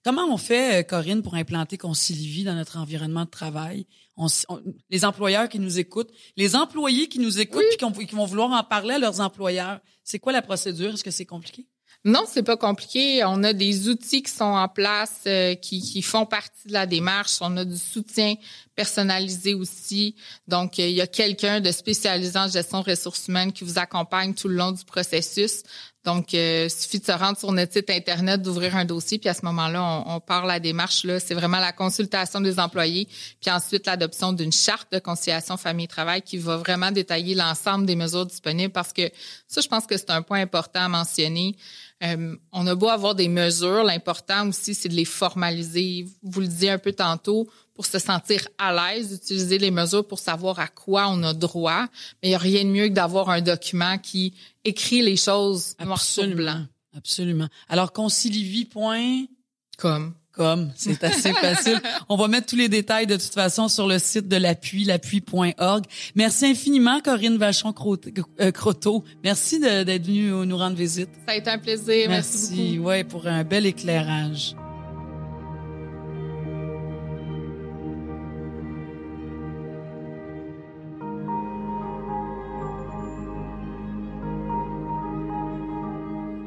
Comment 0.04 0.26
on 0.30 0.36
fait, 0.36 0.80
euh, 0.80 0.82
Corinne, 0.82 1.22
pour 1.22 1.36
implanter 1.36 1.78
Concilivie 1.78 2.44
dans 2.44 2.54
notre 2.54 2.76
environnement 2.76 3.24
de 3.24 3.30
travail? 3.30 3.86
On 4.16 4.26
s- 4.26 4.44
on- 4.48 4.62
les 4.90 5.04
employeurs 5.04 5.48
qui 5.48 5.58
nous 5.58 5.78
écoutent, 5.78 6.10
les 6.36 6.54
employés 6.54 7.08
qui 7.08 7.18
nous 7.18 7.40
écoutent 7.40 7.64
puis 7.70 7.78
qui, 7.78 7.84
ont- 7.84 7.92
qui 7.92 8.14
vont 8.14 8.26
vouloir 8.26 8.50
en 8.50 8.62
parler 8.64 8.94
à 8.94 8.98
leurs 8.98 9.20
employeurs. 9.20 9.80
C'est 10.04 10.18
quoi 10.18 10.32
la 10.32 10.42
procédure? 10.42 10.92
Est-ce 10.94 11.04
que 11.04 11.10
c'est 11.10 11.26
compliqué? 11.26 11.66
Non, 12.04 12.24
c'est 12.28 12.42
pas 12.42 12.56
compliqué. 12.56 13.22
On 13.24 13.44
a 13.44 13.52
des 13.52 13.88
outils 13.88 14.22
qui 14.24 14.30
sont 14.32 14.42
en 14.44 14.68
place, 14.68 15.20
euh, 15.26 15.54
qui, 15.54 15.80
qui 15.80 16.02
font 16.02 16.26
partie 16.26 16.66
de 16.66 16.72
la 16.72 16.84
démarche. 16.84 17.36
On 17.40 17.56
a 17.56 17.64
du 17.64 17.78
soutien 17.78 18.34
personnalisé 18.74 19.54
aussi. 19.54 20.14
Donc, 20.48 20.78
euh, 20.78 20.86
il 20.86 20.94
y 20.94 21.00
a 21.00 21.06
quelqu'un 21.06 21.60
de 21.60 21.70
spécialisé 21.70 22.38
en 22.38 22.48
gestion 22.48 22.82
ressources 22.82 23.28
humaines 23.28 23.52
qui 23.52 23.64
vous 23.64 23.78
accompagne 23.78 24.34
tout 24.34 24.48
le 24.48 24.56
long 24.56 24.72
du 24.72 24.84
processus. 24.84 25.62
Donc, 26.04 26.34
euh, 26.34 26.64
il 26.64 26.70
suffit 26.70 26.98
de 26.98 27.04
se 27.04 27.12
rendre 27.12 27.38
sur 27.38 27.52
notre 27.52 27.72
site 27.72 27.88
Internet, 27.88 28.42
d'ouvrir 28.42 28.74
un 28.74 28.84
dossier, 28.84 29.18
puis 29.18 29.28
à 29.28 29.34
ce 29.34 29.44
moment-là, 29.44 29.82
on, 29.84 30.16
on 30.16 30.20
part 30.20 30.46
la 30.46 30.58
démarche. 30.58 31.04
là. 31.04 31.20
C'est 31.20 31.34
vraiment 31.34 31.60
la 31.60 31.72
consultation 31.72 32.40
des 32.40 32.58
employés, 32.58 33.06
puis 33.40 33.50
ensuite 33.50 33.86
l'adoption 33.86 34.32
d'une 34.32 34.52
charte 34.52 34.90
de 34.92 34.98
conciliation 34.98 35.56
famille-travail 35.56 36.22
qui 36.22 36.38
va 36.38 36.56
vraiment 36.56 36.90
détailler 36.90 37.36
l'ensemble 37.36 37.86
des 37.86 37.94
mesures 37.94 38.26
disponibles 38.26 38.72
parce 38.72 38.92
que 38.92 39.10
ça, 39.46 39.60
je 39.60 39.68
pense 39.68 39.86
que 39.86 39.96
c'est 39.96 40.10
un 40.10 40.22
point 40.22 40.40
important 40.40 40.80
à 40.80 40.88
mentionner. 40.88 41.56
Euh, 42.02 42.36
on 42.52 42.66
a 42.66 42.74
beau 42.74 42.88
avoir 42.88 43.14
des 43.14 43.28
mesures, 43.28 43.84
l'important 43.84 44.48
aussi, 44.48 44.74
c'est 44.74 44.88
de 44.88 44.94
les 44.94 45.04
formaliser. 45.04 46.06
Vous 46.22 46.40
le 46.40 46.48
disiez 46.48 46.70
un 46.70 46.78
peu 46.78 46.92
tantôt, 46.92 47.48
pour 47.74 47.86
se 47.86 47.98
sentir 47.98 48.46
à 48.58 48.72
l'aise 48.72 49.10
d'utiliser 49.10 49.58
les 49.58 49.70
mesures 49.70 50.06
pour 50.06 50.18
savoir 50.18 50.58
à 50.58 50.68
quoi 50.68 51.08
on 51.08 51.22
a 51.22 51.32
droit. 51.32 51.86
Mais 52.22 52.28
il 52.28 52.30
n'y 52.30 52.34
a 52.34 52.38
rien 52.38 52.64
de 52.64 52.70
mieux 52.70 52.88
que 52.88 52.94
d'avoir 52.94 53.30
un 53.30 53.40
document 53.40 53.96
qui 53.98 54.34
écrit 54.64 55.02
les 55.02 55.16
choses 55.16 55.74
noir 55.82 56.02
sur 56.02 56.26
blanc. 56.34 56.66
Absolument. 56.94 57.48
Alors, 57.68 57.92
concilivie.com, 57.92 60.14
Comme. 60.32 60.70
c'est 60.76 61.04
assez 61.04 61.32
facile. 61.40 61.78
On 62.08 62.16
va 62.16 62.26
mettre 62.26 62.46
tous 62.46 62.56
les 62.56 62.68
détails 62.68 63.06
de 63.06 63.16
toute 63.16 63.34
façon 63.34 63.68
sur 63.68 63.86
le 63.86 63.98
site 63.98 64.28
de 64.28 64.36
l'appui, 64.36 64.84
l'appui.org. 64.84 65.84
Merci 66.14 66.46
infiniment, 66.46 67.00
Corinne 67.00 67.36
Vachon-Croteau. 67.36 69.04
Merci 69.22 69.58
de- 69.60 69.82
d'être 69.82 70.06
venue 70.06 70.30
nous 70.46 70.56
rendre 70.56 70.76
visite. 70.76 71.10
Ça 71.26 71.32
a 71.32 71.36
été 71.36 71.50
un 71.50 71.58
plaisir. 71.58 72.08
Merci, 72.08 72.08
Merci, 72.08 72.72
beaucoup. 72.78 72.88
ouais, 72.88 73.04
pour 73.04 73.26
un 73.26 73.44
bel 73.44 73.66
éclairage. 73.66 74.54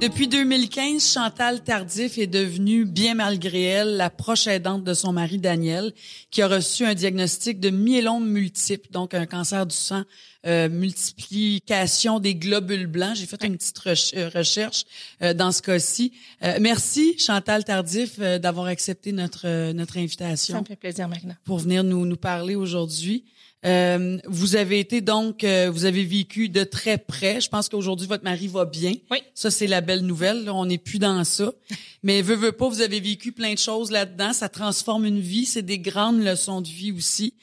Depuis 0.01 0.27
2015, 0.27 1.13
Chantal 1.13 1.63
Tardif 1.63 2.17
est 2.17 2.27
devenue, 2.27 2.85
bien 2.85 3.15
malgré 3.15 3.63
elle, 3.63 3.95
la 3.95 4.09
proche 4.09 4.45
aidante 4.45 4.83
de 4.83 4.93
son 4.93 5.13
mari 5.13 5.39
Daniel, 5.39 5.93
qui 6.31 6.41
a 6.41 6.47
reçu 6.49 6.85
un 6.85 6.93
diagnostic 6.93 7.61
de 7.61 7.69
myélome 7.69 8.27
multiple, 8.27 8.87
donc 8.91 9.13
un 9.13 9.25
cancer 9.25 9.65
du 9.65 9.75
sang, 9.75 10.03
euh, 10.45 10.67
multiplication 10.69 12.19
des 12.19 12.35
globules 12.35 12.87
blancs. 12.87 13.15
J'ai 13.15 13.25
fait 13.25 13.41
une 13.45 13.57
petite 13.57 13.81
euh, 14.15 14.29
recherche 14.35 14.83
euh, 15.23 15.33
dans 15.33 15.51
ce 15.53 15.61
cas-ci. 15.61 16.11
Euh, 16.43 16.57
merci, 16.59 17.17
Chantal 17.17 17.63
Tardif, 17.63 18.17
euh, 18.19 18.37
d'avoir 18.37 18.67
accepté 18.67 19.13
notre, 19.13 19.47
euh, 19.47 19.71
notre 19.73 19.93
Ça 19.93 19.99
invitation 20.01 20.59
me 20.59 20.65
fait 20.65 20.75
plaisir, 20.75 21.07
Marina. 21.07 21.35
pour 21.45 21.57
venir 21.57 21.83
nous, 21.85 22.05
nous 22.05 22.17
parler 22.17 22.55
aujourd'hui. 22.55 23.23
Euh, 23.65 24.17
vous 24.27 24.55
avez 24.55 24.79
été 24.79 25.01
donc, 25.01 25.43
euh, 25.43 25.71
vous 25.71 25.85
avez 25.85 26.03
vécu 26.03 26.49
de 26.49 26.63
très 26.63 26.97
près. 26.97 27.41
Je 27.41 27.49
pense 27.49 27.67
qu'aujourd'hui, 27.67 28.07
votre 28.07 28.23
mari 28.23 28.47
va 28.47 28.65
bien. 28.65 28.93
Oui. 29.09 29.17
Ça, 29.33 29.49
c'est 29.49 29.67
la 29.67 29.81
belle 29.81 30.01
nouvelle. 30.01 30.43
là. 30.43 30.53
On 30.53 30.65
n'est 30.65 30.77
plus 30.77 30.99
dans 30.99 31.23
ça. 31.23 31.51
Mais 32.03 32.21
veut, 32.21 32.35
veut 32.35 32.51
pas, 32.51 32.69
vous 32.69 32.81
avez 32.81 32.99
vécu 32.99 33.31
plein 33.31 33.53
de 33.53 33.59
choses 33.59 33.89
là-dedans. 33.89 34.33
Ça 34.33 34.49
transforme 34.49 35.05
une 35.05 35.19
vie. 35.19 35.45
C'est 35.45 35.63
des 35.63 35.79
grandes 35.79 36.23
leçons 36.23 36.61
de 36.61 36.67
vie 36.67 36.91
aussi. 36.91 37.33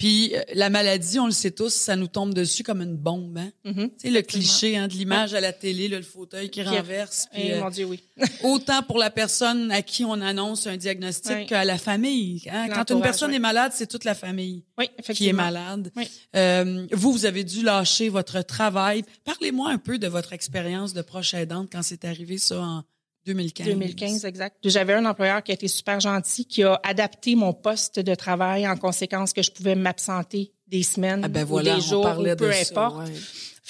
Puis 0.00 0.34
euh, 0.34 0.40
la 0.54 0.70
maladie, 0.70 1.18
on 1.20 1.26
le 1.26 1.30
sait 1.30 1.50
tous, 1.50 1.72
ça 1.74 1.94
nous 1.94 2.06
tombe 2.08 2.32
dessus 2.32 2.62
comme 2.64 2.80
une 2.80 2.96
bombe. 2.96 3.36
Hein? 3.36 3.50
Mhm. 3.64 3.90
Tu 3.90 3.94
sais, 3.98 4.10
le 4.10 4.22
cliché 4.22 4.76
hein, 4.78 4.88
de 4.88 4.94
l'image 4.94 5.34
à 5.34 5.40
la 5.40 5.52
télé, 5.52 5.88
là, 5.88 5.98
le 5.98 6.02
fauteuil 6.02 6.48
qui 6.50 6.62
renverse. 6.62 7.28
puis, 7.30 7.42
Eh, 7.44 7.52
euh, 7.52 7.60
mon 7.60 7.68
Dieu, 7.68 7.84
oui. 7.84 8.02
autant 8.42 8.82
pour 8.82 8.96
la 8.96 9.10
personne 9.10 9.70
à 9.70 9.82
qui 9.82 10.04
on 10.06 10.14
annonce 10.14 10.66
un 10.66 10.78
diagnostic 10.78 11.32
Oui. 11.36 11.46
qu'à 11.46 11.64
la 11.66 11.76
famille. 11.76 12.42
hein. 12.50 12.68
Quand 12.70 12.90
une 12.90 13.02
personne 13.02 13.28
oui. 13.30 13.36
est 13.36 13.40
malade, 13.40 13.72
c'est 13.74 13.86
toute 13.88 14.04
la 14.04 14.14
famille 14.14 14.64
Oui, 14.78 14.88
qui 15.14 15.28
est 15.28 15.32
malade. 15.34 15.92
Oui. 15.94 16.08
Euh, 16.34 16.86
vous, 16.92 17.12
vous 17.12 17.26
avez 17.26 17.44
dû 17.44 17.62
lâcher 17.62 18.08
votre 18.08 18.40
travail. 18.42 19.04
Parlez-moi 19.24 19.70
un 19.70 19.78
peu 19.78 19.98
de 19.98 20.08
votre 20.08 20.32
expérience 20.32 20.94
de 20.94 21.02
proche 21.02 21.34
aidante 21.34 21.68
quand 21.70 21.82
c'est 21.82 22.06
arrivé 22.06 22.38
ça 22.38 22.58
en 22.58 22.84
2015. 23.26 23.66
2015, 23.66 24.24
exact. 24.24 24.56
J'avais 24.64 24.94
un 24.94 25.04
employeur 25.04 25.42
qui 25.42 25.50
a 25.52 25.54
été 25.54 25.68
super 25.68 26.00
gentil, 26.00 26.46
qui 26.46 26.62
a 26.62 26.80
adapté 26.82 27.34
mon 27.34 27.52
poste 27.52 28.00
de 28.00 28.14
travail 28.14 28.66
en 28.66 28.76
conséquence 28.76 29.32
que 29.32 29.42
je 29.42 29.50
pouvais 29.50 29.74
m'absenter 29.74 30.52
des 30.66 30.82
semaines 30.82 31.22
Ah 31.24 31.28
ben 31.28 31.44
voilà, 31.44 31.74
ou 31.76 31.80
des 31.80 31.84
on 31.86 31.88
jours 31.88 32.02
parlait 32.04 32.32
ou 32.32 32.36
peu 32.36 32.48
de 32.48 32.52
ça, 32.52 32.70
importe. 32.70 33.08
ouais. 33.08 33.14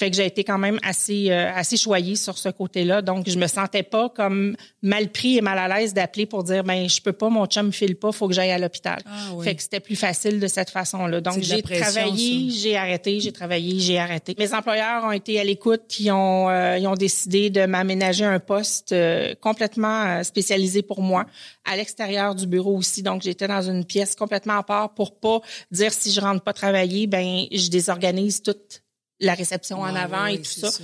Fait 0.01 0.09
que 0.09 0.17
j'ai 0.17 0.25
été 0.25 0.43
quand 0.43 0.57
même 0.57 0.79
assez 0.81 1.29
euh, 1.29 1.51
assez 1.53 1.77
choyée 1.77 2.15
sur 2.15 2.35
ce 2.35 2.49
côté-là. 2.49 3.03
Donc 3.03 3.29
je 3.29 3.37
me 3.37 3.45
sentais 3.45 3.83
pas 3.83 4.09
comme 4.09 4.55
mal 4.81 5.09
pris 5.09 5.37
et 5.37 5.41
mal 5.41 5.59
à 5.59 5.67
l'aise 5.67 5.93
d'appeler 5.93 6.25
pour 6.25 6.43
dire 6.43 6.63
ben 6.63 6.89
je 6.89 6.99
peux 7.03 7.13
pas, 7.13 7.29
mon 7.29 7.45
chum 7.45 7.67
me 7.67 7.71
file 7.71 7.95
pas, 7.95 8.11
faut 8.11 8.27
que 8.27 8.33
j'aille 8.33 8.49
à 8.49 8.57
l'hôpital. 8.57 8.99
Ah 9.05 9.11
oui. 9.35 9.45
Fait 9.45 9.53
que 9.53 9.61
c'était 9.61 9.79
plus 9.79 9.95
facile 9.95 10.39
de 10.39 10.47
cette 10.47 10.71
façon-là. 10.71 11.21
Donc 11.21 11.39
j'ai 11.41 11.61
travaillé, 11.61 12.49
j'ai 12.49 12.75
arrêté, 12.75 13.19
j'ai 13.19 13.31
travaillé, 13.31 13.79
j'ai 13.79 13.99
arrêté. 13.99 14.35
Mes 14.39 14.55
employeurs 14.55 15.03
ont 15.03 15.11
été 15.11 15.39
à 15.39 15.43
l'écoute, 15.43 15.99
ils 15.99 16.09
ont 16.09 16.49
euh, 16.49 16.79
ils 16.79 16.87
ont 16.87 16.95
décidé 16.95 17.51
de 17.51 17.67
m'aménager 17.67 18.25
un 18.25 18.39
poste 18.39 18.93
euh, 18.93 19.35
complètement 19.39 20.05
euh, 20.05 20.23
spécialisé 20.23 20.81
pour 20.81 21.03
moi 21.03 21.27
à 21.63 21.77
l'extérieur 21.77 22.33
du 22.33 22.47
bureau 22.47 22.75
aussi. 22.75 23.03
Donc 23.03 23.21
j'étais 23.21 23.47
dans 23.47 23.61
une 23.61 23.85
pièce 23.85 24.15
complètement 24.15 24.57
à 24.57 24.63
part 24.63 24.95
pour 24.95 25.19
pas 25.19 25.41
dire 25.69 25.93
si 25.93 26.11
je 26.11 26.19
rentre 26.21 26.41
pas 26.41 26.53
travailler, 26.53 27.05
ben 27.05 27.45
je 27.51 27.69
désorganise 27.69 28.41
toute 28.41 28.81
la 29.21 29.33
réception 29.33 29.79
en 29.79 29.95
avant 29.95 30.23
ouais, 30.25 30.35
et 30.35 30.37
tout 30.39 30.51
ça. 30.51 30.69
ça. 30.71 30.83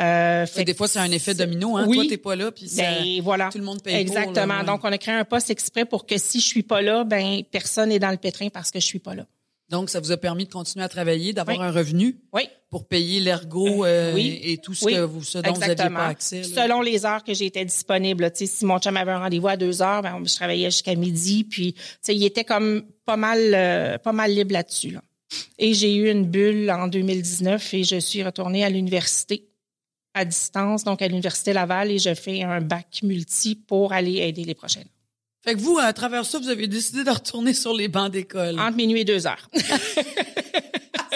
Euh, 0.00 0.46
Fait 0.46 0.62
des 0.64 0.74
fois, 0.74 0.86
c'est 0.86 1.00
un 1.00 1.10
effet 1.10 1.34
domino. 1.34 1.76
Hein? 1.76 1.86
Oui. 1.88 1.96
Toi, 1.96 2.04
t'es 2.08 2.16
pas 2.18 2.36
là, 2.36 2.52
puis 2.52 2.68
ça- 2.68 2.82
Ben, 2.82 3.20
voilà. 3.20 3.48
tout 3.50 3.58
le 3.58 3.64
monde 3.64 3.82
paye 3.82 4.04
pour, 4.04 4.16
Exactement. 4.16 4.54
là, 4.54 4.60
ouais. 4.60 4.66
Donc, 4.66 4.80
on 4.84 4.92
a 4.92 4.98
créé 4.98 5.14
un 5.14 5.24
poste 5.24 5.50
exprès 5.50 5.84
pour 5.84 6.06
que 6.06 6.16
si 6.18 6.38
je 6.40 6.46
suis 6.46 6.62
pas 6.62 6.82
là, 6.82 7.02
ben 7.02 7.42
personne 7.50 7.88
n'est 7.88 7.98
dans 7.98 8.10
le 8.12 8.16
pétrin 8.16 8.48
parce 8.48 8.70
que 8.70 8.78
je 8.78 8.84
suis 8.86 9.00
pas 9.00 9.14
là. 9.16 9.26
Donc, 9.70 9.90
ça 9.90 10.00
vous 10.00 10.12
a 10.12 10.16
permis 10.16 10.46
de 10.46 10.50
continuer 10.52 10.84
à 10.84 10.88
travailler, 10.88 11.32
d'avoir 11.34 11.58
Oui. 11.58 11.64
un 11.64 11.70
revenu 11.70 12.16
Oui. 12.32 12.48
pour 12.70 12.86
payer 12.88 13.20
l'ergo 13.20 13.84
euh, 13.84 14.14
Oui. 14.14 14.38
et, 14.42 14.52
et 14.52 14.58
tout 14.58 14.72
ce, 14.72 14.84
Oui. 14.86 14.94
que 14.94 15.00
vous, 15.00 15.22
ce 15.22 15.38
dont 15.38 15.52
vous 15.52 15.58
n'aviez 15.60 15.72
Exactement. 15.72 15.98
pas 15.98 16.06
accès. 16.06 16.40
là. 16.42 16.62
Selon 16.62 16.80
les 16.80 17.04
heures 17.04 17.22
que 17.22 17.34
j'étais 17.34 17.64
disponible. 17.66 18.22
là. 18.22 18.30
Tu 18.30 18.46
sais, 18.46 18.46
si 18.46 18.64
mon 18.64 18.78
chum 18.78 18.96
avait 18.96 19.10
un 19.12 19.18
rendez-vous 19.18 19.48
à 19.48 19.56
deux 19.58 19.82
heures, 19.82 20.00
ben, 20.00 20.22
je 20.24 20.34
travaillais 20.34 20.70
jusqu'à 20.70 20.94
midi. 20.94 21.44
Puis, 21.44 21.74
tu 21.74 21.80
sais, 22.00 22.14
il 22.16 22.24
était 22.24 22.44
comme 22.44 22.82
pas 23.04 23.16
mal, 23.18 23.40
euh, 23.52 23.98
pas 23.98 24.12
mal 24.12 24.32
libre 24.32 24.52
là-dessus. 24.54 24.90
Là. 24.90 25.02
Et 25.58 25.74
j'ai 25.74 25.94
eu 25.94 26.10
une 26.10 26.24
bulle 26.24 26.70
en 26.70 26.88
2019 26.88 27.74
et 27.74 27.84
je 27.84 27.98
suis 27.98 28.22
retournée 28.22 28.64
à 28.64 28.70
l'université 28.70 29.48
à 30.14 30.24
distance, 30.24 30.84
donc 30.84 31.00
à 31.02 31.08
l'université 31.08 31.52
Laval, 31.52 31.90
et 31.90 31.98
je 31.98 32.14
fais 32.14 32.42
un 32.42 32.60
bac 32.60 33.00
multi 33.02 33.54
pour 33.54 33.92
aller 33.92 34.16
aider 34.16 34.44
les 34.44 34.54
prochaines. 34.54 34.88
Fait 35.44 35.54
que 35.54 35.60
vous, 35.60 35.78
à 35.78 35.92
travers 35.92 36.24
ça, 36.24 36.38
vous 36.38 36.48
avez 36.48 36.66
décidé 36.66 37.04
de 37.04 37.10
retourner 37.10 37.54
sur 37.54 37.72
les 37.72 37.88
bancs 37.88 38.10
d'école. 38.10 38.58
Entre 38.58 38.76
minuit 38.76 39.02
et 39.02 39.04
deux 39.04 39.26
heures. 39.26 39.48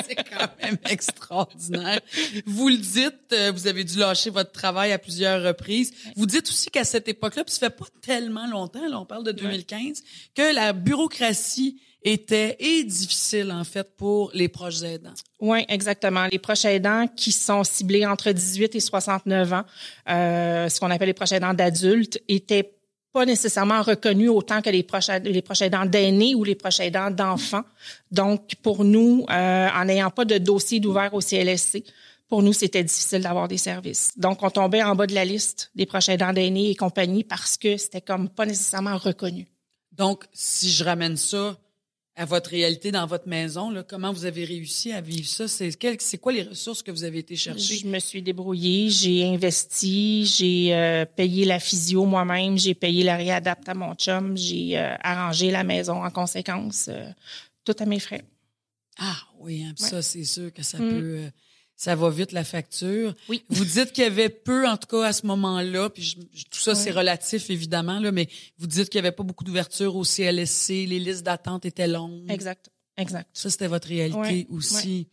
C'est 0.06 0.14
quand 0.14 0.48
même 0.62 0.78
extraordinaire. 0.88 2.00
Vous 2.46 2.68
le 2.68 2.76
dites, 2.76 3.32
euh, 3.32 3.52
vous 3.52 3.66
avez 3.66 3.84
dû 3.84 3.98
lâcher 3.98 4.30
votre 4.30 4.52
travail 4.52 4.92
à 4.92 4.98
plusieurs 4.98 5.42
reprises. 5.42 5.92
Vous 6.16 6.26
dites 6.26 6.48
aussi 6.48 6.70
qu'à 6.70 6.84
cette 6.84 7.08
époque-là, 7.08 7.44
puis 7.44 7.54
ça 7.54 7.68
fait 7.68 7.76
pas 7.76 7.86
tellement 8.00 8.46
longtemps, 8.46 8.86
là, 8.88 8.98
on 8.98 9.04
parle 9.04 9.24
de 9.24 9.32
2015, 9.32 10.02
que 10.34 10.54
la 10.54 10.72
bureaucratie 10.72 11.80
était 12.04 12.56
et 12.58 12.84
difficile, 12.84 13.52
en 13.52 13.64
fait, 13.64 13.96
pour 13.96 14.30
les 14.34 14.48
proches 14.48 14.82
aidants. 14.82 15.14
Oui, 15.40 15.64
exactement. 15.68 16.26
Les 16.30 16.38
proches 16.38 16.64
aidants 16.64 17.06
qui 17.16 17.32
sont 17.32 17.64
ciblés 17.64 18.06
entre 18.06 18.32
18 18.32 18.74
et 18.74 18.80
69 18.80 19.52
ans, 19.52 19.62
euh, 20.08 20.68
ce 20.68 20.80
qu'on 20.80 20.90
appelle 20.90 21.08
les 21.08 21.14
proches 21.14 21.32
aidants 21.32 21.54
d'adultes, 21.54 22.20
étaient 22.28 22.74
pas 23.12 23.26
nécessairement 23.26 23.82
reconnus 23.82 24.30
autant 24.30 24.62
que 24.62 24.70
les 24.70 24.82
proches, 24.82 25.08
les 25.22 25.42
proches 25.42 25.62
aidants 25.62 25.84
d'aînés 25.84 26.34
ou 26.34 26.44
les 26.44 26.54
proches 26.54 26.80
aidants 26.80 27.10
d'enfants. 27.10 27.64
Donc, 28.10 28.54
pour 28.62 28.84
nous, 28.84 29.26
euh, 29.30 29.68
en 29.68 29.84
n'ayant 29.84 30.10
pas 30.10 30.24
de 30.24 30.38
dossier 30.38 30.80
d'ouvert 30.80 31.12
au 31.12 31.20
CLSC, 31.20 31.84
pour 32.28 32.42
nous, 32.42 32.54
c'était 32.54 32.82
difficile 32.82 33.20
d'avoir 33.20 33.46
des 33.46 33.58
services. 33.58 34.12
Donc, 34.16 34.42
on 34.42 34.48
tombait 34.48 34.82
en 34.82 34.94
bas 34.94 35.06
de 35.06 35.14
la 35.14 35.26
liste 35.26 35.70
des 35.74 35.84
proches 35.84 36.08
aidants 36.08 36.32
d'aînés 36.32 36.70
et 36.70 36.74
compagnie 36.74 37.24
parce 37.24 37.58
que 37.58 37.76
c'était 37.76 38.00
comme 38.00 38.30
pas 38.30 38.46
nécessairement 38.46 38.96
reconnu. 38.96 39.46
Donc, 39.92 40.24
si 40.32 40.70
je 40.70 40.82
ramène 40.82 41.18
ça 41.18 41.58
à 42.14 42.24
votre 42.26 42.50
réalité 42.50 42.90
dans 42.92 43.06
votre 43.06 43.26
maison, 43.26 43.70
là, 43.70 43.82
comment 43.82 44.12
vous 44.12 44.26
avez 44.26 44.44
réussi 44.44 44.92
à 44.92 45.00
vivre 45.00 45.26
ça? 45.26 45.48
C'est 45.48 46.18
quoi 46.18 46.32
les 46.32 46.42
ressources 46.42 46.82
que 46.82 46.90
vous 46.90 47.04
avez 47.04 47.20
été 47.20 47.36
chercher? 47.36 47.76
Je 47.78 47.86
me 47.86 47.98
suis 47.98 48.20
débrouillée, 48.22 48.90
j'ai 48.90 49.24
investi, 49.24 50.26
j'ai 50.26 50.74
euh, 50.74 51.04
payé 51.06 51.44
la 51.46 51.58
physio 51.58 52.04
moi-même, 52.04 52.58
j'ai 52.58 52.74
payé 52.74 53.02
la 53.02 53.16
réadapte 53.16 53.68
à 53.68 53.74
mon 53.74 53.94
chum, 53.94 54.36
j'ai 54.36 54.78
euh, 54.78 54.94
arrangé 55.02 55.50
la 55.50 55.64
maison 55.64 56.04
en 56.04 56.10
conséquence, 56.10 56.86
euh, 56.88 57.08
tout 57.64 57.76
à 57.78 57.86
mes 57.86 57.98
frais. 57.98 58.24
Ah 58.98 59.16
oui, 59.40 59.64
hein, 59.64 59.74
Ouais. 59.80 59.88
ça, 59.88 60.02
c'est 60.02 60.24
sûr 60.24 60.52
que 60.52 60.62
ça 60.62 60.78
Mm. 60.78 60.90
peut... 60.90 61.30
ça 61.76 61.94
va 61.96 62.10
vite, 62.10 62.32
la 62.32 62.44
facture. 62.44 63.14
Oui. 63.28 63.42
Vous 63.48 63.64
dites 63.64 63.92
qu'il 63.92 64.04
y 64.04 64.06
avait 64.06 64.28
peu, 64.28 64.68
en 64.68 64.76
tout 64.76 64.86
cas, 64.86 65.06
à 65.06 65.12
ce 65.12 65.26
moment-là, 65.26 65.90
puis 65.90 66.02
je- 66.02 66.16
je- 66.32 66.44
tout 66.44 66.60
ça, 66.60 66.74
c'est 66.74 66.90
relatif, 66.92 67.50
évidemment, 67.50 67.98
là, 67.98 68.12
mais 68.12 68.28
vous 68.58 68.66
dites 68.68 68.88
qu'il 68.88 68.98
y 68.98 69.00
avait 69.00 69.10
pas 69.12 69.24
beaucoup 69.24 69.42
d'ouverture 69.44 69.96
au 69.96 70.04
CLSC, 70.04 70.86
les 70.86 70.98
listes 71.00 71.24
d'attente 71.24 71.64
étaient 71.64 71.88
longues. 71.88 72.30
Exact, 72.30 72.70
exact. 72.96 73.28
Ça, 73.32 73.50
c'était 73.50 73.66
votre 73.66 73.88
réalité 73.88 74.16
Ouais, 74.18 74.46
aussi. 74.50 75.08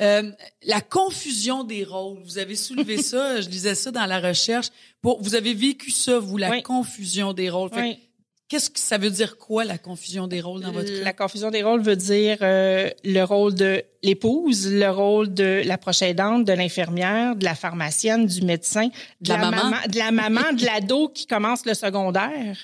Euh, 0.00 0.30
la 0.66 0.80
confusion 0.80 1.64
des 1.64 1.82
rôles, 1.84 2.22
vous 2.22 2.38
avez 2.38 2.54
soulevé 2.56 2.96
ça, 3.02 3.40
je 3.40 3.48
lisais 3.48 3.74
ça 3.74 3.90
dans 3.90 4.06
la 4.06 4.20
recherche. 4.20 4.68
Pour, 5.02 5.20
vous 5.22 5.34
avez 5.34 5.54
vécu 5.54 5.90
ça, 5.90 6.18
vous, 6.20 6.36
la 6.36 6.62
confusion 6.62 7.32
des 7.32 7.50
rôles. 7.50 7.70
Fait. 7.70 7.98
Qu'est-ce 8.48 8.68
que 8.68 8.78
ça 8.78 8.98
veut 8.98 9.08
dire 9.10 9.38
quoi, 9.38 9.64
la 9.64 9.78
confusion 9.78 10.26
des 10.26 10.42
rôles 10.42 10.60
dans 10.60 10.70
votre 10.70 10.92
La 11.02 11.12
cas? 11.14 11.24
confusion 11.24 11.50
des 11.50 11.62
rôles 11.62 11.80
veut 11.80 11.96
dire 11.96 12.36
euh, 12.42 12.90
le 13.02 13.22
rôle 13.24 13.54
de 13.54 13.82
l'épouse, 14.02 14.70
le 14.70 14.90
rôle 14.90 15.32
de 15.32 15.62
la 15.64 15.78
proche 15.78 16.02
aidante, 16.02 16.44
de 16.44 16.52
l'infirmière, 16.52 17.36
de 17.36 17.44
la 17.44 17.54
pharmacienne, 17.54 18.26
du 18.26 18.42
médecin, 18.42 18.88
de, 19.22 19.28
la 19.30 19.38
maman? 19.50 19.76
de 19.90 19.98
la 19.98 20.10
maman, 20.10 20.52
de 20.52 20.64
l'ado 20.66 21.08
qui 21.08 21.26
commence 21.26 21.64
le 21.64 21.72
secondaire. 21.72 22.56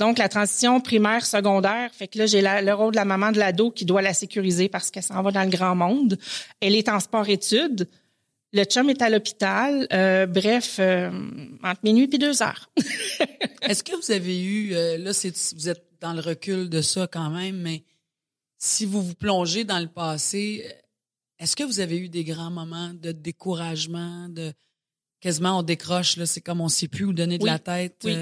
Donc 0.00 0.18
la 0.18 0.28
transition 0.28 0.80
primaire 0.80 1.24
secondaire, 1.24 1.90
fait 1.94 2.08
que 2.08 2.18
là 2.18 2.26
j'ai 2.26 2.40
la- 2.40 2.60
le 2.60 2.74
rôle 2.74 2.90
de 2.90 2.96
la 2.96 3.04
maman 3.04 3.30
de 3.30 3.38
l'ado 3.38 3.70
qui 3.70 3.84
doit 3.84 4.02
la 4.02 4.14
sécuriser 4.14 4.68
parce 4.68 4.90
qu'elle 4.90 5.04
s'en 5.04 5.22
va 5.22 5.30
dans 5.30 5.44
le 5.44 5.50
grand 5.50 5.76
monde. 5.76 6.18
Elle 6.60 6.74
est 6.74 6.88
en 6.88 6.98
sport 6.98 7.28
études. 7.28 7.88
Le 8.52 8.64
chum 8.64 8.88
est 8.88 9.02
à 9.02 9.10
l'hôpital. 9.10 9.86
Euh, 9.92 10.26
bref, 10.26 10.76
euh, 10.78 11.10
entre 11.62 11.80
minuit 11.84 12.08
et 12.12 12.18
deux 12.18 12.42
heures. 12.42 12.70
Est-ce 13.62 13.82
que 13.84 13.94
vous 13.94 14.10
avez 14.10 14.42
eu, 14.42 14.74
euh, 14.74 14.96
là, 14.98 15.12
c'est, 15.12 15.36
vous 15.54 15.68
êtes 15.68 15.84
dans 16.00 16.12
le 16.14 16.20
recul 16.20 16.70
de 16.70 16.80
ça 16.80 17.06
quand 17.06 17.28
même, 17.30 17.56
mais 17.58 17.84
si 18.56 18.86
vous 18.86 19.02
vous 19.02 19.14
plongez 19.14 19.64
dans 19.64 19.78
le 19.80 19.88
passé, 19.88 20.64
euh, 20.66 20.72
est-ce 21.40 21.56
que 21.56 21.64
vous 21.64 21.80
avez 21.80 21.98
eu 21.98 22.08
des 22.08 22.24
grands 22.24 22.50
moments 22.50 22.92
de 22.94 23.12
découragement, 23.12 24.28
de 24.28 24.52
quasiment 25.20 25.58
on 25.58 25.62
décroche, 25.62 26.16
là, 26.16 26.24
c'est 26.26 26.40
comme 26.40 26.60
on 26.60 26.68
sait 26.68 26.88
plus 26.88 27.04
où 27.04 27.12
donner 27.12 27.38
de 27.38 27.44
Oui, 27.44 27.50
la 27.50 27.58
tête? 27.58 28.00
oui. 28.04 28.14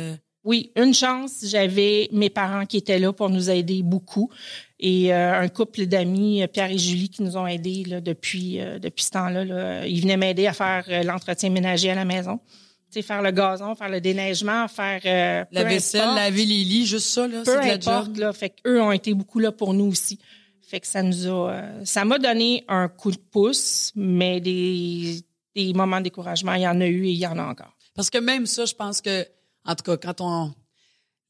Oui, 0.46 0.70
une 0.76 0.94
chance, 0.94 1.40
j'avais 1.42 2.08
mes 2.12 2.30
parents 2.30 2.66
qui 2.66 2.76
étaient 2.76 3.00
là 3.00 3.12
pour 3.12 3.28
nous 3.30 3.50
aider 3.50 3.82
beaucoup 3.82 4.30
et 4.78 5.12
euh, 5.12 5.40
un 5.40 5.48
couple 5.48 5.86
d'amis, 5.86 6.42
euh, 6.42 6.46
Pierre 6.46 6.70
et 6.70 6.78
Julie, 6.78 7.08
qui 7.08 7.24
nous 7.24 7.36
ont 7.36 7.48
aidés 7.48 7.82
là, 7.84 8.00
depuis 8.00 8.60
euh, 8.60 8.78
depuis 8.78 9.04
ce 9.04 9.10
temps-là. 9.10 9.44
Là. 9.44 9.86
Ils 9.86 10.00
venaient 10.00 10.16
m'aider 10.16 10.46
à 10.46 10.52
faire 10.52 10.84
euh, 10.88 11.02
l'entretien 11.02 11.50
ménager 11.50 11.90
à 11.90 11.96
la 11.96 12.04
maison, 12.04 12.38
tu 12.38 13.00
sais, 13.00 13.02
faire 13.02 13.22
le 13.22 13.32
gazon, 13.32 13.74
faire 13.74 13.88
le 13.88 14.00
déneigement, 14.00 14.68
faire 14.68 15.46
la 15.50 15.64
vaisselle, 15.64 16.02
importe, 16.02 16.16
laver 16.16 16.44
les 16.46 16.62
lits, 16.64 16.86
juste 16.86 17.08
ça, 17.08 17.26
là, 17.26 17.42
peu 17.44 17.52
de 17.52 17.56
la 17.66 17.74
importe 17.74 18.06
job. 18.06 18.18
là. 18.18 18.32
Fait 18.32 18.50
qu'eux 18.50 18.80
ont 18.80 18.92
été 18.92 19.14
beaucoup 19.14 19.40
là 19.40 19.50
pour 19.50 19.74
nous 19.74 19.86
aussi. 19.86 20.20
Fait 20.62 20.78
que 20.78 20.86
ça 20.86 21.02
nous 21.02 21.26
a, 21.26 21.62
ça 21.84 22.04
m'a 22.04 22.18
donné 22.18 22.64
un 22.68 22.88
coup 22.88 23.10
de 23.10 23.18
pouce, 23.18 23.90
mais 23.96 24.40
des 24.40 25.22
des 25.56 25.72
moments 25.72 25.98
de 25.98 26.04
découragement, 26.04 26.52
il 26.52 26.62
y 26.62 26.68
en 26.68 26.80
a 26.80 26.86
eu 26.86 27.06
et 27.06 27.10
il 27.10 27.18
y 27.18 27.26
en 27.26 27.38
a 27.38 27.44
encore. 27.44 27.72
Parce 27.96 28.10
que 28.10 28.18
même 28.18 28.46
ça, 28.46 28.66
je 28.66 28.74
pense 28.74 29.00
que, 29.00 29.26
en 29.66 29.74
tout 29.74 29.82
cas, 29.84 29.96
quand 29.96 30.20
on, 30.20 30.54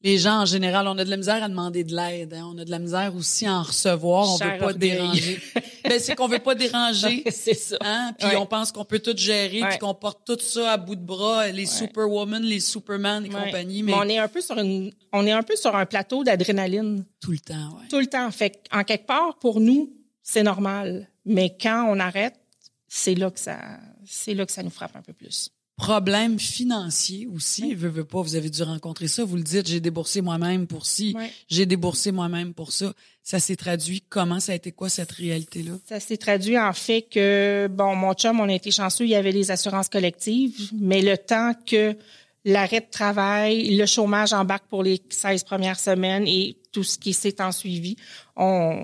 les 0.01 0.17
gens 0.19 0.41
en 0.41 0.45
général, 0.45 0.87
on 0.87 0.97
a 0.99 1.03
de 1.03 1.09
la 1.09 1.17
misère 1.17 1.43
à 1.43 1.49
demander 1.49 1.83
de 1.83 1.95
l'aide. 1.95 2.33
hein. 2.35 2.47
On 2.53 2.57
a 2.59 2.63
de 2.65 2.69
la 2.69 2.77
misère 2.79 3.15
aussi 3.15 3.47
à 3.47 3.55
en 3.55 3.63
recevoir. 3.63 4.31
On 4.31 4.37
Cher 4.37 4.53
veut 4.53 4.57
pas 4.59 4.65
orgueil. 4.65 4.91
déranger. 4.91 5.39
ben, 5.83 5.99
c'est 5.99 6.15
qu'on 6.15 6.27
veut 6.27 6.37
pas 6.39 6.53
déranger. 6.53 7.23
C'est 7.31 7.55
ça. 7.55 7.77
Hein? 7.81 8.13
Puis 8.17 8.27
Ouais. 8.27 8.35
on 8.35 8.45
pense 8.45 8.71
qu'on 8.71 8.85
peut 8.85 8.99
tout 8.99 9.17
gérer, 9.17 9.61
Ouais. 9.63 9.69
puis 9.69 9.79
qu'on 9.79 9.95
porte 9.95 10.19
tout 10.25 10.37
ça 10.39 10.73
à 10.73 10.77
bout 10.77 10.95
de 10.95 11.01
bras, 11.03 11.47
les 11.47 11.65
superwoman, 11.65 12.43
les 12.43 12.59
superman 12.59 13.25
et 13.25 13.29
Ouais. 13.33 13.45
compagnie, 13.45 13.81
mais 13.81 13.93
Mais 13.93 13.97
on 13.97 14.03
est 14.09 14.19
un 14.19 14.27
peu 14.27 14.39
sur 14.41 14.57
une, 14.59 14.91
on 15.13 15.25
est 15.25 15.31
un 15.31 15.43
peu 15.43 15.55
sur 15.55 15.75
un 15.75 15.85
plateau 15.87 16.23
d'adrénaline 16.23 17.03
tout 17.19 17.31
le 17.31 17.39
temps, 17.39 17.55
ouais. 17.79 17.87
tout 17.89 17.99
le 17.99 18.07
temps. 18.07 18.29
Fait 18.31 18.61
en 18.71 18.83
quelque 18.83 19.07
part, 19.07 19.37
pour 19.39 19.59
nous, 19.59 19.91
c'est 20.21 20.43
normal. 20.43 21.09
Mais 21.25 21.57
quand 21.59 21.87
on 21.89 21.99
arrête, 21.99 22.35
c'est 22.87 23.15
là 23.15 23.31
que 23.31 23.39
ça, 23.39 23.57
c'est 24.05 24.33
là 24.35 24.45
que 24.45 24.51
ça 24.51 24.61
nous 24.61 24.69
frappe 24.69 24.95
un 24.95 25.01
peu 25.01 25.13
plus. 25.13 25.49
Problème 25.77 26.39
financier 26.39 27.27
aussi, 27.27 27.75
veut, 27.75 27.89
veut 27.89 28.03
pas, 28.03 28.19
vous 28.23 28.35
avez 28.35 28.49
dû 28.49 28.63
rencontrer 28.63 29.07
ça, 29.07 29.23
vous 29.23 29.35
le 29.35 29.43
dites, 29.43 29.67
j'ai 29.67 29.79
déboursé 29.79 30.21
moi-même 30.21 30.65
pour 30.65 30.87
ci, 30.87 31.15
j'ai 31.49 31.67
déboursé 31.67 32.11
moi-même 32.11 32.55
pour 32.55 32.71
ça. 32.71 32.93
Ça 33.21 33.39
s'est 33.39 33.55
traduit, 33.55 34.01
comment? 34.09 34.39
Ça 34.39 34.53
a 34.53 34.55
été 34.55 34.71
quoi 34.71 34.89
cette 34.89 35.11
réalité-là? 35.11 35.73
Ça 35.87 35.99
s'est 35.99 36.17
traduit 36.17 36.57
en 36.57 36.73
fait 36.73 37.03
que, 37.03 37.67
bon, 37.69 37.95
mon 37.95 38.13
chum, 38.15 38.39
on 38.39 38.49
a 38.49 38.53
été 38.53 38.71
chanceux, 38.71 39.03
il 39.03 39.11
y 39.11 39.15
avait 39.15 39.31
les 39.31 39.51
assurances 39.51 39.87
collectives, 39.87 40.71
mais 40.73 41.03
le 41.03 41.15
temps 41.15 41.51
que 41.67 41.95
l'arrêt 42.43 42.81
de 42.81 42.89
travail, 42.89 43.75
le 43.75 43.85
chômage 43.85 44.33
embarque 44.33 44.65
pour 44.69 44.81
les 44.81 44.99
16 45.09 45.43
premières 45.43 45.79
semaines 45.79 46.25
et 46.25 46.57
tout 46.71 46.83
ce 46.83 46.97
qui 46.97 47.13
s'est 47.13 47.39
en 47.39 47.51
suivi, 47.51 47.97
on, 48.35 48.83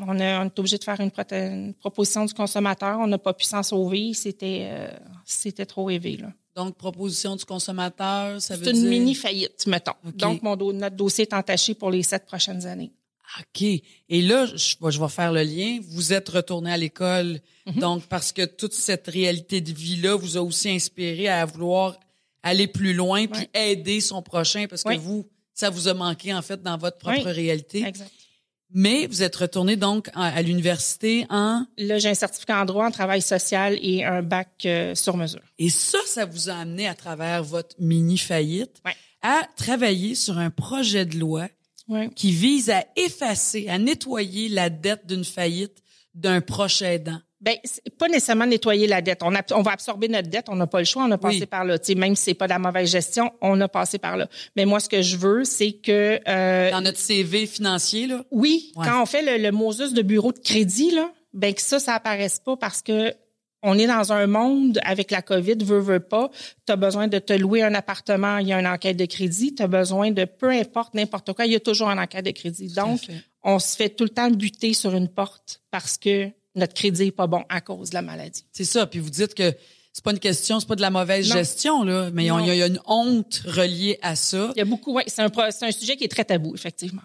on, 0.00 0.18
a, 0.20 0.42
on 0.42 0.46
est 0.46 0.58
obligé 0.58 0.78
de 0.78 0.84
faire 0.84 1.00
une, 1.00 1.10
une 1.32 1.74
proposition 1.74 2.24
du 2.24 2.34
consommateur. 2.34 2.98
On 2.98 3.06
n'a 3.06 3.18
pas 3.18 3.32
pu 3.34 3.44
s'en 3.44 3.62
sauver. 3.62 4.14
C'était, 4.14 4.68
euh, 4.70 4.88
c'était 5.24 5.66
trop 5.66 5.90
élevé, 5.90 6.16
là. 6.16 6.32
Donc, 6.54 6.76
proposition 6.76 7.34
du 7.34 7.44
consommateur, 7.46 8.40
ça 8.42 8.56
veut 8.56 8.64
C'est 8.64 8.72
dire... 8.74 8.82
une 8.82 8.88
mini 8.90 9.14
faillite, 9.14 9.66
mettons. 9.66 9.94
Donc, 10.16 10.42
mon 10.42 10.54
do- 10.54 10.72
notre 10.74 10.96
dossier 10.96 11.22
est 11.22 11.32
entaché 11.32 11.74
pour 11.74 11.90
les 11.90 12.02
sept 12.02 12.26
prochaines 12.26 12.66
années. 12.66 12.92
OK. 13.40 13.62
Et 13.62 14.20
là, 14.22 14.44
je, 14.44 14.76
vais- 14.82 14.90
je 14.90 15.00
vais 15.00 15.08
faire 15.08 15.32
le 15.32 15.42
lien. 15.42 15.78
Vous 15.88 16.12
êtes 16.12 16.28
retourné 16.28 16.70
à 16.70 16.76
l'école, 16.76 17.40
Mhm. 17.66 17.80
donc 17.80 18.02
parce 18.06 18.32
que 18.32 18.44
toute 18.44 18.74
cette 18.74 19.06
réalité 19.06 19.62
de 19.62 19.72
vie-là 19.72 20.16
vous 20.16 20.36
a 20.36 20.42
aussi 20.42 20.68
inspiré 20.68 21.28
à 21.28 21.44
vouloir 21.46 21.98
aller 22.42 22.66
plus 22.66 22.92
loin 22.92 23.26
puis 23.26 23.48
aider 23.54 24.00
son 24.02 24.20
prochain 24.20 24.66
parce 24.68 24.82
que 24.82 24.96
vous, 24.98 25.26
ça 25.54 25.70
vous 25.70 25.88
a 25.88 25.94
manqué 25.94 26.34
en 26.34 26.42
fait 26.42 26.60
dans 26.62 26.76
votre 26.76 26.98
propre 26.98 27.30
réalité. 27.30 27.84
Exact. 27.84 28.10
Mais 28.74 29.06
vous 29.06 29.22
êtes 29.22 29.36
retourné 29.36 29.76
donc 29.76 30.08
à, 30.14 30.28
à 30.28 30.42
l'université 30.42 31.26
en 31.30 31.66
Là, 31.78 31.98
j'ai 31.98 32.08
un 32.08 32.14
certificat 32.14 32.62
en 32.62 32.64
droit, 32.64 32.86
en 32.86 32.90
travail 32.90 33.20
social 33.22 33.78
et 33.82 34.04
un 34.04 34.22
bac 34.22 34.48
euh, 34.64 34.94
sur 34.94 35.16
mesure. 35.16 35.42
et 35.58 35.68
ça, 35.68 35.98
ça 36.06 36.24
vous 36.24 36.48
a 36.48 36.54
amené 36.54 36.86
à 36.88 36.94
travers 36.94 37.42
votre 37.44 37.76
mini 37.78 38.16
faillite 38.18 38.80
Ouais. 38.84 38.94
à 39.22 39.42
travailler 39.56 40.14
sur 40.14 40.38
un 40.38 40.50
projet 40.50 41.04
de 41.04 41.18
loi 41.18 41.48
Ouais. 41.88 42.08
qui 42.14 42.30
vise 42.32 42.70
à 42.70 42.84
effacer, 42.96 43.68
à 43.68 43.76
nettoyer 43.78 44.48
la 44.48 44.70
dette 44.70 45.04
d'une 45.06 45.24
faillite 45.24 45.78
d'un 46.14 46.40
proche 46.40 46.80
aidant. 46.80 47.20
Ben, 47.42 47.56
c'est 47.64 47.82
pas 47.98 48.06
nécessairement 48.08 48.46
nettoyer 48.46 48.86
la 48.86 49.02
dette. 49.02 49.22
On, 49.24 49.34
a, 49.34 49.42
on 49.52 49.62
va 49.62 49.72
absorber 49.72 50.06
notre 50.08 50.28
dette. 50.28 50.46
On 50.48 50.54
n'a 50.54 50.68
pas 50.68 50.78
le 50.78 50.84
choix. 50.84 51.04
On 51.04 51.10
a 51.10 51.18
passé 51.18 51.40
Oui. 51.40 51.46
par 51.46 51.64
là. 51.64 51.76
Tu 51.78 51.86
sais, 51.86 51.94
même 51.96 52.14
si 52.14 52.22
c'est 52.24 52.34
pas 52.34 52.46
de 52.46 52.52
la 52.52 52.60
mauvaise 52.60 52.88
gestion, 52.90 53.32
on 53.40 53.60
a 53.60 53.66
passé 53.68 53.98
par 53.98 54.16
là. 54.16 54.28
Mais 54.54 54.64
moi, 54.64 54.78
ce 54.78 54.88
que 54.88 55.02
je 55.02 55.16
veux, 55.16 55.42
c'est 55.44 55.72
que 55.72 56.20
euh, 56.28 56.70
Dans 56.70 56.80
notre 56.80 56.98
CV 56.98 57.46
financier, 57.46 58.06
là? 58.06 58.24
oui, 58.30 58.72
Ouais. 58.76 58.86
quand 58.86 59.02
on 59.02 59.06
fait 59.06 59.22
le, 59.22 59.42
le 59.42 59.50
Moses 59.50 59.92
de 59.92 60.02
bureau 60.02 60.32
de 60.32 60.38
crédit, 60.38 60.92
là, 60.92 61.10
ben 61.34 61.52
que 61.52 61.62
ça, 61.62 61.80
ça 61.80 61.94
apparaisse 61.94 62.38
pas 62.38 62.56
parce 62.56 62.80
que 62.80 63.12
on 63.64 63.78
est 63.78 63.86
dans 63.86 64.12
un 64.12 64.26
monde 64.26 64.80
avec 64.84 65.10
la 65.12 65.22
COVID, 65.22 65.56
veut, 65.64 65.78
veut 65.78 66.00
pas. 66.00 66.30
Tu 66.66 66.72
as 66.72 66.76
besoin 66.76 67.06
de 67.06 67.18
te 67.20 67.32
louer 67.32 67.62
un 67.62 67.74
appartement, 67.74 68.38
il 68.38 68.48
y 68.48 68.52
a 68.52 68.58
une 68.60 68.66
enquête 68.66 68.96
de 68.96 69.04
crédit. 69.06 69.54
Tu 69.54 69.62
as 69.62 69.68
besoin 69.68 70.10
de 70.10 70.24
peu 70.24 70.50
importe, 70.50 70.94
n'importe 70.94 71.32
quoi, 71.32 71.46
il 71.46 71.52
y 71.52 71.56
a 71.56 71.60
toujours 71.60 71.88
une 71.88 72.00
enquête 72.00 72.24
de 72.24 72.32
crédit. 72.32 72.72
Donc, 72.74 73.00
on 73.44 73.58
se 73.60 73.76
fait 73.76 73.88
tout 73.90 74.02
le 74.04 74.10
temps 74.10 74.30
buter 74.30 74.74
sur 74.74 74.94
une 74.94 75.08
porte 75.08 75.60
parce 75.70 75.96
que 75.96 76.28
notre 76.54 76.74
crédit 76.74 77.04
est 77.04 77.10
pas 77.12 77.26
bon 77.26 77.44
à 77.48 77.60
cause 77.60 77.90
de 77.90 77.94
la 77.94 78.02
maladie. 78.02 78.44
C'est 78.52 78.64
ça. 78.64 78.86
Puis 78.86 79.00
vous 79.00 79.10
dites 79.10 79.34
que 79.34 79.54
c'est 79.92 80.04
pas 80.04 80.12
une 80.12 80.18
question, 80.18 80.58
c'est 80.58 80.68
pas 80.68 80.76
de 80.76 80.80
la 80.80 80.90
mauvaise 80.90 81.28
Non. 81.28 81.34
gestion, 81.36 81.84
là, 81.84 82.10
mais 82.12 82.24
il 82.24 82.26
y 82.28 82.30
a- 82.30 82.66
y, 82.66 82.68
une 82.68 82.80
honte 82.86 83.42
reliée 83.46 83.98
à 84.00 84.16
ça. 84.16 84.50
Il 84.56 84.58
y 84.58 84.62
a 84.62 84.64
beaucoup, 84.64 84.94
ouais, 84.94 85.04
c'est 85.06 85.22
un, 85.22 85.72
sujet 85.72 85.96
qui 85.96 86.04
est 86.04 86.08
très 86.08 86.24
tabou, 86.24 86.54
effectivement. 86.54 87.02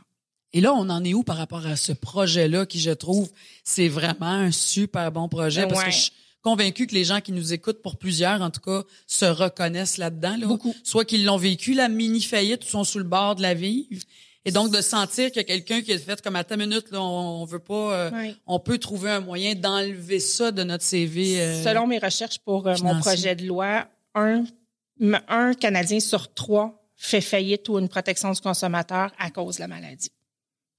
Et 0.53 0.61
là, 0.61 0.73
on 0.73 0.89
en 0.89 1.03
est 1.03 1.13
où 1.13 1.23
par 1.23 1.35
rapport 1.35 1.65
à 1.65 1.75
ce 1.75 1.91
projet-là 1.91 2.65
qui, 2.65 2.79
je 2.79 2.91
trouve, 2.91 3.29
c'est 3.65 3.89
vraiment 3.89 4.25
un 4.27 4.51
super 4.51 5.11
bon 5.11 5.27
projet? 5.27 5.67
Parce 5.67 5.83
que 5.83 5.91
je 5.91 5.97
suis 5.97 6.11
convaincue 6.41 6.87
que 6.87 6.95
les 6.95 7.03
gens 7.03 7.19
qui 7.19 7.33
nous 7.33 7.51
écoutent, 7.51 7.81
pour 7.81 7.97
plusieurs 7.97 8.41
en 8.41 8.49
tout 8.49 8.61
cas, 8.61 8.83
se 9.05 9.25
reconnaissent 9.25 9.97
là-dedans. 9.97 10.37
Là. 10.37 10.47
Beaucoup. 10.47 10.73
Soit 10.83 11.03
qu'ils 11.03 11.25
l'ont 11.25 11.35
vécu, 11.37 11.73
la 11.73 11.89
mini-faillite, 11.89 12.63
ou 12.63 12.67
sont 12.67 12.85
sur 12.85 12.99
le 12.99 13.05
bord 13.05 13.35
de 13.35 13.41
la 13.41 13.53
vivre. 13.53 14.01
Et 14.47 14.51
donc, 14.51 14.71
de 14.71 14.81
sentir 14.81 15.27
qu'il 15.27 15.37
y 15.37 15.39
a 15.41 15.43
quelqu'un 15.43 15.81
qui 15.81 15.91
a 15.91 15.99
fait 15.99 16.21
comme 16.21 16.37
à 16.37 16.43
ta 16.45 16.55
minute, 16.55 16.89
là, 16.91 17.01
on, 17.01 17.41
on 17.41 17.45
veut 17.45 17.59
pas, 17.59 17.93
euh, 18.11 18.31
on 18.45 18.59
peut 18.59 18.77
trouver 18.77 19.09
un 19.11 19.19
moyen 19.19 19.55
d'enlever 19.55 20.19
ça 20.21 20.51
de 20.51 20.63
notre 20.63 20.85
CV. 20.85 21.41
euh, 21.41 21.63
Selon 21.63 21.85
mes 21.85 21.99
recherches 21.99 22.39
pour 22.39 22.65
euh, 22.65 22.75
mon 22.81 22.97
projet 23.01 23.35
de 23.35 23.45
loi, 23.45 23.87
un, 24.15 25.53
Canadien 25.53 25.99
sur 25.99 26.33
trois 26.33 26.81
fait 26.95 27.21
faillite 27.21 27.67
ou 27.69 27.77
une 27.77 27.89
protection 27.89 28.31
du 28.31 28.39
consommateur 28.41 29.11
à 29.19 29.29
cause 29.31 29.57
de 29.57 29.61
la 29.61 29.67
maladie. 29.67 30.11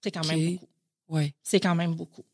C'est 0.03 0.11
quand 0.13 0.27
même 0.27 0.53
beaucoup. 0.55 0.69
ouais. 1.11 1.35
C'est 1.43 1.61
quand 1.61 1.75
même 1.75 1.95
beaucoup. 1.95 2.25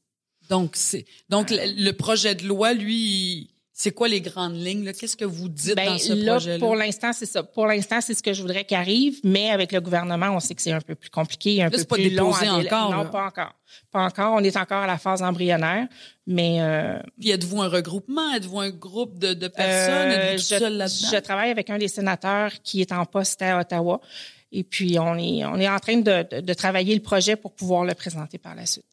Donc, 0.48 0.76
c'est 0.76 1.04
donc 1.28 1.50
le, 1.50 1.84
le 1.84 1.92
projet 1.92 2.34
de 2.34 2.46
loi, 2.46 2.74
lui, 2.74 3.50
c'est 3.76 3.90
quoi 3.90 4.06
les 4.06 4.20
grandes 4.20 4.54
lignes? 4.54 4.84
là? 4.84 4.92
Qu'est-ce 4.92 5.16
que 5.16 5.24
vous 5.24 5.48
dites 5.48 5.74
Ben, 5.74 5.86
dans 5.86 5.98
ce 5.98 6.12
là, 6.12 6.32
projet-là? 6.34 6.58
pour 6.60 6.76
l'instant, 6.76 7.12
c'est 7.12 7.26
ça. 7.26 7.42
Pour 7.42 7.66
l'instant, 7.66 8.00
c'est 8.00 8.14
ce 8.14 8.22
que 8.22 8.32
je 8.32 8.40
voudrais 8.40 8.64
qu'il 8.64 8.76
arrive, 8.76 9.18
mais 9.24 9.50
avec 9.50 9.72
le 9.72 9.80
gouvernement, 9.80 10.28
on 10.30 10.38
sait 10.38 10.54
que 10.54 10.62
c'est 10.62 10.70
un 10.72 10.80
peu 10.80 10.94
plus 10.94 11.10
compliqué, 11.10 11.60
un 11.60 11.70
Là, 11.70 11.76
peu 11.76 11.84
pas 11.84 11.96
plus 11.96 12.10
long. 12.10 12.30
encore, 12.30 12.90
Non, 12.92 13.02
là. 13.02 13.04
pas 13.06 13.26
encore. 13.26 13.52
Pas 13.90 14.02
encore. 14.04 14.34
On 14.34 14.44
est 14.44 14.56
encore 14.56 14.78
à 14.84 14.86
la 14.86 14.96
phase 14.96 15.22
embryonnaire, 15.22 15.88
mais 16.26 16.58
euh, 16.60 17.00
Puis 17.20 17.30
êtes-vous 17.32 17.60
un 17.62 17.68
regroupement? 17.68 18.32
Êtes-vous 18.34 18.60
un 18.60 18.70
groupe 18.70 19.18
de, 19.18 19.34
de 19.34 19.48
personnes? 19.48 20.12
Euh, 20.12 20.38
je, 20.38 21.10
je 21.12 21.20
travaille 21.20 21.50
avec 21.50 21.68
un 21.68 21.78
des 21.78 21.88
sénateurs 21.88 22.52
qui 22.62 22.80
est 22.80 22.92
en 22.92 23.04
poste 23.06 23.42
à 23.42 23.58
Ottawa. 23.58 24.00
Et 24.52 24.62
puis, 24.62 24.96
on 25.00 25.16
est, 25.18 25.44
on 25.44 25.58
est 25.58 25.68
en 25.68 25.80
train 25.80 25.96
de, 25.96 26.24
de, 26.36 26.40
de 26.40 26.54
travailler 26.54 26.94
le 26.94 27.02
projet 27.02 27.34
pour 27.34 27.52
pouvoir 27.52 27.84
le 27.84 27.94
présenter 27.94 28.38
par 28.38 28.54
la 28.54 28.66
suite. 28.66 28.84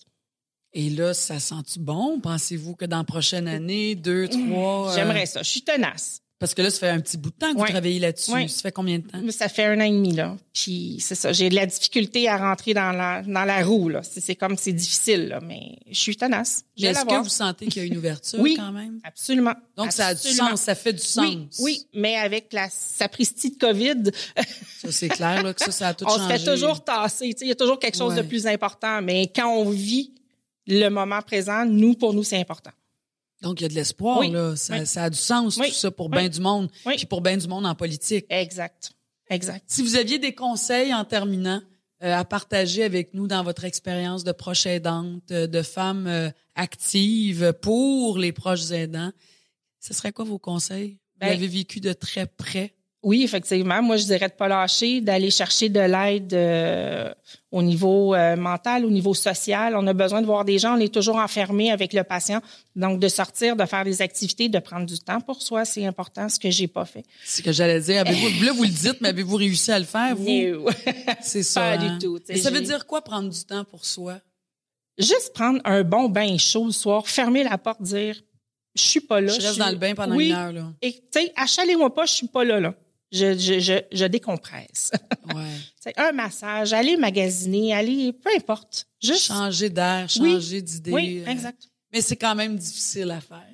Et 0.74 0.90
là, 0.90 1.14
ça 1.14 1.40
sent-tu 1.40 1.80
bon? 1.80 2.20
Pensez-vous 2.22 2.76
que 2.76 2.86
dans 2.86 3.00
la 3.00 3.04
prochaine 3.04 3.48
année, 3.48 3.96
deux, 3.96 4.28
trois... 4.28 4.92
euh, 4.92 4.96
J'aimerais 4.96 5.26
ça. 5.26 5.42
Je 5.44 5.50
suis 5.50 5.62
tenace. 5.64 6.22
Parce 6.40 6.56
que 6.56 6.64
là, 6.64 6.72
ça 6.72 6.80
fait 6.80 6.90
un 6.90 7.00
petit 7.00 7.18
bout 7.18 7.30
de 7.30 7.36
temps 7.36 7.52
que 7.52 7.58
vous 7.58 7.62
Ouais. 7.62 7.70
travaillez 7.70 8.00
là-dessus. 8.00 8.32
Ça 8.50 8.62
fait 8.64 8.72
combien 8.72 8.98
de 8.98 9.04
temps? 9.08 9.20
Ça 9.30 9.48
fait 9.48 9.66
un 9.66 9.80
an 9.80 9.84
et 9.84 9.92
demi, 9.92 10.14
là. 10.14 10.36
Puis, 10.54 10.98
c'est 11.00 11.14
ça. 11.14 11.32
J'ai 11.34 11.50
de 11.50 11.56
la 11.56 11.68
difficulté 11.68 12.28
à 12.28 12.38
rentrer 12.38 12.74
dans 12.74 12.92
la, 12.94 13.22
dans 13.22 13.46
la 13.46 13.64
roue, 13.64 13.90
là. 13.90 14.02
C'est, 14.02 14.34
comme, 14.36 14.58
c'est 14.58 14.72
difficile, 14.74 15.28
là. 15.28 15.40
Mais 15.40 15.78
je 15.92 16.00
suis 16.00 16.16
tenace. 16.16 16.64
Mais 16.80 16.88
Est-ce 16.88 17.06
que 17.06 17.22
vous 17.22 17.30
sentez 17.30 17.68
qu'il 17.68 17.84
y 17.84 17.86
a 17.86 17.88
une 17.88 17.98
ouverture 18.00 18.40
Oui. 18.40 18.56
quand 18.58 18.72
même? 18.72 19.00
Absolument. 19.04 19.54
Donc, 19.78 19.92
ça 19.92 20.08
a 20.08 20.14
du 20.16 20.28
sens, 20.28 20.62
ça 20.62 20.74
fait 20.74 20.94
du 20.94 21.04
sens. 21.04 21.26
Oui, 21.28 21.48
oui, 21.60 21.86
mais 21.94 22.16
avec 22.16 22.54
la 22.54 22.70
sapristi 22.72 23.52
de 23.52 23.58
COVID, 23.60 24.10
Ça, 24.82 24.92
c'est 24.92 25.10
clair 25.10 25.44
là, 25.44 25.54
que 25.54 25.62
ça, 25.64 25.70
ça 25.72 25.88
a 25.90 25.94
tout 25.94 26.06
on 26.08 26.18
changé. 26.18 26.38
se 26.40 26.44
fait 26.46 26.52
toujours 26.56 26.84
tasser. 26.84 27.26
Tu 27.34 27.38
sais, 27.40 27.46
Il 27.46 27.50
y 27.50 27.52
a 27.52 27.56
toujours 27.56 27.78
quelque 27.78 27.98
chose 27.98 28.14
Ouais. 28.16 28.24
de 28.24 28.28
plus 28.28 28.48
important. 28.48 29.00
Mais 29.04 29.28
quand 29.28 29.48
on 29.54 29.70
vit 29.70 30.12
le 30.80 30.90
moment 30.90 31.22
présent, 31.22 31.66
nous, 31.66 31.94
pour 31.96 32.14
nous, 32.14 32.24
c'est 32.24 32.40
important. 32.40 32.72
Donc, 33.42 33.60
il 33.60 33.64
y 33.64 33.66
a 33.66 33.70
de 33.70 33.74
l'espoir, 33.74 34.20
Oui. 34.20 34.30
là. 34.32 34.56
Ça, 34.56 34.80
Oui. 34.80 34.86
ça 34.86 35.04
a 35.06 35.10
du 35.10 35.18
sens, 35.18 35.58
Oui. 35.58 35.70
tout 35.70 35.74
ça, 35.76 35.90
pour 35.92 36.10
bien 36.10 36.30
du 36.30 36.40
monde. 36.40 36.70
Puis 36.86 37.06
pour 37.08 37.22
bien 37.22 37.38
du 37.38 37.48
monde 37.48 37.66
en 37.66 37.74
politique. 37.76 38.26
Exact. 38.30 38.92
Exact. 39.30 39.64
Si 39.68 39.82
vous 39.82 39.96
aviez 39.96 40.20
des 40.20 40.36
conseils 40.36 40.94
en 40.94 41.06
terminant 41.06 41.62
euh, 42.04 42.16
à 42.16 42.26
partager 42.26 42.84
avec 42.84 43.14
nous 43.14 43.28
dans 43.28 43.44
votre 43.44 43.64
expérience 43.64 44.24
de 44.24 44.32
proche 44.32 44.66
aidante, 44.66 45.24
euh, 45.32 45.48
de 45.48 45.62
femme 45.62 46.08
euh, 46.08 46.30
active 46.56 47.54
pour 47.62 48.18
les 48.18 48.32
proches 48.32 48.72
aidants, 48.72 49.12
ce 49.80 49.94
serait 49.94 50.12
quoi 50.12 50.26
vos 50.26 50.40
conseils? 50.40 51.00
Vous 51.16 51.20
Ben- 51.20 51.30
l'avez 51.30 51.48
vécu 51.48 51.80
de 51.80 51.94
très 51.94 52.26
près? 52.26 52.74
Oui, 53.04 53.24
effectivement. 53.24 53.82
Moi, 53.82 53.98
je 53.98 54.06
dirais 54.06 54.30
de 54.30 54.34
pas 54.34 54.48
lâcher, 54.48 55.02
d'aller 55.02 55.32
chercher 55.32 55.70
de 55.70 55.80
l'aide 55.80 56.34
euh, 56.34 57.12
au 57.52 57.62
niveau 57.62 58.16
euh, 58.16 58.36
mental, 58.38 58.86
au 58.86 58.90
niveau 58.90 59.14
social. 59.14 59.76
On 59.76 59.86
a 59.86 59.94
besoin 59.94 60.22
de 60.22 60.26
voir 60.26 60.46
des 60.46 60.58
gens. 60.58 60.78
On 60.78 60.80
est 60.80 60.94
toujours 60.94 61.18
enfermé 61.18 61.72
avec 61.72 61.92
le 61.94 62.04
patient. 62.04 62.42
Donc, 62.76 63.00
de 63.00 63.08
sortir, 63.10 63.56
de 63.56 63.66
faire 63.66 63.84
des 63.84 64.02
activités, 64.02 64.48
de 64.48 64.60
prendre 64.60 64.86
du 64.86 64.98
temps 65.00 65.20
pour 65.20 65.42
soi, 65.42 65.66
c'est 65.66 65.86
important, 65.86 66.30
ce 66.30 66.40
que 66.40 66.50
j'ai 66.50 66.68
pas 66.68 66.86
fait. 66.86 67.04
C'est 67.24 67.42
ce 67.42 67.46
que 67.46 67.52
j'allais 67.52 67.82
dire. 67.82 68.02
Avez-vous, 68.02 68.46
là, 68.46 68.54
vous 68.54 68.64
le 68.64 68.70
dites, 68.70 69.02
mais 69.02 69.10
avez-vous 69.10 69.36
réussi 69.36 69.72
à 69.72 69.80
le 69.80 69.86
faire, 69.86 70.16
vous? 70.16 70.70
C'est 71.22 71.44
ça. 71.44 71.62
Pas 71.62 71.72
hein? 71.74 71.98
du 71.98 72.06
tout. 72.06 72.20
tu 72.20 72.28
sais, 72.28 72.34
Mais 72.34 72.40
ça 72.40 72.52
veut 72.52 72.62
dire 72.62 72.88
quoi 72.88 73.02
prendre 73.02 73.30
du 73.30 73.44
temps 73.44 73.66
pour 73.66 73.86
soi? 73.86 74.20
Juste 74.98 75.34
prendre 75.34 75.60
un 75.66 75.84
bon 75.84 76.10
bain 76.10 76.38
chaud 76.38 76.66
le 76.66 76.72
soir, 76.72 77.08
fermer 77.08 77.44
la 77.44 77.58
porte, 77.58 77.82
dire 77.82 78.16
je 78.76 78.84
suis 78.84 79.02
pas 79.02 79.20
là. 79.20 79.28
Je 79.28 79.42
reste 79.42 79.54
suis- 79.54 79.60
dans 79.60 79.70
le 79.70 79.76
bain 79.76 79.94
pendant 79.94 80.16
oui, 80.16 80.30
une 80.30 80.36
heure, 80.36 80.54
là. 80.54 80.72
Et 80.82 80.94
tu 80.94 81.02
sais, 81.12 81.34
achalez-moi 81.36 81.94
pas, 81.94 82.06
je 82.06 82.14
suis 82.14 82.28
pas 82.28 82.44
là 82.44 82.60
là. 82.60 82.74
Je, 83.12 83.38
je, 83.38 83.60
je, 83.60 83.74
je 83.92 84.06
décompresse. 84.06 84.92
Ouais. 85.34 85.56
Sais, 85.80 85.94
un 85.98 86.12
massage, 86.12 86.74
aller 86.74 86.98
magasiner, 86.98 87.74
aller, 87.74 88.12
peu 88.12 88.30
importe. 88.36 88.88
Juste. 89.02 89.28
Changer 89.28 89.70
d'air, 89.70 90.08
Oui. 90.20 90.34
changer 90.34 90.62
d'idée. 90.62 90.92
Oui, 90.92 91.24
euh, 91.26 91.30
exact. 91.30 91.70
Mais 91.94 92.02
c'est 92.02 92.18
quand 92.18 92.36
même 92.36 92.58
difficile 92.58 93.12
à 93.12 93.22
faire. 93.22 93.46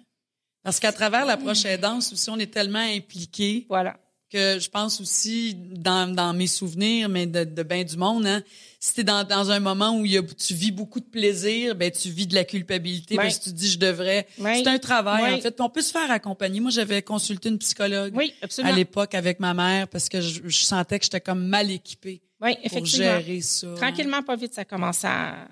Parce 0.64 0.80
qu'à 0.80 0.92
travers 0.92 1.26
la 1.26 1.38
prochaine 1.38 1.80
danse 1.80 2.12
aussi, 2.14 2.30
on 2.32 2.40
est 2.40 2.52
tellement 2.52 2.80
impliqués 2.80 3.66
Voilà. 3.70 4.00
Que 4.30 4.60
je 4.60 4.70
pense 4.70 5.00
aussi 5.02 5.56
dans, 5.56 6.14
dans 6.14 6.34
mes 6.34 6.48
souvenirs, 6.48 7.08
mais 7.10 7.26
de, 7.28 7.44
de 7.44 7.64
bien 7.64 7.84
du 7.84 7.96
monde, 7.98 8.26
hein, 8.28 8.44
si 8.80 8.94
t'es 8.94 9.04
dans, 9.04 9.24
dans 9.26 9.52
un 9.52 9.60
moment 9.60 9.98
où 9.98 10.06
il 10.06 10.12
y 10.12 10.18
a, 10.18 10.22
tu 10.24 10.54
vis 10.54 10.72
beaucoup 10.72 11.00
de 11.00 11.06
plaisir, 11.06 11.76
ben 11.76 11.90
tu 11.92 12.10
vis 12.10 12.28
de 12.28 12.36
la 12.36 12.44
culpabilité 12.44 13.16
Ouais. 13.18 13.24
parce 13.24 13.40
que 13.40 13.44
tu 13.46 13.50
te 13.52 13.56
dis 13.56 13.70
je 13.70 13.80
devrais. 13.80 14.28
C'est 14.38 14.68
un 14.68 14.78
travail 14.80 15.34
en 15.36 15.38
fait. 15.42 15.52
Puis 15.52 15.62
on 15.64 15.70
peut 15.70 15.82
se 15.82 15.92
faire 15.92 16.12
accompagner. 16.12 16.60
Moi, 16.60 16.72
j'avais 16.72 17.02
consulté 17.02 17.50
une 17.50 17.58
psychologue 17.60 18.14
Oui, 18.16 18.34
à 18.64 18.72
l'époque 18.74 19.16
avec 19.16 19.40
ma 19.40 19.54
mère 19.54 19.88
parce 19.88 20.10
que 20.10 20.22
je, 20.22 20.42
je 20.46 20.58
sentais 20.64 21.00
que 21.00 21.06
j'étais 21.06 21.22
comme 21.22 21.46
mal 21.48 21.72
équipée 21.72 22.22
Oui, 22.42 22.56
pour 22.70 22.86
gérer 22.86 23.42
ça. 23.42 23.68
Tranquillement, 23.76 24.22
pas 24.24 24.36
vite, 24.36 24.54
ça 24.54 24.66
commence 24.66 25.04
à, 25.06 25.48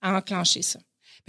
à 0.00 0.16
enclencher 0.16 0.62
ça. 0.62 0.78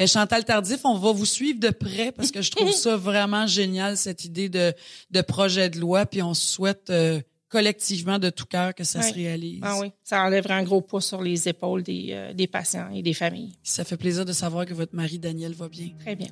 Chantal 0.05 0.45
Tardif, 0.45 0.81
on 0.83 0.97
va 0.97 1.11
vous 1.11 1.25
suivre 1.25 1.59
de 1.59 1.69
près 1.69 2.11
parce 2.11 2.29
que 2.31 2.41
je 2.43 2.51
trouve 2.51 2.71
ça 2.73 2.95
vraiment 2.97 3.47
génial, 3.47 3.97
cette 3.97 4.25
idée 4.25 4.49
de, 4.49 4.73
de 5.09 5.21
projet 5.21 5.69
de 5.69 5.79
loi. 5.79 6.05
Puis 6.05 6.21
on 6.21 6.33
souhaite 6.35 6.89
euh, 6.91 7.19
collectivement 7.49 8.19
de 8.19 8.29
tout 8.29 8.45
cœur 8.45 8.75
que 8.75 8.83
ça 8.83 8.99
Oui. 8.99 9.09
se 9.09 9.13
réalise. 9.13 9.59
Ah 9.63 9.79
oui, 9.79 9.91
ça 10.03 10.21
enlèverait 10.21 10.53
un 10.53 10.63
gros 10.63 10.81
poids 10.81 11.01
sur 11.01 11.21
les 11.23 11.47
épaules 11.47 11.81
des, 11.81 12.09
euh, 12.11 12.33
des 12.33 12.45
patients 12.47 12.89
et 12.93 13.01
des 13.01 13.13
familles. 13.13 13.53
Ça 13.63 13.83
fait 13.85 13.97
plaisir 13.97 14.25
de 14.25 14.33
savoir 14.33 14.65
que 14.65 14.73
votre 14.73 14.95
mari 14.95 15.17
Daniel 15.17 15.53
va 15.53 15.67
bien. 15.69 15.89
Très 15.99 16.15
bien. 16.15 16.27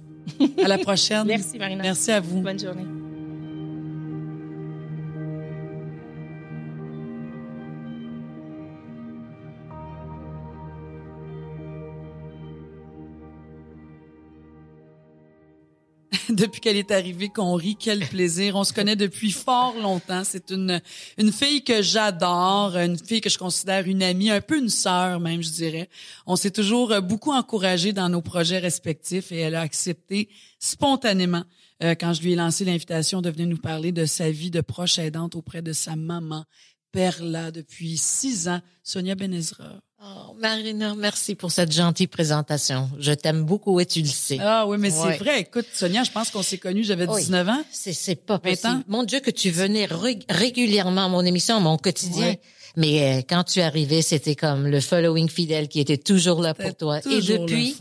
À 0.63 0.67
la 0.67 0.77
prochaine. 0.77 1.23
Merci, 1.27 1.57
Marina. 1.57 1.81
Merci 1.81 2.11
à 2.11 2.19
vous. 2.19 2.41
Bonne 2.41 2.59
journée. 2.59 3.04
depuis 16.37 16.61
qu'elle 16.61 16.75
est 16.75 16.91
arrivée 16.91 17.29
qu'on 17.29 17.55
rit, 17.55 17.77
quel 17.79 17.99
plaisir. 17.99 18.55
On 18.55 18.63
se 18.63 18.73
connaît 18.73 18.95
depuis 18.95 19.31
fort 19.31 19.75
longtemps. 19.81 20.23
C'est 20.23 20.51
une 20.51 20.81
une 21.17 21.31
fille 21.31 21.63
que 21.63 21.81
j'adore, 21.81 22.75
une 22.75 22.97
fille 22.97 23.21
que 23.21 23.29
je 23.29 23.37
considère 23.37 23.87
une 23.87 24.03
amie, 24.03 24.29
un 24.29 24.41
peu 24.41 24.57
une 24.57 24.69
sœur 24.69 25.19
même, 25.19 25.41
je 25.41 25.51
dirais. 25.51 25.89
On 26.25 26.35
s'est 26.35 26.51
toujours 26.51 26.91
euh, 26.91 27.01
beaucoup 27.01 27.31
encouragé 27.31 27.93
dans 27.93 28.09
nos 28.09 28.21
projets 28.21 28.59
respectifs 28.59 29.31
et 29.31 29.39
elle 29.39 29.55
a 29.55 29.61
accepté 29.61 30.29
spontanément 30.59 31.43
euh, 31.83 31.95
quand 31.95 32.13
je 32.13 32.21
lui 32.21 32.33
ai 32.33 32.35
lancé 32.35 32.65
l'invitation 32.65 33.21
de 33.21 33.29
venir 33.29 33.47
nous 33.47 33.57
parler 33.57 33.91
de 33.91 34.05
sa 34.05 34.29
vie 34.29 34.51
de 34.51 34.61
proche 34.61 34.99
aidante 34.99 35.35
auprès 35.35 35.61
de 35.61 35.73
sa 35.73 35.95
maman, 35.95 36.45
Perla, 36.91 37.51
depuis 37.51 37.97
six 37.97 38.47
ans, 38.47 38.61
Sonia 38.83 39.15
Benezra. 39.15 39.81
Oh, 40.03 40.35
Marina, 40.39 40.93
merci 40.95 41.35
pour 41.35 41.51
cette 41.51 41.71
gentille 41.71 42.07
présentation. 42.07 42.89
Je 42.99 43.13
t'aime 43.13 43.43
beaucoup 43.43 43.79
et 43.79 43.85
tu 43.85 44.01
le 44.01 44.07
sais. 44.07 44.37
Ah 44.41 44.67
oui, 44.67 44.77
mais 44.77 44.89
c'est 44.91 45.17
vrai. 45.17 45.41
Écoute, 45.41 45.65
Sonia, 45.73 46.03
je 46.03 46.11
pense 46.11 46.29
qu'on 46.29 46.43
s'est 46.43 46.57
connus, 46.57 46.83
j'avais 46.83 47.07
Oui. 47.07 47.21
19 47.21 47.47
ans. 47.49 47.63
C'est, 47.71 47.93
c'est 47.93 48.15
pas 48.15 48.39
20 48.43 48.51
ans? 48.51 48.51
possible. 48.51 48.83
Mon 48.87 49.03
Dieu, 49.03 49.19
que 49.21 49.31
tu 49.31 49.49
venais 49.51 49.85
ré- 49.85 50.19
régulièrement 50.29 51.05
à 51.05 51.07
mon 51.09 51.21
émission, 51.25 51.55
à 51.55 51.59
mon 51.61 51.77
quotidien. 51.77 52.27
Ouais. 52.27 52.39
Mais 52.75 53.19
euh, 53.19 53.21
quand 53.27 53.45
tu 53.45 53.61
arrivais, 53.61 54.01
c'était 54.01 54.35
comme 54.35 54.67
le 54.67 54.81
following 54.81 55.29
fidèle 55.29 55.69
qui 55.69 55.79
était 55.79 55.97
toujours 55.97 56.41
là 56.41 56.53
pour 56.53 56.75
toi. 56.75 56.99
Et 56.99 57.21
depuis, 57.21 57.75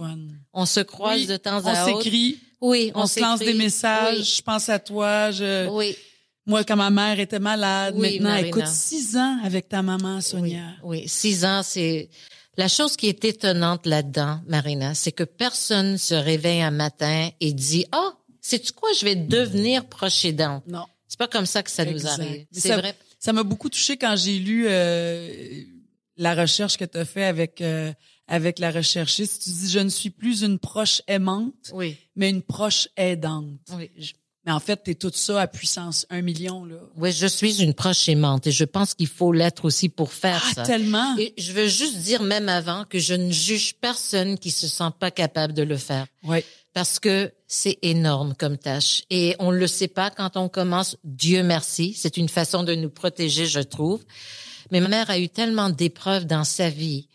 on 0.53 0.67
se 0.67 0.81
croise 0.81 1.21
Oui, 1.23 1.27
de 1.27 1.37
temps 1.37 1.61
on 1.65 1.67
à 1.67 1.89
autre. 1.91 2.03
s'écrit. 2.03 2.39
Oui, 2.61 2.93
On, 2.95 3.07
se 3.07 3.21
lance 3.21 3.41
des 3.41 3.53
messages, 3.55 4.19
Oui. 4.19 4.25
je 4.37 4.41
pense 4.41 4.69
à 4.71 4.79
toi, 4.79 5.31
je... 5.33 5.69
Oui, 5.69 5.95
Moi, 6.47 6.65
quand 6.65 6.77
ma 6.77 6.91
mère 6.91 7.19
était 7.21 7.39
malade, 7.39 7.95
Oui, 7.97 8.15
maintenant, 8.19 8.31
Marina. 8.31 8.49
écoute, 8.49 8.67
six 8.67 9.17
ans 9.17 9.39
avec 9.43 9.69
ta 9.69 9.83
maman, 9.83 10.21
Sonia. 10.21 10.75
Oui, 10.83 11.01
oui, 11.01 11.09
six 11.09 11.45
ans, 11.45 11.63
c'est 11.63 12.11
la 12.57 12.69
chose 12.69 12.97
qui 12.97 13.09
est 13.09 13.25
étonnante 13.25 13.87
là-dedans, 13.87 14.41
Marina, 14.47 14.95
c'est 14.95 15.13
que 15.13 15.25
personne 15.25 15.97
se 15.99 16.15
réveille 16.15 16.61
un 16.63 16.71
matin 16.71 17.31
et 17.41 17.53
dit 17.53 17.87
ah, 17.93 18.13
sais-tu 18.41 18.73
quoi, 18.73 18.91
je 18.99 19.05
vais 19.05 19.17
devenir 19.17 19.87
proche 19.87 20.25
aidante. 20.25 20.67
Non. 20.69 20.85
C'est 21.09 21.19
pas 21.19 21.29
comme 21.29 21.47
ça 21.47 21.63
que 21.63 21.71
ça 21.71 21.85
nous 21.85 22.07
arrive. 22.07 22.47
C'est 22.53 22.77
vrai. 22.77 22.95
Ça 23.19 23.33
m'a 23.33 23.43
beaucoup 23.43 23.71
touché 23.71 23.97
quand 23.97 24.17
j'ai 24.17 24.39
lu 24.39 24.67
euh, 24.69 25.63
la 26.17 26.35
recherche 26.35 26.77
que 26.77 26.85
tu 26.85 26.99
as 26.99 27.05
fait 27.07 27.25
avec 27.25 27.61
euh, 27.61 27.93
avec 28.29 28.59
la 28.59 28.71
recherchiste. 28.71 29.43
Tu 29.45 29.51
dis 29.51 29.71
je 29.71 29.79
ne 29.79 29.89
suis 29.89 30.11
plus 30.11 30.43
une 30.43 30.59
proche 30.59 31.01
aimante, 31.07 31.55
Oui, 31.73 31.97
mais 32.17 32.29
une 32.31 32.43
proche 32.43 32.89
aidante. 32.97 33.59
oui. 33.77 33.91
Je, 33.97 34.13
Mais 34.47 34.53
en 34.53 34.61
fait, 34.61 34.83
tu 34.85 34.91
es 34.91 34.95
tout 34.95 35.11
ça 35.15 35.41
à 35.41 35.47
puissance 35.47 36.07
un 36.11 36.21
million 36.21 36.65
là. 36.67 36.77
oui, 36.97 37.13
je 37.13 37.27
suis 37.27 37.63
une 37.63 37.73
proche 37.75 38.09
aimante 38.09 38.47
et 38.47 38.53
je 38.53 38.65
pense 38.65 38.93
qu'il 38.95 39.07
faut 39.07 39.33
l'être 39.33 39.65
aussi 39.65 39.89
pour 39.89 40.13
faire 40.13 40.45
Ah, 40.51 40.55
ça. 40.55 40.63
tellement. 40.65 41.17
Et 41.19 41.33
je 41.39 41.53
veux 41.53 41.67
juste 41.67 41.99
dire 41.99 42.23
même 42.23 42.49
avant 42.51 42.85
que 42.85 42.99
je 42.99 43.15
ne 43.15 43.31
juge 43.33 43.75
personne 43.81 44.37
qui 44.39 44.51
se 44.51 44.69
sent 44.69 44.91
pas 45.01 45.11
capable 45.11 45.55
de 45.55 45.63
le 45.63 45.77
faire. 45.79 46.07
Ouais. 46.25 46.45
parce 46.75 46.99
que 46.99 47.33
c'est 47.47 47.79
énorme 47.83 48.35
comme 48.37 48.59
tâche 48.59 49.03
et 49.09 49.37
on 49.39 49.51
le 49.53 49.67
sait 49.69 49.87
pas 49.89 50.11
quand 50.11 50.37
on 50.37 50.49
commence. 50.49 50.97
Dieu 51.05 51.43
merci, 51.45 51.95
c'est 51.97 52.17
une 52.17 52.29
façon 52.29 52.65
de 52.65 52.75
nous 52.75 52.91
protéger, 52.91 53.47
je 53.47 53.61
trouve. 53.61 54.05
Mais 54.73 54.81
ma 54.81 54.89
mère 54.89 55.09
a 55.09 55.19
eu 55.19 55.29
tellement 55.29 55.71
d'épreuves 55.71 56.27
dans 56.27 56.43
sa 56.45 56.69
vie 56.71 57.09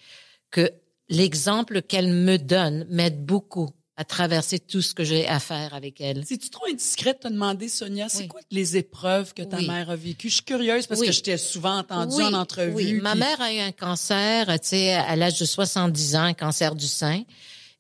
que 0.50 0.72
l'exemple 1.10 1.82
qu'elle 1.82 2.08
me 2.14 2.38
donne 2.38 2.86
m'aide 2.90 3.26
beaucoup 3.26 3.70
à 4.00 4.06
traverser 4.06 4.60
tout 4.60 4.82
ce 4.82 4.94
que 4.94 5.04
j'ai 5.04 5.28
à 5.28 5.42
faire 5.42 5.74
avec 5.74 6.00
elle. 6.00 6.24
C'est-tu 6.26 6.50
trop 6.50 6.66
indiscret 6.72 7.14
de 7.16 7.20
te 7.20 7.28
demander, 7.28 7.68
Sonia, 7.68 8.08
c'est 8.08 8.20
Oui. 8.20 8.28
quoi 8.30 8.40
les 8.50 8.78
épreuves 8.78 9.34
que 9.34 9.42
ta 9.42 9.58
Oui. 9.58 9.68
mère 9.68 9.90
a 9.90 9.98
vécues? 9.98 10.30
Je 10.30 10.36
suis 10.36 10.44
curieuse 10.44 10.88
parce 10.88 11.02
Oui. 11.02 11.08
que 11.08 11.12
je 11.12 11.20
t'ai 11.22 11.38
souvent 11.38 11.80
entendu 11.80 12.16
Oui, 12.16 12.24
en 12.24 12.34
entrevue. 12.34 12.72
Oui, 12.74 12.94
ma 12.94 13.16
mère 13.16 13.42
a 13.42 13.54
eu 13.54 13.60
un 13.60 13.74
cancer, 13.74 14.48
tu 14.62 14.70
sais, 14.70 14.94
à 14.94 15.18
l'âge 15.18 15.38
de 15.38 15.44
70 15.44 16.16
ans, 16.16 16.22
un 16.24 16.34
cancer 16.34 16.76
du 16.76 16.88
sein. 16.88 17.24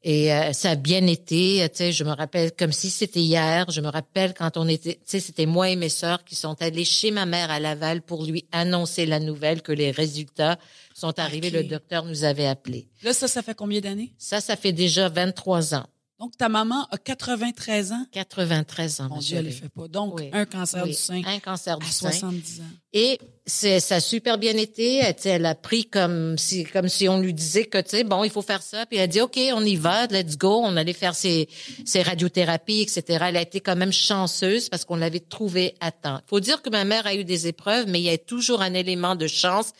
Et 0.03 0.33
euh, 0.33 0.51
ça 0.53 0.71
a 0.71 0.75
bien 0.75 1.05
été, 1.07 1.65
tu 1.71 1.77
sais, 1.77 1.91
je 1.93 2.03
me 2.05 2.11
rappelle 2.11 2.51
comme 2.57 2.71
si 2.73 2.89
c'était 2.89 3.19
hier, 3.21 3.69
je 3.69 3.79
me 3.81 3.87
rappelle 3.89 4.33
quand 4.33 4.55
on 4.57 4.67
était, 4.67 4.95
tu 4.95 4.99
sais, 5.05 5.19
c'était 5.21 5.45
moi 5.45 5.69
et 5.69 5.75
mes 5.77 5.89
sœurs 5.89 6.23
qui 6.25 6.35
sont 6.35 6.61
allés 6.61 6.85
chez 6.85 7.11
ma 7.11 7.25
mère 7.25 7.49
à 7.51 7.59
Laval 7.59 8.01
pour 8.01 8.25
lui 8.25 8.45
annoncer 8.53 9.05
la 9.05 9.19
nouvelle 9.19 9.61
que 9.61 9.73
les 9.73 9.91
résultats 9.91 10.57
sont 10.93 11.17
arrivés, 11.19 11.49
le 11.49 11.63
docteur 11.63 12.05
nous 12.05 12.23
avait 12.25 12.45
appelés. 12.45 12.87
Là, 13.03 13.11
ça, 13.13 13.27
ça 13.27 13.41
fait 13.41 13.55
combien 13.55 13.79
d'années? 13.81 14.13
Ça, 14.17 14.39
ça 14.41 14.55
fait 14.55 14.71
déjà 14.71 15.09
23 15.09 15.75
ans, 15.75 15.85
Donc, 16.19 16.35
ta 16.37 16.49
maman 16.49 16.85
a 16.91 16.97
93 16.97 17.93
ans? 17.93 18.05
93 18.11 18.99
ans, 18.99 19.07
Mon 19.09 19.19
Dieu, 19.19 19.37
elle 19.37 19.45
ne 19.45 19.51
fait 19.51 19.69
pas. 19.69 19.87
Donc, 19.87 20.19
Oui. 20.19 20.29
un 20.33 20.43
cancer 20.45 20.83
Oui, 20.83 20.89
du 20.89 20.95
sein 20.95 21.21
un 21.25 21.39
cancer 21.39 21.75
à 21.75 21.79
du 21.79 21.89
sein. 21.89 22.11
70 22.11 22.59
ans. 22.59 22.63
Et 22.91 23.19
c'est, 23.45 23.79
ça 23.79 23.95
a 23.95 23.99
super 24.01 24.37
bien 24.37 24.57
été. 24.57 24.97
Elle, 24.97 25.15
elle 25.23 25.45
a 25.45 25.55
pris 25.55 25.85
comme 25.85 26.37
si, 26.37 26.65
comme 26.65 26.89
si 26.89 27.07
on 27.07 27.19
lui 27.21 27.33
disait 27.33 27.65
que, 27.65 27.77
tu 27.77 27.91
sais, 27.91 28.03
bon, 28.03 28.25
il 28.25 28.29
faut 28.31 28.41
faire 28.41 28.61
ça. 28.61 28.85
Puis 28.85 28.97
elle 28.97 29.03
a 29.05 29.07
dit, 29.07 29.21
OK, 29.21 29.39
on 29.53 29.63
y 29.63 29.77
va, 29.77 30.07
let's 30.07 30.37
go. 30.37 30.61
On 30.61 30.75
allait 30.75 30.91
faire 30.91 31.15
ses, 31.15 31.47
ses 31.85 32.01
radiothérapies, 32.01 32.81
etc. 32.81 33.03
Elle 33.29 33.37
a 33.37 33.41
été 33.41 33.61
quand 33.61 33.77
même 33.77 33.93
chanceuse 33.93 34.67
parce 34.67 34.83
qu'on 34.83 34.97
l'avait 34.97 35.21
trouvée 35.21 35.75
à 35.79 35.91
temps. 35.93 36.19
faut 36.27 36.41
dire 36.41 36.61
que 36.61 36.69
ma 36.69 36.83
mère 36.83 37.07
a 37.07 37.15
eu 37.15 37.23
des 37.23 37.47
épreuves, 37.47 37.87
mais 37.87 37.99
il 38.01 38.03
y 38.05 38.09
a 38.09 38.17
toujours 38.17 38.61
un 38.61 38.73
élément 38.73 39.15
de 39.15 39.27
chance 39.27 39.71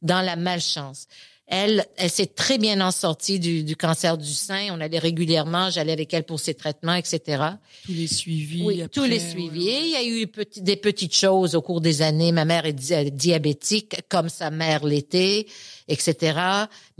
dans 0.00 0.20
la 0.20 0.36
malchance. 0.36 1.08
Elle, 1.50 1.86
elle 1.96 2.10
s'est 2.10 2.26
très 2.26 2.58
bien 2.58 2.78
en 2.86 2.90
sortie 2.90 3.40
du, 3.40 3.64
du 3.64 3.74
cancer 3.74 4.18
du 4.18 4.32
sein. 4.34 4.68
On 4.70 4.80
allait 4.82 4.98
régulièrement, 4.98 5.70
j'allais 5.70 5.92
avec 5.92 6.12
elle 6.12 6.24
pour 6.24 6.38
ses 6.38 6.52
traitements, 6.52 6.92
etc. 6.94 7.42
Tous 7.86 7.92
les 7.92 8.06
suivis. 8.06 8.62
Oui, 8.62 8.82
après, 8.82 8.88
tous 9.00 9.08
les 9.08 9.18
suivis. 9.18 9.64
ouais. 9.66 9.80
Il 9.84 9.90
y 9.92 9.96
a 9.96 10.04
eu 10.04 10.26
petit- 10.26 10.60
des 10.60 10.76
petites 10.76 11.14
choses 11.16 11.54
au 11.54 11.62
cours 11.62 11.80
des 11.80 12.02
années. 12.02 12.32
Ma 12.32 12.44
mère 12.44 12.66
est 12.66 12.74
di- 12.74 13.10
diabétique, 13.12 13.96
comme 14.10 14.28
sa 14.28 14.50
mère 14.50 14.84
l'était, 14.84 15.46
etc. 15.88 16.38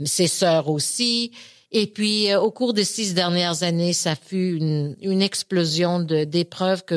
Ses 0.03 0.25
sœurs 0.27 0.67
aussi. 0.69 1.31
Et 1.71 1.85
puis, 1.85 2.31
euh, 2.31 2.39
au 2.41 2.49
cours 2.49 2.73
des 2.73 2.85
six 2.85 3.13
dernières 3.13 3.61
années, 3.61 3.93
ça 3.93 4.15
fut 4.15 4.55
une, 4.57 4.95
une 5.03 5.21
explosion 5.21 5.99
d'épreuves 5.99 6.83
que 6.85 6.95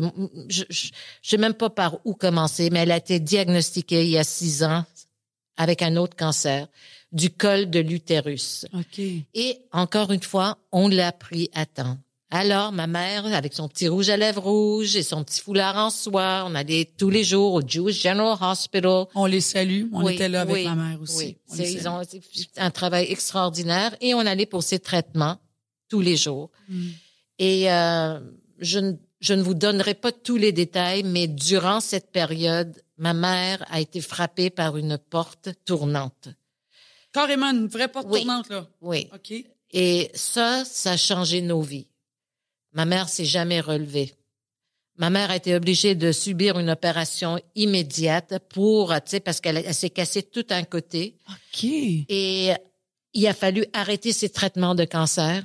je, 0.48 0.62
je 0.70 0.88
sais 1.22 1.36
même 1.36 1.52
pas 1.52 1.68
par 1.68 1.98
où 2.06 2.14
commencer, 2.14 2.70
mais 2.70 2.78
elle 2.78 2.92
a 2.92 2.96
été 2.96 3.20
diagnostiquée 3.20 4.04
il 4.04 4.10
y 4.12 4.16
a 4.16 4.24
six 4.24 4.62
ans 4.64 4.86
avec 5.58 5.82
un 5.82 5.96
autre 5.96 6.16
cancer 6.16 6.66
du 7.12 7.30
col 7.30 7.70
de 7.70 7.80
l'utérus. 7.80 8.66
OK. 8.74 9.00
Et 9.34 9.58
encore 9.72 10.10
une 10.12 10.22
fois, 10.22 10.58
on 10.72 10.88
l'a 10.88 11.12
pris 11.12 11.48
à 11.54 11.66
temps. 11.66 11.98
Alors, 12.34 12.72
ma 12.72 12.86
mère, 12.86 13.26
avec 13.26 13.52
son 13.52 13.68
petit 13.68 13.88
rouge 13.88 14.08
à 14.08 14.16
lèvres 14.16 14.42
rouge 14.42 14.96
et 14.96 15.02
son 15.02 15.22
petit 15.22 15.40
foulard 15.42 15.76
en 15.76 15.90
soie, 15.90 16.44
on 16.46 16.54
allait 16.54 16.88
tous 16.96 17.10
les 17.10 17.24
jours 17.24 17.52
au 17.52 17.60
Jewish 17.60 18.00
General 18.02 18.38
Hospital. 18.40 19.04
On 19.14 19.26
les 19.26 19.42
salue. 19.42 19.84
On 19.92 20.04
Oui, 20.04 20.14
était 20.14 20.30
là 20.30 20.40
avec 20.40 20.54
oui, 20.54 20.64
ma 20.64 20.74
mère 20.74 21.00
aussi. 21.02 21.18
Oui, 21.26 21.36
On 21.50 21.56
ils 21.62 21.88
ont 21.88 22.00
un 22.56 22.70
travail 22.70 23.06
extraordinaire 23.10 23.94
et 24.00 24.14
on 24.14 24.20
allait 24.20 24.46
pour 24.46 24.62
ces 24.62 24.78
traitements 24.78 25.36
tous 25.90 26.00
les 26.00 26.16
jours. 26.16 26.50
Mm. 26.70 26.88
Et 27.38 27.70
euh, 27.70 28.18
je, 28.60 28.78
ne- 28.78 28.94
je 29.20 29.34
ne 29.34 29.42
vous 29.42 29.52
donnerai 29.52 29.92
pas 29.92 30.10
tous 30.12 30.38
les 30.38 30.52
détails, 30.52 31.02
mais 31.02 31.26
durant 31.26 31.80
cette 31.80 32.10
période, 32.12 32.82
ma 32.96 33.12
mère 33.12 33.62
a 33.70 33.78
été 33.80 34.00
frappée 34.00 34.48
par 34.48 34.78
une 34.78 34.96
porte 34.96 35.50
tournante. 35.66 36.28
Carrément, 37.12 37.50
une 37.50 37.66
vraie 37.66 37.88
porte 37.88 38.06
Oui. 38.10 38.20
tournante, 38.24 38.48
là. 38.48 38.66
Oui. 38.80 39.08
OK. 39.14 39.34
Et 39.72 40.10
ça, 40.14 40.64
ça 40.64 40.92
a 40.92 40.96
changé 40.96 41.40
nos 41.40 41.62
vies. 41.62 41.86
Ma 42.72 42.84
mère 42.84 43.08
s'est 43.08 43.24
jamais 43.24 43.60
relevée. 43.60 44.14
Ma 44.96 45.08
mère 45.10 45.30
a 45.30 45.36
été 45.36 45.54
obligée 45.54 45.94
de 45.94 46.12
subir 46.12 46.58
une 46.58 46.70
opération 46.70 47.38
immédiate 47.54 48.38
pour, 48.50 48.92
tu 48.94 49.00
sais, 49.06 49.20
parce 49.20 49.40
qu'elle 49.40 49.56
elle 49.58 49.74
s'est 49.74 49.90
cassée 49.90 50.22
tout 50.22 50.44
un 50.50 50.64
côté. 50.64 51.16
OK. 51.28 51.64
Et 51.64 52.52
il 53.14 53.26
a 53.26 53.34
fallu 53.34 53.64
arrêter 53.72 54.12
ses 54.12 54.28
traitements 54.28 54.74
de 54.74 54.84
cancer. 54.84 55.44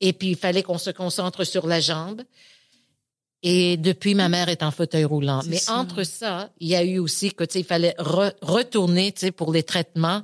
Et 0.00 0.12
puis, 0.12 0.30
il 0.30 0.36
fallait 0.36 0.62
qu'on 0.62 0.78
se 0.78 0.90
concentre 0.90 1.44
sur 1.44 1.66
la 1.66 1.80
jambe. 1.80 2.22
Et 3.44 3.76
depuis, 3.76 4.14
ma 4.14 4.28
mère 4.28 4.48
est 4.48 4.62
en 4.62 4.70
fauteuil 4.70 5.04
roulant. 5.04 5.42
Mais 5.48 5.58
ça. 5.58 5.74
entre 5.76 6.04
ça, 6.04 6.50
il 6.60 6.68
y 6.68 6.76
a 6.76 6.84
eu 6.84 6.98
aussi 6.98 7.32
que, 7.32 7.42
tu 7.44 7.54
sais, 7.54 7.60
il 7.60 7.64
fallait 7.66 7.94
re- 7.98 8.34
retourner, 8.40 9.10
tu 9.12 9.20
sais, 9.20 9.32
pour 9.32 9.52
les 9.52 9.64
traitements 9.64 10.22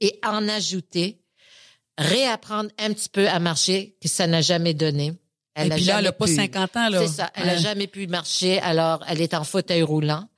et 0.00 0.18
en 0.24 0.48
ajouter, 0.48 1.20
réapprendre 1.96 2.70
un 2.78 2.92
petit 2.92 3.08
peu 3.08 3.28
à 3.28 3.38
marcher, 3.38 3.96
que 4.00 4.08
ça 4.08 4.26
n'a 4.26 4.40
jamais 4.40 4.74
donné. 4.74 5.14
Et 5.56 5.62
a 5.62 5.74
puis 5.74 5.84
là, 5.84 5.98
elle 5.98 6.04
n'a 6.04 6.12
pas 6.12 6.26
pu. 6.26 6.34
50 6.34 6.76
ans, 6.76 6.88
là. 6.88 7.00
C'est 7.00 7.14
ça. 7.14 7.30
Elle 7.34 7.46
n'a 7.46 7.56
jamais 7.56 7.88
pu 7.88 8.06
marcher, 8.06 8.60
alors 8.60 9.04
elle 9.08 9.20
est 9.20 9.34
en 9.34 9.44
fauteuil 9.44 9.82
roulant. 9.82 10.28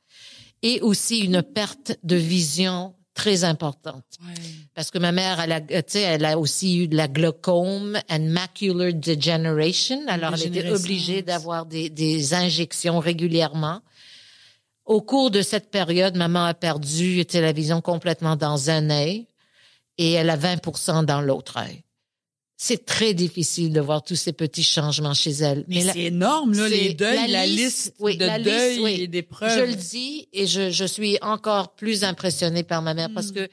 Et 0.62 0.80
aussi 0.80 1.20
une 1.20 1.42
perte 1.42 1.98
de 2.02 2.16
vision 2.16 2.94
très 3.14 3.44
importante. 3.44 4.04
Ouais. 4.22 4.34
Parce 4.74 4.90
que 4.90 4.98
ma 4.98 5.12
mère, 5.12 5.40
elle 5.40 5.52
a, 5.52 5.60
elle 5.94 6.24
a 6.24 6.38
aussi 6.38 6.78
eu 6.78 6.88
de 6.88 6.96
la 6.96 7.08
glaucome 7.08 7.98
and 8.08 8.20
macular 8.20 8.92
degeneration. 8.92 10.00
Alors, 10.06 10.34
elle 10.34 10.46
était 10.46 10.70
obligée 10.70 11.22
d'avoir 11.22 11.66
des, 11.66 11.90
des 11.90 12.34
injections 12.34 12.98
régulièrement. 12.98 13.80
Au 14.84 15.02
cours 15.02 15.30
de 15.30 15.42
cette 15.42 15.70
période, 15.70 16.16
maman 16.16 16.44
a 16.44 16.54
perdu 16.54 17.24
la 17.32 17.52
vision 17.52 17.80
complètement 17.80 18.36
dans 18.36 18.70
un 18.70 18.90
œil 18.90 19.26
et 19.98 20.12
elle 20.12 20.30
a 20.30 20.36
20% 20.36 21.04
dans 21.04 21.20
l'autre 21.20 21.58
œil. 21.58 21.84
C'est 22.62 22.84
très 22.84 23.14
difficile 23.14 23.72
de 23.72 23.80
voir 23.80 24.02
tous 24.02 24.16
ces 24.16 24.32
petits 24.34 24.62
changements 24.62 25.14
chez 25.14 25.30
elle. 25.30 25.64
Mais, 25.66 25.80
c'est 25.80 25.98
énorme, 26.04 26.52
là, 26.52 26.68
les 26.68 26.92
deuils, 26.92 27.30
la, 27.30 27.46
liste, 27.46 27.58
liste, 27.86 27.94
oui, 28.00 28.16
de 28.18 28.26
la 28.26 28.36
liste, 28.36 28.50
deuils 28.50 28.78
oui. 28.80 29.00
et 29.00 29.08
d'épreuves. 29.08 29.58
Je 29.58 29.64
le 29.64 29.74
dis 29.74 30.28
et 30.34 30.46
je, 30.46 30.70
je 30.70 30.84
suis 30.84 31.16
encore 31.22 31.74
plus 31.74 32.04
impressionnée 32.04 32.62
par 32.62 32.82
ma 32.82 32.92
mère 32.92 33.08
Hmm. 33.08 33.14
parce 33.14 33.32
que 33.32 33.48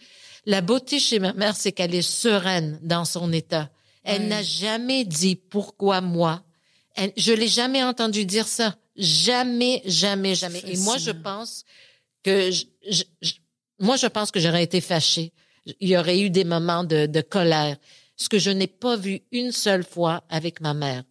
la 0.46 0.60
beauté 0.62 1.00
chez 1.00 1.20
ma 1.20 1.32
mère, 1.34 1.56
c'est 1.56 1.72
qu'elle 1.72 1.96
est 1.96 2.02
sereine 2.02 2.80
dans 2.84 3.06
son 3.06 3.32
état. 3.32 3.70
Elle 4.04 4.28
n'a 4.28 4.44
jamais 4.44 5.06
dit 5.06 5.36
pourquoi 5.38 6.02
moi. 6.02 6.44
Elle- 6.96 7.14
je 7.16 7.32
l'ai 7.32 7.48
jamais 7.48 7.84
entendu 7.84 8.26
dire 8.26 8.48
ça. 8.48 8.76
Jamais, 8.98 9.82
jamais, 9.86 10.36
jamais. 10.36 10.62
Et 10.68 10.76
moi, 10.78 10.98
je 10.98 11.12
pense 11.12 11.64
que 12.24 12.52
je, 12.52 12.66
je- 12.90 13.04
je- 13.22 13.34
moi, 13.80 13.96
je 13.96 14.08
pense 14.08 14.32
que 14.32 14.40
j'aurais 14.40 14.64
été 14.64 14.82
fâchée. 14.82 15.32
Il 15.80 15.90
y 15.90 15.98
aurait 15.98 16.20
eu 16.20 16.30
des 16.30 16.44
moments 16.44 16.84
de, 16.84 17.06
de 17.06 17.22
colère, 17.22 17.78
ce 18.16 18.30
que 18.30 18.40
je 18.40 18.50
n'ai 18.50 18.68
pas 18.68 18.96
vu 18.96 19.22
une 19.32 19.52
seule 19.52 19.84
fois 19.84 20.24
avec 20.30 20.62
ma 20.62 20.74
mère. 20.74 21.04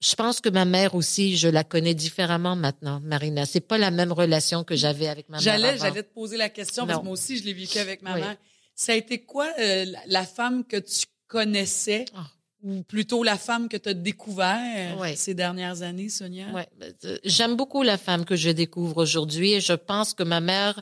Je 0.00 0.14
pense 0.14 0.40
que 0.40 0.48
ma 0.50 0.64
mère 0.66 0.94
aussi, 0.94 1.36
je 1.36 1.48
la 1.48 1.64
connais 1.64 1.94
différemment 1.94 2.54
maintenant, 2.54 3.00
Marina. 3.02 3.46
C'est 3.46 3.60
pas 3.60 3.78
la 3.78 3.90
même 3.90 4.12
relation 4.12 4.62
que 4.62 4.76
j'avais 4.76 5.08
avec 5.08 5.28
ma 5.28 5.38
mère. 5.38 5.42
J'allais, 5.42 5.78
j'allais 5.78 6.02
te 6.02 6.12
poser 6.12 6.36
la 6.36 6.48
question 6.50 6.84
parce 6.86 6.96
Non. 6.96 7.00
que 7.00 7.04
moi 7.06 7.14
aussi, 7.14 7.38
je 7.38 7.44
l'ai 7.44 7.54
vécu 7.54 7.78
avec 7.78 8.02
ma 8.02 8.14
Oui. 8.14 8.20
mère. 8.20 8.36
Ça 8.74 8.92
a 8.92 8.94
été 8.94 9.20
quoi 9.24 9.48
euh, 9.58 9.86
la, 10.06 10.24
femme 10.26 10.64
que 10.64 10.76
tu 10.76 11.06
connaissais 11.28 12.04
Ah. 12.14 12.26
ou 12.62 12.82
plutôt 12.82 13.22
la 13.22 13.38
femme 13.38 13.68
que 13.70 13.76
tu 13.78 13.88
as 13.88 13.94
découvert 13.94 14.96
Oui. 15.00 15.16
ces 15.16 15.32
dernières 15.34 15.80
années, 15.82 16.10
Sonia? 16.10 16.48
Ouais, 16.52 16.68
euh, 17.04 17.16
j'aime 17.24 17.56
beaucoup 17.56 17.82
la 17.82 17.96
femme 17.96 18.24
que 18.26 18.36
je 18.36 18.50
découvre 18.50 19.02
aujourd'hui 19.02 19.52
et 19.54 19.60
je 19.62 19.72
pense 19.72 20.12
que 20.12 20.22
ma 20.22 20.40
mère 20.40 20.80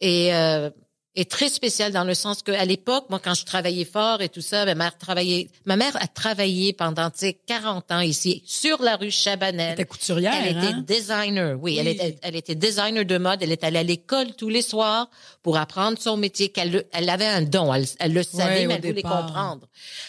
est, 0.00 0.32
euh, 0.32 0.70
est 1.16 1.28
très 1.28 1.48
spécial 1.48 1.90
dans 1.92 2.04
le 2.04 2.14
sens 2.14 2.42
que 2.42 2.52
à 2.52 2.64
l'époque, 2.64 3.06
moi, 3.10 3.18
quand 3.22 3.34
je 3.34 3.44
travaillais 3.44 3.84
fort 3.84 4.22
et 4.22 4.28
tout 4.28 4.40
ça, 4.40 4.64
ma 4.64 4.76
mère 4.76 4.96
travaillait, 4.96 5.48
ma 5.64 5.76
mère 5.76 5.96
a 6.00 6.06
travaillé 6.06 6.72
pendant, 6.72 7.10
tu 7.10 7.18
sais, 7.18 7.38
40 7.46 7.90
ans 7.90 8.00
ici, 8.00 8.42
sur 8.46 8.80
la 8.80 8.94
rue 8.96 9.10
Chabanel. 9.10 9.66
Elle 9.68 9.72
était 9.72 9.84
couturière, 9.86 10.34
Elle 10.36 10.56
était 10.56 10.66
hein? 10.66 10.84
designer, 10.86 11.58
oui. 11.60 11.78
Elle 11.78 11.88
était, 11.88 12.16
elle 12.22 12.36
était 12.36 12.54
designer 12.54 13.04
de 13.04 13.18
mode. 13.18 13.42
Elle 13.42 13.50
est 13.50 13.64
allée 13.64 13.80
à 13.80 13.82
l'école 13.82 14.34
tous 14.36 14.48
les 14.48 14.62
soirs 14.62 15.10
pour 15.42 15.56
apprendre 15.56 15.98
son 15.98 16.16
métier. 16.16 16.50
Qu'elle, 16.50 16.70
le- 16.70 16.86
elle 16.92 17.10
avait 17.10 17.26
un 17.26 17.42
don. 17.42 17.74
Elle, 17.74 17.86
elle 17.98 18.12
le 18.12 18.22
savait, 18.22 18.66
mais 18.66 18.74
elle 18.74 18.80
voulait 18.80 18.92
départ. 18.94 19.26
comprendre. 19.26 19.66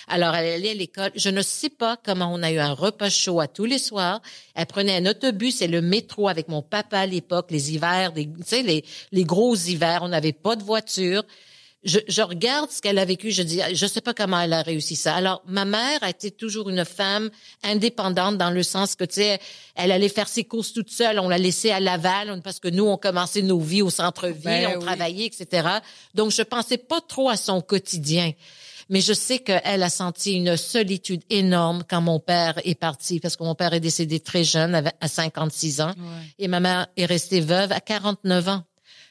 Alors, 0.07 0.35
elle 0.35 0.53
allait 0.53 0.71
à 0.71 0.75
l'école. 0.75 1.11
Je 1.15 1.29
ne 1.29 1.41
sais 1.41 1.69
pas 1.69 1.97
comment 1.97 2.31
on 2.31 2.43
a 2.43 2.51
eu 2.51 2.59
un 2.59 2.73
repas 2.73 3.09
chaud 3.09 3.39
à 3.39 3.47
tous 3.47 3.65
les 3.65 3.79
soirs. 3.79 4.21
Elle 4.53 4.67
prenait 4.67 4.97
un 4.97 5.05
autobus 5.09 5.63
et 5.63 5.67
le 5.67 5.81
métro 5.81 6.27
avec 6.27 6.47
mon 6.47 6.61
papa 6.61 6.99
à 6.99 7.05
l'époque, 7.07 7.47
les 7.49 7.73
hivers, 7.73 8.11
des, 8.11 8.25
tu 8.27 8.33
sais, 8.45 8.61
les, 8.61 8.85
les 9.11 9.23
gros 9.23 9.55
hivers. 9.55 10.03
On 10.03 10.09
n'avait 10.09 10.31
pas 10.33 10.55
de 10.55 10.61
voiture. 10.63 10.90
Je, 11.83 11.97
je 12.07 12.21
regarde 12.21 12.69
ce 12.69 12.79
qu'elle 12.79 12.99
a 12.99 13.05
vécu, 13.05 13.31
je 13.31 13.41
dis, 13.41 13.59
je 13.73 13.85
sais 13.87 14.01
pas 14.01 14.13
comment 14.13 14.39
elle 14.39 14.53
a 14.53 14.61
réussi 14.61 14.95
ça. 14.95 15.15
Alors, 15.15 15.41
ma 15.47 15.65
mère 15.65 15.97
a 16.03 16.11
été 16.11 16.29
toujours 16.29 16.69
une 16.69 16.85
femme 16.85 17.31
indépendante 17.63 18.37
dans 18.37 18.51
le 18.51 18.61
sens 18.61 18.93
que, 18.95 19.03
tu 19.03 19.15
sais, 19.15 19.39
elle 19.73 19.91
allait 19.91 20.07
faire 20.07 20.27
ses 20.27 20.43
courses 20.43 20.73
toute 20.73 20.91
seule. 20.91 21.17
On 21.19 21.27
l'a 21.27 21.39
laissée 21.39 21.71
à 21.71 21.79
Laval 21.79 22.39
parce 22.43 22.59
que 22.59 22.67
nous, 22.67 22.85
on 22.85 22.97
commençait 22.97 23.41
nos 23.41 23.59
vies 23.59 23.81
au 23.81 23.89
centre-ville, 23.89 24.43
Ben 24.43 24.67
on 24.75 24.79
oui. 24.79 24.85
travaillait, 24.85 25.25
etc. 25.25 25.67
Donc, 26.13 26.29
je 26.29 26.43
pensais 26.43 26.77
pas 26.77 27.01
trop 27.01 27.29
à 27.29 27.35
son 27.37 27.61
quotidien. 27.61 28.31
Mais 28.89 29.01
je 29.01 29.13
sais 29.13 29.39
qu'elle 29.39 29.81
a 29.81 29.89
senti 29.89 30.33
une 30.33 30.57
solitude 30.57 31.23
énorme 31.31 31.83
quand 31.89 32.01
mon 32.01 32.19
père 32.19 32.59
est 32.63 32.75
parti, 32.75 33.19
parce 33.19 33.37
que 33.37 33.43
mon 33.43 33.55
père 33.55 33.73
est 33.73 33.79
décédé 33.79 34.19
très 34.19 34.43
jeune, 34.43 34.83
à 34.99 35.07
56 35.07 35.81
ans, 35.81 35.93
et 36.37 36.47
ma 36.47 36.59
mère 36.59 36.87
est 36.95 37.05
restée 37.05 37.41
veuve 37.41 37.71
à 37.71 37.79
49 37.79 38.49
ans. 38.49 38.63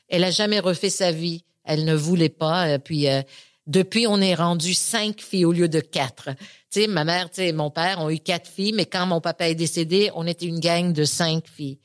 Elle 0.09 0.23
a 0.23 0.31
jamais 0.31 0.61
refait 0.61 0.91
sa 0.91 1.11
vie. 1.11 1.43
Elle 1.65 1.85
ne 1.85 1.95
voulait 1.95 2.29
pas. 2.29 2.69
euh, 2.69 2.79
Puis 2.79 3.09
euh, 3.09 3.23
depuis, 3.67 4.07
on 4.07 4.21
est 4.21 4.35
rendu 4.35 4.75
cinq 4.75 5.21
filles 5.21 5.45
au 5.45 5.53
lieu 5.53 5.69
de 5.69 5.81
quatre. 5.81 6.31
Tu 6.71 6.83
sais, 6.83 6.87
ma 6.87 7.05
mère, 7.05 7.31
tu 7.31 7.37
sais, 7.37 7.53
mon 7.53 7.71
père 7.71 8.01
ont 8.01 8.11
eu 8.11 8.19
quatre 8.19 8.49
filles, 8.49 8.73
mais 8.73 8.87
quand 8.87 9.07
mon 9.07 9.21
papa 9.21 9.49
est 9.49 9.55
décédé, 9.55 10.11
on 10.15 10.27
était 10.27 10.47
une 10.47 10.61
gang 10.61 10.93
de 10.93 11.05
cinq 11.05 11.47
filles. 11.47 11.79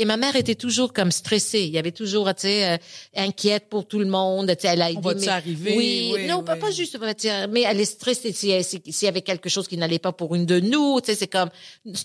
Et 0.00 0.06
ma 0.06 0.16
mère 0.16 0.34
était 0.34 0.54
toujours 0.54 0.94
comme 0.94 1.10
stressée. 1.12 1.60
Il 1.60 1.70
y 1.72 1.78
avait 1.78 1.92
toujours, 1.92 2.26
tu 2.34 2.42
sais, 2.42 2.70
euh, 2.70 2.76
inquiète 3.14 3.68
pour 3.68 3.86
tout 3.86 3.98
le 3.98 4.06
monde. 4.06 4.46
Tu 4.56 4.62
sais, 4.62 4.68
elle 4.68 4.80
a 4.80 4.86
On 4.88 4.94
dit, 4.94 5.00
va-tu 5.02 5.20
mais- 5.20 5.28
arriver? 5.28 5.74
Oui, 5.76 6.10
Oui, 6.14 6.26
non, 6.26 6.42
pas, 6.42 6.54
oui. 6.54 6.60
pas 6.60 6.70
juste, 6.70 6.96
sais, 7.18 7.46
mais 7.48 7.60
elle 7.62 7.78
est 7.78 7.84
stressée 7.84 8.32
si- 8.32 8.64
si- 8.64 8.80
s'il 8.90 9.04
y 9.04 9.08
avait 9.08 9.20
quelque 9.20 9.50
chose 9.50 9.68
qui 9.68 9.76
n'allait 9.76 9.98
pas 9.98 10.12
pour 10.12 10.34
une 10.34 10.46
de 10.46 10.58
nous. 10.58 11.02
Tu 11.02 11.12
sais, 11.12 11.16
c'est 11.18 11.26
comme 11.28 11.50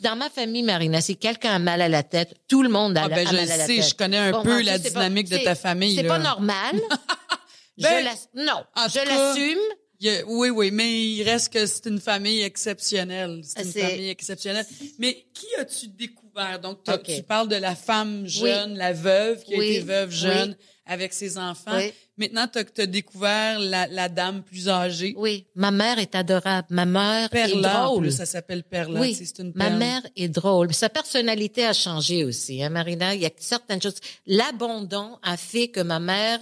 dans 0.02 0.18
ma 0.18 0.30
famille, 0.30 0.62
Marina, 0.64 1.00
si 1.00 1.16
quelqu'un 1.16 1.52
a 1.56 1.60
mal 1.60 1.82
à 1.82 1.88
la 1.88 2.04
tête, 2.04 2.34
tout 2.50 2.62
le 2.64 2.70
monde 2.70 2.98
a, 2.98 3.04
Ah, 3.06 3.08
ben, 3.08 3.26
a 3.26 3.30
je 3.32 3.36
mal 3.38 3.50
à 3.52 3.58
la 3.58 3.66
sais, 3.66 3.76
tête. 3.78 3.90
je 3.90 3.96
connais 3.96 4.18
un 4.18 4.32
Bon, 4.32 4.44
peu 4.44 4.50
moi, 4.50 4.64
la 4.64 4.74
sais 4.78 4.92
pas, 4.92 5.00
dynamique 5.00 5.30
de 5.30 5.38
ta 5.38 5.56
famille. 5.56 5.96
C'est 5.96 6.04
pas 6.04 6.20
normal. 6.20 6.76
Ben, 7.78 8.06
je 8.36 8.42
non, 8.42 8.64
je 8.88 9.00
l'assume. 9.08 9.60
A- 10.06 10.26
oui, 10.28 10.50
oui, 10.50 10.72
mais 10.72 10.94
il 11.08 11.24
reste 11.24 11.52
que 11.52 11.66
c'est 11.66 11.86
une 11.88 12.00
famille 12.00 12.42
exceptionnelle. 12.42 13.42
C'est 13.44 13.64
une 13.64 13.72
famille 13.90 14.10
exceptionnelle. 14.10 14.66
Mais 15.00 15.26
qui 15.34 15.48
as-tu 15.60 15.88
découvert? 15.88 16.25
Donc, 16.62 16.84
tu 17.04 17.24
parles 17.24 17.48
de 17.48 17.56
la 17.56 17.76
femme 17.76 18.28
jeune, 18.28 18.78
la 18.78 18.94
veuve 18.94 19.44
qui 19.44 19.54
a 19.54 19.58
été 19.58 19.80
veuve 19.80 20.10
Oui. 20.10 20.16
jeune 20.16 20.56
avec 20.86 21.14
ses 21.14 21.38
enfants. 21.38 21.76
Oui. 21.76 21.92
Maintenant, 22.18 22.48
tu 22.48 22.60
as, 22.82 22.86
découvert 22.86 23.60
la, 23.60 23.88
la 23.88 24.08
dame 24.08 24.44
plus 24.44 24.70
âgée. 24.70 25.14
Oui, 25.18 25.48
ma 25.56 25.72
mère 25.72 26.00
est 26.00 26.16
adorable. 26.16 26.68
Ma 26.70 26.86
mère 26.86 27.30
est 27.34 27.54
en 27.54 27.88
drôle. 27.88 28.04
plus, 28.04 28.12
ça 28.12 28.26
s'appelle 28.26 28.64
Perla. 28.64 29.00
Oui, 29.00 29.16
c'est 29.16 29.40
une 29.40 29.52
ma 29.56 29.70
mère 29.70 30.02
est 30.16 30.30
drôle. 30.30 30.74
Sa 30.74 30.90
personnalité 30.90 31.66
a 31.66 31.74
changé 31.74 32.24
aussi, 32.24 32.64
hein, 32.64 32.70
Marina? 32.70 33.16
Il 33.16 33.22
y 33.22 33.26
a 33.26 33.32
certaines 33.38 33.82
choses. 33.82 33.96
L'abandon 34.28 35.18
a 35.24 35.38
fait 35.38 35.70
que 35.70 35.82
ma 35.82 36.00
mère 36.00 36.40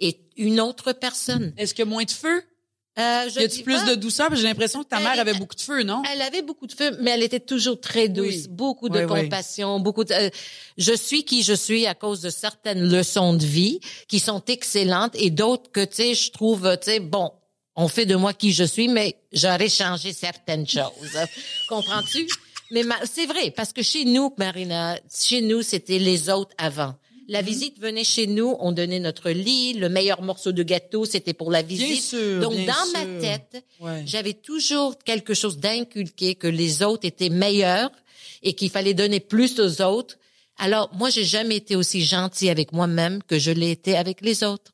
est 0.00 0.20
une 0.36 0.60
autre 0.60 0.92
personne. 0.92 1.52
Est-ce 1.56 1.74
qu'il 1.74 1.84
y 1.84 1.88
a 1.88 1.90
moins 1.90 2.04
de 2.04 2.10
feu? 2.10 2.42
Euh, 2.98 3.28
je 3.32 3.40
y 3.40 3.44
a-tu 3.44 3.62
plus 3.62 3.74
pas- 3.76 3.84
de 3.90 3.94
douceur? 3.94 4.34
J'ai 4.34 4.42
l'impression 4.42 4.82
que 4.82 4.88
ta 4.88 4.96
Elle 4.98 5.04
mère 5.04 5.20
avait 5.20 5.34
beaucoup 5.34 5.54
de 5.54 5.60
feu, 5.60 5.82
non? 5.84 6.02
Elle 6.12 6.20
avait 6.22 6.42
beaucoup 6.42 6.66
de 6.66 6.72
feu, 6.72 6.96
mais 7.00 7.12
elle 7.12 7.22
était 7.22 7.38
toujours 7.40 7.80
très 7.80 8.08
douce, 8.08 8.26
Oui. 8.26 8.46
beaucoup 8.50 8.88
de 8.88 8.98
Oui, 8.98 9.04
oui. 9.08 9.22
compassion, 9.22 9.78
beaucoup 9.78 10.04
de. 10.04 10.12
euh, 10.12 10.30
je 10.76 10.92
suis 10.94 11.24
qui 11.24 11.42
je 11.42 11.52
suis 11.52 11.86
à 11.86 11.94
cause 11.94 12.20
de 12.20 12.30
certaines 12.30 12.82
leçons 12.90 13.34
de 13.34 13.44
vie 13.46 13.78
qui 14.08 14.18
sont 14.18 14.42
excellentes 14.46 15.12
et 15.14 15.30
d'autres 15.30 15.70
que 15.70 15.84
tu 15.84 15.94
sais, 15.96 16.14
je 16.14 16.30
trouve, 16.32 16.68
tu 16.82 16.90
sais, 16.90 17.00
bon, 17.00 17.30
on 17.76 17.86
fait 17.86 18.06
de 18.06 18.16
moi 18.16 18.32
qui 18.34 18.52
je 18.52 18.64
suis, 18.64 18.88
mais 18.88 19.16
j'aurais 19.32 19.68
changé 19.68 20.12
certaines 20.12 20.66
choses. 20.66 21.16
Comprends-tu? 21.68 22.26
Mais 22.72 22.82
ma- 22.82 22.98
c'est 23.06 23.26
vrai 23.26 23.50
parce 23.52 23.72
que 23.72 23.82
chez 23.82 24.04
nous, 24.04 24.34
Marina, 24.36 24.98
chez 25.14 25.40
nous, 25.40 25.62
c'était 25.62 25.98
les 26.00 26.28
autres 26.30 26.54
avant. 26.58 26.94
Mhm. 27.28 27.32
La 27.34 27.42
visite 27.42 27.78
venait 27.78 28.04
chez 28.04 28.26
nous, 28.26 28.56
on 28.58 28.72
donnait 28.72 29.00
notre 29.00 29.30
lit, 29.30 29.74
le 29.74 29.88
meilleur 29.88 30.22
morceau 30.22 30.52
de 30.52 30.62
gâteau, 30.62 31.04
c'était 31.04 31.34
pour 31.34 31.50
la 31.50 31.60
visite. 31.62 32.02
sûr, 32.02 32.40
Donc 32.40 32.54
bien 32.56 32.66
dans 32.66 32.84
sûr. 32.90 32.92
ma 33.14 33.20
tête, 33.20 33.64
Ouais. 33.80 34.02
j'avais 34.06 34.32
toujours 34.32 34.96
quelque 34.98 35.34
chose 35.34 35.58
d'inculqué 35.58 36.34
que 36.34 36.46
les 36.48 36.82
autres 36.82 37.04
étaient 37.06 37.28
meilleurs 37.28 37.90
et 38.42 38.54
qu'il 38.54 38.70
fallait 38.70 38.94
donner 38.94 39.20
plus 39.20 39.60
aux 39.60 39.82
autres. 39.82 40.16
Alors, 40.56 40.90
moi, 40.94 41.10
j'ai 41.10 41.24
jamais 41.24 41.56
été 41.56 41.76
aussi 41.76 42.02
gentille 42.02 42.50
avec 42.50 42.72
moi-même 42.72 43.22
que 43.22 43.38
je 43.38 43.50
l'ai 43.50 43.70
été 43.70 43.96
avec 43.96 44.22
les 44.22 44.42
autres. 44.42 44.72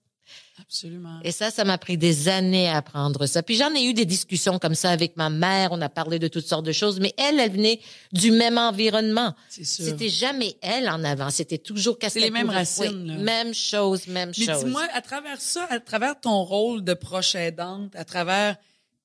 Absolument. 0.61 1.19
Et 1.25 1.33
ça, 1.33 1.51
ça 1.51 1.65
m'a 1.65 1.79
pris 1.79 1.99
des 1.99 2.29
années 2.29 2.69
à 2.69 2.77
apprendre 2.77 3.27
ça. 3.27 3.43
Puis 3.43 3.57
j'en 3.57 3.75
ai 3.75 3.83
eu 3.85 3.93
des 3.95 4.05
discussions 4.05 4.59
comme 4.61 4.75
ça 4.77 4.91
avec 4.91 5.17
ma 5.17 5.29
mère. 5.29 5.73
On 5.73 5.81
a 5.83 5.89
parlé 5.89 6.19
de 6.19 6.29
toutes 6.29 6.47
sortes 6.47 6.65
de 6.65 6.71
choses, 6.73 7.01
mais 7.01 7.13
elle, 7.19 7.41
elle 7.41 7.51
venait 7.51 7.81
du 8.13 8.31
même 8.31 8.57
environnement. 8.57 9.35
C'était 9.49 10.09
jamais 10.09 10.57
elle 10.63 10.89
en 10.89 11.03
avant. 11.03 11.31
C'était 11.31 11.59
toujours 11.59 11.99
qu'est-ce 11.99 12.15
C'est 12.15 12.21
les 12.21 12.31
mêmes 12.31 12.51
racines, 12.51 13.07
là. 13.07 13.15
Même 13.17 13.53
chose, 13.53 14.07
même 14.07 14.33
Mais 14.39 14.45
chose. 14.47 14.65
dis-moi, 14.65 14.87
à 14.95 15.01
travers 15.01 15.41
ça, 15.41 15.67
à 15.71 15.81
travers 15.81 16.21
ton 16.21 16.43
rôle 16.45 16.85
de 16.85 16.95
proche 16.95 17.35
aidante, 17.35 17.95
à 17.97 18.05
travers 18.05 18.57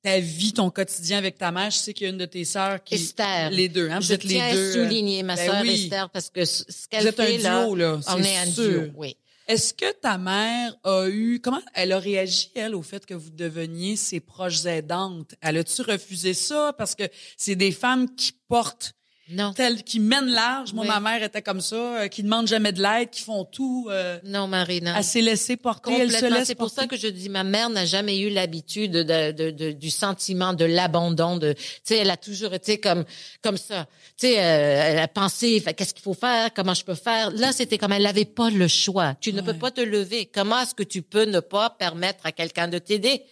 ta 0.03 0.19
vie, 0.19 0.53
ton 0.53 0.69
quotidien 0.69 1.17
avec 1.17 1.37
ta 1.37 1.51
mère, 1.51 1.71
je 1.71 1.77
sais 1.77 1.93
qu'il 1.93 2.05
y 2.05 2.09
a 2.09 2.11
une 2.13 2.17
de 2.19 2.25
tes 2.25 2.45
sœurs 2.45 2.81
qui... 2.83 2.95
Esther. 2.95 3.49
Les 3.51 3.67
deux, 3.67 3.89
hein? 3.89 3.99
Vous 3.99 4.05
Je 4.07 4.13
êtes 4.13 4.23
les 4.23 4.35
tiens 4.35 4.53
deux. 4.53 4.57
à 4.77 4.81
euh, 4.81 4.85
souligner 4.85 5.23
ma 5.23 5.35
ben 5.35 5.45
sœur 5.45 5.61
oui. 5.61 5.83
Esther 5.83 6.09
parce 6.09 6.29
que 6.29 6.45
ce 6.45 6.63
qu'elle 6.89 7.05
êtes 7.07 7.19
un 7.19 7.25
fait 7.25 7.37
là, 7.39 7.65
duo, 7.65 7.75
là. 7.75 7.99
on 8.07 8.23
c'est 8.23 8.29
est 8.29 8.37
un 8.37 8.45
sûr. 8.45 8.63
duo, 8.83 8.91
oui. 8.95 9.17
Est-ce 9.49 9.73
que 9.73 9.91
ta 9.93 10.19
mère 10.19 10.75
a 10.83 11.07
eu, 11.09 11.39
comment 11.41 11.59
elle 11.73 11.91
a 11.91 11.97
réagi, 11.97 12.51
elle, 12.53 12.75
au 12.75 12.83
fait 12.83 13.03
que 13.07 13.15
vous 13.15 13.31
deveniez 13.31 13.95
ses 13.95 14.19
proches 14.19 14.63
aidantes? 14.65 15.33
Elle 15.41 15.57
a-tu 15.57 15.81
refusé 15.81 16.35
ça? 16.35 16.71
Parce 16.77 16.93
que 16.93 17.05
c'est 17.35 17.55
des 17.55 17.71
femmes 17.71 18.13
qui 18.13 18.31
portent, 18.47 18.93
Non. 19.31 19.53
telles, 19.53 19.83
qui 19.83 19.99
mènent 19.99 20.29
large. 20.31 20.73
Moi, 20.73 20.83
Oui. 20.85 20.89
ma 20.89 20.99
mère 20.99 21.21
était 21.23 21.41
comme 21.41 21.61
ça, 21.61 21.75
euh, 21.75 22.07
qui 22.07 22.23
demandent 22.23 22.47
jamais 22.47 22.71
de 22.71 22.81
l'aide, 22.81 23.09
qui 23.09 23.21
font 23.21 23.45
tout. 23.45 23.87
Euh, 23.89 24.17
Non, 24.23 24.47
Marina. 24.47 24.95
elle 24.97 25.03
s'est 25.03 25.21
laissée 25.21 25.55
porter, 25.57 25.91
elle 25.93 26.09
se 26.11 26.15
Complètement. 26.15 26.45
C'est 26.45 26.55
pour 26.55 26.69
ça 26.69 26.87
que 26.87 26.97
je 26.97 27.07
dis, 27.07 27.29
ma 27.29 27.43
mère 27.43 27.69
n'a 27.69 27.85
jamais 27.85 28.19
eu 28.19 28.29
l'habitude 28.29 28.91
de, 28.91 29.31
de- 29.31 29.51
de- 29.51 29.71
du 29.71 29.89
sentiment 29.89 30.53
de 30.53 30.65
l'abandon. 30.65 31.37
De, 31.37 31.53
tu 31.53 31.59
sais, 31.83 31.97
elle 31.97 32.09
a 32.09 32.17
toujours 32.17 32.53
été 32.53 32.79
comme 32.79 33.05
comme 33.41 33.57
ça. 33.57 33.85
Tu 34.17 34.27
sais, 34.27 34.39
euh, 34.39 34.83
elle 34.91 34.99
a 34.99 35.07
pensé, 35.07 35.61
qu'est-ce 35.77 35.93
qu'il 35.93 36.03
faut 36.03 36.13
faire, 36.13 36.53
comment 36.53 36.73
je 36.73 36.83
peux 36.83 36.95
faire? 36.95 37.31
Là, 37.31 37.51
c'était 37.51 37.77
comme 37.77 37.91
elle 37.91 38.03
n'avait 38.03 38.25
pas 38.25 38.49
le 38.49 38.67
choix. 38.67 39.15
Tu 39.21 39.31
ne 39.33 39.41
peux 39.41 39.53
pas 39.53 39.71
te 39.71 39.81
lever. 39.81 40.29
Comment 40.33 40.61
est-ce 40.61 40.73
que 40.73 40.83
tu 40.83 41.01
peux 41.01 41.25
ne 41.25 41.39
pas 41.39 41.69
permettre 41.69 42.25
à 42.25 42.31
quelqu'un 42.31 42.67
de 42.67 42.77
t'aider? 42.79 43.23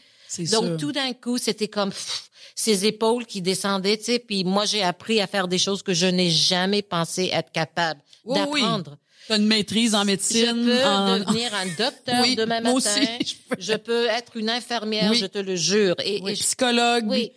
Donc 0.51 0.65
sûr. 0.65 0.77
tout 0.77 0.91
d'un 0.91 1.13
coup, 1.13 1.37
c'était 1.37 1.67
comme 1.67 1.89
pff, 1.89 2.29
ses 2.55 2.85
épaules 2.85 3.25
qui 3.25 3.41
descendaient, 3.41 3.97
tu 3.97 4.03
sais. 4.05 4.19
Puis 4.19 4.43
moi, 4.43 4.65
j'ai 4.65 4.83
appris 4.83 5.21
à 5.21 5.27
faire 5.27 5.47
des 5.47 5.57
choses 5.57 5.83
que 5.83 5.93
je 5.93 6.05
n'ai 6.07 6.29
jamais 6.31 6.81
pensé 6.81 7.29
être 7.33 7.51
capable 7.51 8.01
Oui, 8.25 8.37
oui. 8.51 8.61
d'apprendre. 8.61 8.97
T'as 9.27 9.37
une 9.37 9.45
maîtrise 9.47 9.93
en 9.93 10.01
Je 10.01 10.05
médecine. 10.05 10.63
peux 10.65 10.83
en- 10.85 11.19
devenir 11.19 11.53
un 11.53 11.65
docteur 11.65 12.21
Oui, 12.21 12.35
demain 12.35 12.61
moi 12.61 12.73
matin. 12.73 12.91
aussi, 13.01 13.01
je 13.25 13.33
peux. 13.49 13.55
Je 13.61 13.73
peux 13.73 14.05
être 14.07 14.37
une 14.37 14.49
infirmière, 14.49 15.11
Oui. 15.11 15.17
je 15.17 15.25
te 15.25 15.37
le 15.37 15.55
jure. 15.55 15.95
Et, 16.03 16.21
Oui, 16.23 16.31
et 16.31 16.35
je- 16.35 16.41
psychologue, 16.43 17.05
oui. 17.07 17.31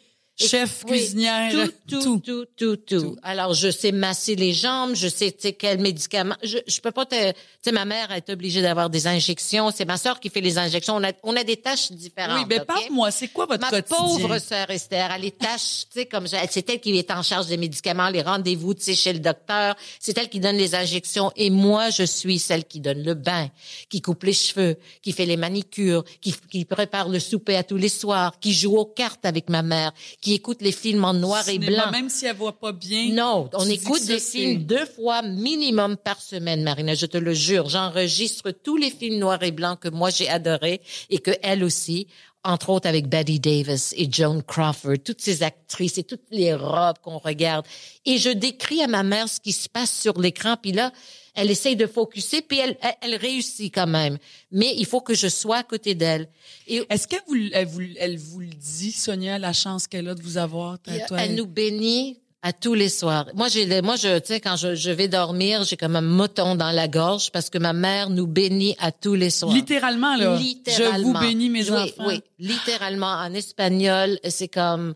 Chef, 0.47 0.84
oui. 0.84 0.99
cuisinière, 0.99 1.53
tout, 1.53 2.01
tout, 2.01 2.18
tout, 2.20 2.47
tout, 2.57 2.76
tout, 2.76 3.16
Alors, 3.22 3.55
je 3.55 3.70
sais 3.70 3.93
masser 3.93 4.36
les 4.36 4.53
jambes, 4.53 4.95
je 4.95 5.09
sais, 5.09 5.30
tu 5.32 5.38
sais, 5.41 5.53
quels 5.53 5.80
médicaments. 5.80 6.36
Je, 6.43 6.59
je 6.66 6.80
peux 6.80 6.91
pas 6.93 7.05
te, 7.07 7.30
tu 7.30 7.36
sais, 7.62 7.72
ma 7.72 7.84
mère 7.84 8.11
est 8.12 8.28
obligée 8.30 8.62
d'avoir 8.62 8.88
des 8.91 9.07
injections. 9.07 9.70
C'est 9.74 9.84
ma 9.84 9.97
sœur 9.99 10.18
qui 10.20 10.30
fait 10.30 10.41
les 10.41 10.59
injections. 10.59 10.97
On 10.97 11.05
a, 11.05 11.12
on 11.22 11.36
a 11.36 11.45
des 11.45 11.57
tâches 11.57 11.93
différentes. 11.93 12.38
Oui, 12.38 12.47
mais 12.49 12.61
OK? 12.61 12.66
parle-moi, 12.66 13.11
c'est 13.11 13.28
quoi 13.28 13.47
votre 13.47 13.61
Ma 13.61 13.70
quotidien? 13.70 13.97
pauvre 13.99 14.38
sœur 14.38 14.70
Esther, 14.70 15.11
elle 15.14 15.24
est 15.24 15.38
tâche, 15.38 15.84
tu 15.93 16.01
sais, 16.01 16.07
comme 16.07 16.26
c'est 16.26 16.68
elle 16.70 16.80
qui 16.80 16.97
est 16.99 17.11
en 17.11 17.22
charge 17.22 17.47
des 17.47 17.57
médicaments, 17.57 18.09
les 18.09 18.22
rendez-vous, 18.22 18.74
tu 18.74 18.82
sais, 18.82 18.95
chez 18.95 19.12
le 19.12 19.18
docteur. 19.18 19.76
C'est 19.99 20.16
elle 20.16 20.28
qui 20.28 20.41
donne 20.41 20.57
les 20.57 20.74
injections. 20.74 21.32
Et 21.36 21.51
moi, 21.51 21.91
je 21.91 22.03
suis 22.05 22.38
celle 22.38 22.64
qui 22.64 22.80
donne 22.80 23.03
le 23.03 23.14
bain, 23.14 23.49
qui 23.88 24.01
coupe 24.01 24.22
les 24.24 24.32
cheveux, 24.32 24.76
qui 25.03 25.12
fait 25.12 25.26
les 25.26 25.36
manicures, 25.36 26.05
qui, 26.20 26.34
qui 26.51 26.64
prépare 26.64 27.09
le 27.09 27.18
souper 27.18 27.57
à 27.57 27.62
tous 27.62 27.76
les 27.76 27.88
soirs, 27.88 28.38
qui 28.41 28.53
joue 28.55 28.76
aux 28.76 28.86
cartes 28.86 29.24
avec 29.26 29.49
ma 29.51 29.62
mère, 29.62 29.93
qui 30.20 30.30
écoute 30.33 30.62
les 30.62 30.72
films 30.72 31.05
en 31.05 31.14
noir 31.14 31.49
et 31.49 31.59
blanc. 31.59 31.91
Même 31.91 32.09
si 32.09 32.26
elle 32.26 32.37
voit 32.37 32.59
pas 32.59 32.72
bien. 32.72 33.12
Non, 33.12 33.49
on 33.55 33.68
écoute 33.68 34.05
des 34.07 34.20
films 34.20 34.64
deux 34.64 34.87
fois 34.87 35.22
minimum 35.22 35.97
par 35.97 36.20
semaine, 36.20 36.62
Marina, 36.62 36.95
je 36.95 37.07
te 37.07 37.18
le 37.18 37.35
jure. 37.35 37.68
J'enregistre 37.68 38.51
tous 38.51 38.76
les 38.76 38.91
films 38.91 39.18
noirs 39.18 39.43
et 39.43 39.53
blancs 39.53 39.81
que 39.81 39.89
moi 39.89 40.11
j'ai 40.11 40.28
adorés 40.28 40.81
et 41.09 41.18
que 41.18 41.33
elle 41.43 41.64
aussi. 41.64 42.07
Entre 42.45 42.70
autres 42.70 42.88
avec 42.88 43.09
Betty 43.09 43.38
Davis 43.38 43.95
et 43.97 44.09
Joan 44.11 44.43
Crawford, 44.43 44.99
toutes 45.05 45.20
ces 45.20 45.43
actrices 45.43 45.99
et 45.99 46.05
toutes 46.05 46.24
les 46.30 46.55
robes 46.55 46.99
qu'on 47.03 47.18
regarde. 47.18 47.66
Et 48.07 48.18
je 48.18 48.30
décris 48.30 48.82
à 48.82 48.86
ma 48.86 49.03
mère 49.03 49.28
ce 49.28 49.41
qui 49.41 49.53
se 49.53 49.68
passe 49.68 49.93
sur 49.93 50.18
l'écran, 50.18 50.57
puis 50.61 50.72
là, 50.72 50.93
elle 51.34 51.51
essaye 51.51 51.76
de 51.76 51.86
focuser, 51.86 52.43
puis 52.43 52.59
elle, 52.59 52.76
elle, 53.03 53.14
réussit 53.14 53.72
quand 53.72 53.86
même. 53.86 54.18
Mais 54.51 54.74
il 54.76 54.86
faut 54.86 55.01
que 55.01 55.14
je 55.14 55.28
sois 55.28 55.59
à 55.59 55.62
côté 55.62 55.95
d'elle. 55.95 56.28
Est-ce 56.66 57.07
qu'elle 57.07 57.20
vous, 57.28 57.36
elle 57.53 57.66
vous, 57.66 57.82
elle 57.99 58.18
vous 58.18 58.41
le 58.41 58.49
dit, 58.49 58.93
Sonia, 58.93 59.38
la 59.38 59.53
chance 59.53 59.86
qu'elle 59.86 60.09
a 60.09 60.14
de 60.14 60.22
vous 60.22 60.38
avoir? 60.38 60.78
elle 60.86 61.34
nous 61.34 61.47
bénit 61.47 62.20
à 62.43 62.53
tous 62.53 62.74
les 62.74 62.88
soirs. 62.88 63.26
Moi, 63.34 63.49
j'ai, 63.49 63.82
moi, 63.82 63.97
je, 63.97 64.18
tu 64.18 64.26
sais, 64.28 64.41
quand 64.41 64.57
je, 64.57 64.74
je, 64.74 64.91
vais 64.91 65.09
dormir, 65.09 65.64
j'ai 65.64 65.76
comme 65.76 65.97
un 65.97 66.01
moton 66.01 66.55
dans 66.55 66.70
la 66.70 66.88
gorge 66.88 67.30
parce 67.32 67.51
que 67.51 67.59
ma 67.59 67.72
mère 67.72 68.09
nous 68.09 68.26
bénit 68.26 68.76
à 68.78 68.93
tous 68.93 69.14
les 69.14 69.30
soirs. 69.30 69.53
Littéralement, 69.53 70.16
là. 70.16 70.36
Littéralement. 70.36 70.99
Je 70.99 71.03
vous 71.03 71.12
bénis, 71.12 71.51
mes 71.51 71.70
oui, 71.70 71.76
enfants. 71.76 72.07
Oui, 72.07 72.22
littéralement. 72.38 73.12
En 73.12 73.34
espagnol, 73.34 74.18
c'est 74.28 74.49
comme, 74.49 74.95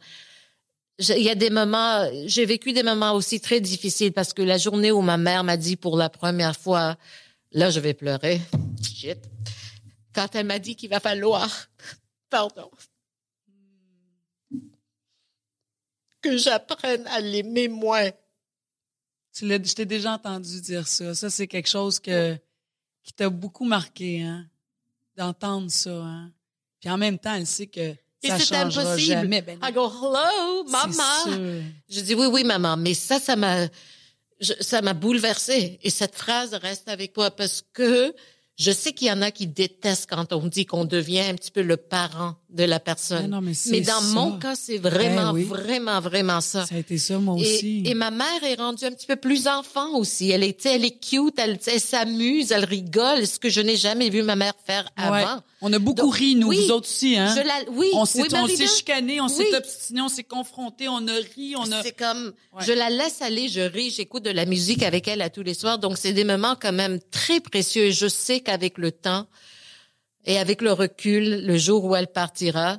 il 0.98 1.22
y 1.22 1.30
a 1.30 1.34
des 1.34 1.50
moments, 1.50 2.08
j'ai 2.26 2.46
vécu 2.46 2.72
des 2.72 2.82
moments 2.82 3.12
aussi 3.12 3.40
très 3.40 3.60
difficiles 3.60 4.12
parce 4.12 4.32
que 4.32 4.42
la 4.42 4.56
journée 4.56 4.90
où 4.90 5.02
ma 5.02 5.18
mère 5.18 5.44
m'a 5.44 5.56
dit 5.56 5.76
pour 5.76 5.96
la 5.98 6.08
première 6.08 6.56
fois, 6.56 6.96
là, 7.52 7.68
je 7.70 7.80
vais 7.80 7.94
pleurer. 7.94 8.40
Shit. 8.82 9.18
Quand 10.14 10.34
elle 10.34 10.46
m'a 10.46 10.58
dit 10.58 10.76
qu'il 10.76 10.88
va 10.88 11.00
falloir, 11.00 11.50
pardon, 12.30 12.70
que 16.24 16.36
j'apprenne 16.38 17.06
à 17.08 17.20
l'aimer 17.20 17.68
moins. 17.68 18.10
Tu 19.32 19.46
l'as, 19.46 19.62
je 19.62 19.74
t'ai 19.74 19.84
déjà 19.84 20.12
entendu 20.12 20.60
dire 20.60 20.88
ça. 20.88 21.14
Ça, 21.14 21.28
c'est 21.28 21.46
quelque 21.46 21.68
chose 21.68 22.00
que, 22.00 22.36
qui 23.02 23.12
t'a 23.12 23.28
beaucoup 23.28 23.64
marqué, 23.64 24.22
hein, 24.22 24.46
d'entendre 25.16 25.70
ça, 25.70 25.90
hein. 25.90 26.32
Puis 26.80 26.90
en 26.90 26.98
même 26.98 27.18
temps, 27.18 27.34
elle 27.34 27.46
sait 27.46 27.66
que 27.66 27.94
ça 28.22 28.38
c'est 28.38 28.56
impossible. 28.56 28.98
Jamais. 28.98 29.40
Ben, 29.40 29.58
I 29.62 29.72
go, 29.72 29.88
hello, 29.88 30.64
maman. 30.64 31.72
Je 31.88 32.00
dis 32.00 32.14
oui, 32.14 32.26
oui, 32.26 32.44
maman. 32.44 32.76
Mais 32.76 32.92
ça, 32.92 33.18
ça 33.18 33.36
m'a, 33.36 33.68
ça 34.60 34.82
m'a 34.82 34.92
bouleversée. 34.92 35.78
Et 35.82 35.88
cette 35.88 36.14
phrase 36.14 36.52
reste 36.52 36.88
avec 36.88 37.16
moi 37.16 37.30
parce 37.30 37.64
que 37.72 38.14
je 38.56 38.70
sais 38.70 38.92
qu'il 38.92 39.08
y 39.08 39.12
en 39.12 39.20
a 39.20 39.30
qui 39.30 39.46
détestent 39.46 40.08
quand 40.08 40.32
on 40.32 40.46
dit 40.46 40.64
qu'on 40.64 40.84
devient 40.84 41.20
un 41.20 41.34
petit 41.34 41.50
peu 41.50 41.62
le 41.62 41.76
parent 41.76 42.36
de 42.50 42.62
la 42.62 42.78
personne. 42.78 43.36
Mais, 43.42 43.52
mais, 43.66 43.80
dans 43.80 44.00
mon 44.00 44.38
cas, 44.38 44.54
c'est 44.54 44.78
vraiment, 44.78 45.32
ben 45.32 45.44
vraiment, 45.44 46.00
vraiment 46.00 46.40
ça. 46.40 46.64
Ça 46.64 46.76
a 46.76 46.78
été 46.78 46.96
ça, 46.98 47.18
moi 47.18 47.34
aussi. 47.34 47.82
Et 47.84 47.94
ma 47.94 48.12
mère 48.12 48.44
est 48.44 48.54
rendue 48.54 48.84
un 48.84 48.92
petit 48.92 49.08
peu 49.08 49.16
plus 49.16 49.48
enfant 49.48 49.96
aussi. 49.96 50.30
Elle 50.30 50.44
est, 50.44 50.64
elle 50.66 50.84
est 50.84 51.00
cute, 51.00 51.36
elle, 51.38 51.58
s'amuse, 51.80 52.52
elle 52.52 52.64
rigole, 52.64 53.26
ce 53.26 53.40
que 53.40 53.48
je 53.48 53.60
n'ai 53.60 53.76
jamais 53.76 54.08
vu 54.08 54.22
ma 54.22 54.36
mère 54.36 54.54
faire 54.64 54.88
avant. 54.96 55.42
On 55.60 55.72
a 55.72 55.78
beaucoup 55.78 56.10
ri, 56.10 56.36
nous, 56.36 56.52
vous 56.52 56.70
autres 56.70 56.88
aussi, 56.88 57.16
hein? 57.16 57.34
Je 57.34 57.40
la, 57.40 57.72
oui, 57.72 57.88
on 57.94 58.04
s'est, 58.04 58.22
on 58.34 58.46
s'est 58.46 58.66
chicané, 58.66 59.20
on 59.22 59.28
s'est 59.28 59.56
obstiné, 59.56 60.02
on 60.02 60.08
s'est 60.08 60.22
confronté, 60.22 60.88
on 60.88 61.08
a 61.08 61.14
ri, 61.34 61.54
on 61.56 61.72
a. 61.72 61.82
C'est 61.82 61.96
comme, 61.96 62.34
je 62.60 62.72
la 62.72 62.90
laisse 62.90 63.22
aller, 63.22 63.48
je 63.48 63.62
ris, 63.62 63.90
j'écoute 63.90 64.22
de 64.22 64.30
la 64.30 64.44
musique 64.44 64.82
avec 64.82 65.08
elle 65.08 65.22
à 65.22 65.30
tous 65.30 65.42
les 65.42 65.54
soirs. 65.54 65.78
Donc, 65.78 65.96
c'est 65.96 66.12
des 66.12 66.24
moments 66.24 66.54
quand 66.60 66.72
même 66.72 67.00
très 67.10 67.40
précieux. 67.40 67.90
Je 67.90 68.06
sais 68.06 68.40
qu'avec 68.44 68.78
le 68.78 68.92
temps, 68.92 69.26
et 70.26 70.38
avec 70.38 70.62
le 70.62 70.72
recul, 70.72 71.44
le 71.44 71.58
jour 71.58 71.84
où 71.84 71.96
elle 71.96 72.06
partira, 72.06 72.78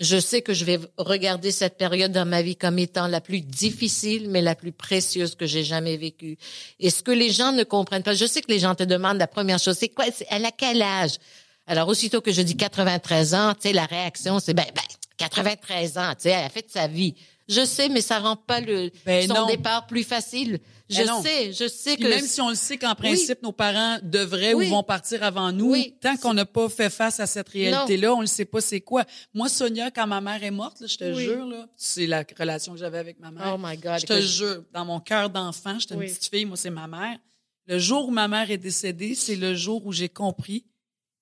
je 0.00 0.18
sais 0.18 0.40
que 0.40 0.54
je 0.54 0.64
vais 0.64 0.80
regarder 0.96 1.52
cette 1.52 1.76
période 1.76 2.10
dans 2.10 2.26
ma 2.26 2.40
vie 2.40 2.56
comme 2.56 2.78
étant 2.78 3.06
la 3.06 3.20
plus 3.20 3.42
difficile, 3.42 4.30
mais 4.30 4.40
la 4.40 4.54
plus 4.54 4.72
précieuse 4.72 5.34
que 5.34 5.46
j'ai 5.46 5.62
jamais 5.62 5.98
vécue. 5.98 6.38
Et 6.78 6.88
ce 6.88 7.02
que 7.02 7.10
les 7.10 7.30
gens 7.30 7.52
ne 7.52 7.64
comprennent 7.64 8.02
pas, 8.02 8.14
je 8.14 8.24
sais 8.24 8.40
que 8.40 8.50
les 8.50 8.58
gens 8.58 8.74
te 8.74 8.82
demandent 8.82 9.18
la 9.18 9.26
première 9.26 9.58
chose, 9.58 9.76
c'est 9.78 9.90
quoi, 9.90 10.06
elle 10.30 10.46
a 10.46 10.52
quel 10.52 10.80
âge? 10.80 11.18
Alors, 11.66 11.88
aussitôt 11.88 12.22
que 12.22 12.32
je 12.32 12.40
dis 12.40 12.56
93 12.56 13.34
ans, 13.34 13.54
tu 13.54 13.68
sais, 13.68 13.72
la 13.74 13.84
réaction, 13.84 14.40
c'est, 14.40 14.54
ben, 14.54 14.64
ben, 14.74 14.82
93 15.18 15.98
ans, 15.98 16.14
tu 16.14 16.22
sais, 16.22 16.30
elle 16.30 16.46
a 16.46 16.48
fait 16.48 16.68
sa 16.70 16.86
vie. 16.86 17.14
Je 17.50 17.64
sais, 17.64 17.88
mais 17.88 18.00
ça 18.00 18.20
rend 18.20 18.36
pas 18.36 18.60
le 18.60 18.90
ben 19.04 19.26
son 19.26 19.46
départ 19.46 19.88
plus 19.88 20.04
facile. 20.04 20.60
Je 20.88 21.02
ben 21.02 21.22
sais, 21.22 21.52
je 21.52 21.66
sais 21.68 21.96
que 21.96 22.06
même 22.06 22.24
si 22.24 22.40
on 22.40 22.48
le 22.48 22.54
sait 22.54 22.78
qu'en 22.78 22.94
principe 22.94 23.42
nos 23.42 23.52
parents 23.52 23.98
devraient 24.02 24.54
ou 24.54 24.60
vont 24.60 24.84
partir 24.84 25.24
avant 25.24 25.50
nous, 25.50 25.74
tant 26.00 26.16
qu'on 26.16 26.32
n'a 26.32 26.44
pas 26.44 26.68
fait 26.68 26.90
face 26.90 27.18
à 27.18 27.26
cette 27.26 27.48
réalité-là, 27.48 28.14
on 28.14 28.20
ne 28.20 28.26
sait 28.26 28.44
pas 28.44 28.60
c'est 28.60 28.80
quoi. 28.80 29.04
Moi, 29.34 29.48
Sonia, 29.48 29.90
quand 29.90 30.06
ma 30.06 30.20
mère 30.20 30.42
est 30.44 30.52
morte, 30.52 30.86
je 30.86 30.96
te 30.96 31.12
jure 31.12 31.46
là, 31.46 31.66
c'est 31.76 32.06
la 32.06 32.24
relation 32.38 32.72
que 32.72 32.78
j'avais 32.78 32.98
avec 32.98 33.18
ma 33.18 33.32
mère. 33.32 33.54
Oh 33.54 33.58
my 33.60 33.76
God. 33.76 34.00
Je 34.00 34.06
te 34.06 34.20
jure, 34.20 34.62
dans 34.72 34.84
mon 34.84 35.00
cœur 35.00 35.28
d'enfant, 35.28 35.78
j'étais 35.78 35.94
une 35.94 36.00
petite 36.00 36.26
fille, 36.26 36.44
moi 36.44 36.56
c'est 36.56 36.70
ma 36.70 36.86
mère. 36.86 37.18
Le 37.66 37.78
jour 37.78 38.08
où 38.08 38.10
ma 38.10 38.28
mère 38.28 38.50
est 38.50 38.58
décédée, 38.58 39.14
c'est 39.14 39.36
le 39.36 39.54
jour 39.54 39.84
où 39.86 39.92
j'ai 39.92 40.08
compris 40.08 40.66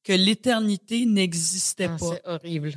que 0.05 0.13
l'éternité 0.13 1.05
n'existait 1.05 1.91
ah, 1.93 1.97
pas. 1.99 2.15
C'est 2.15 2.27
horrible. 2.27 2.75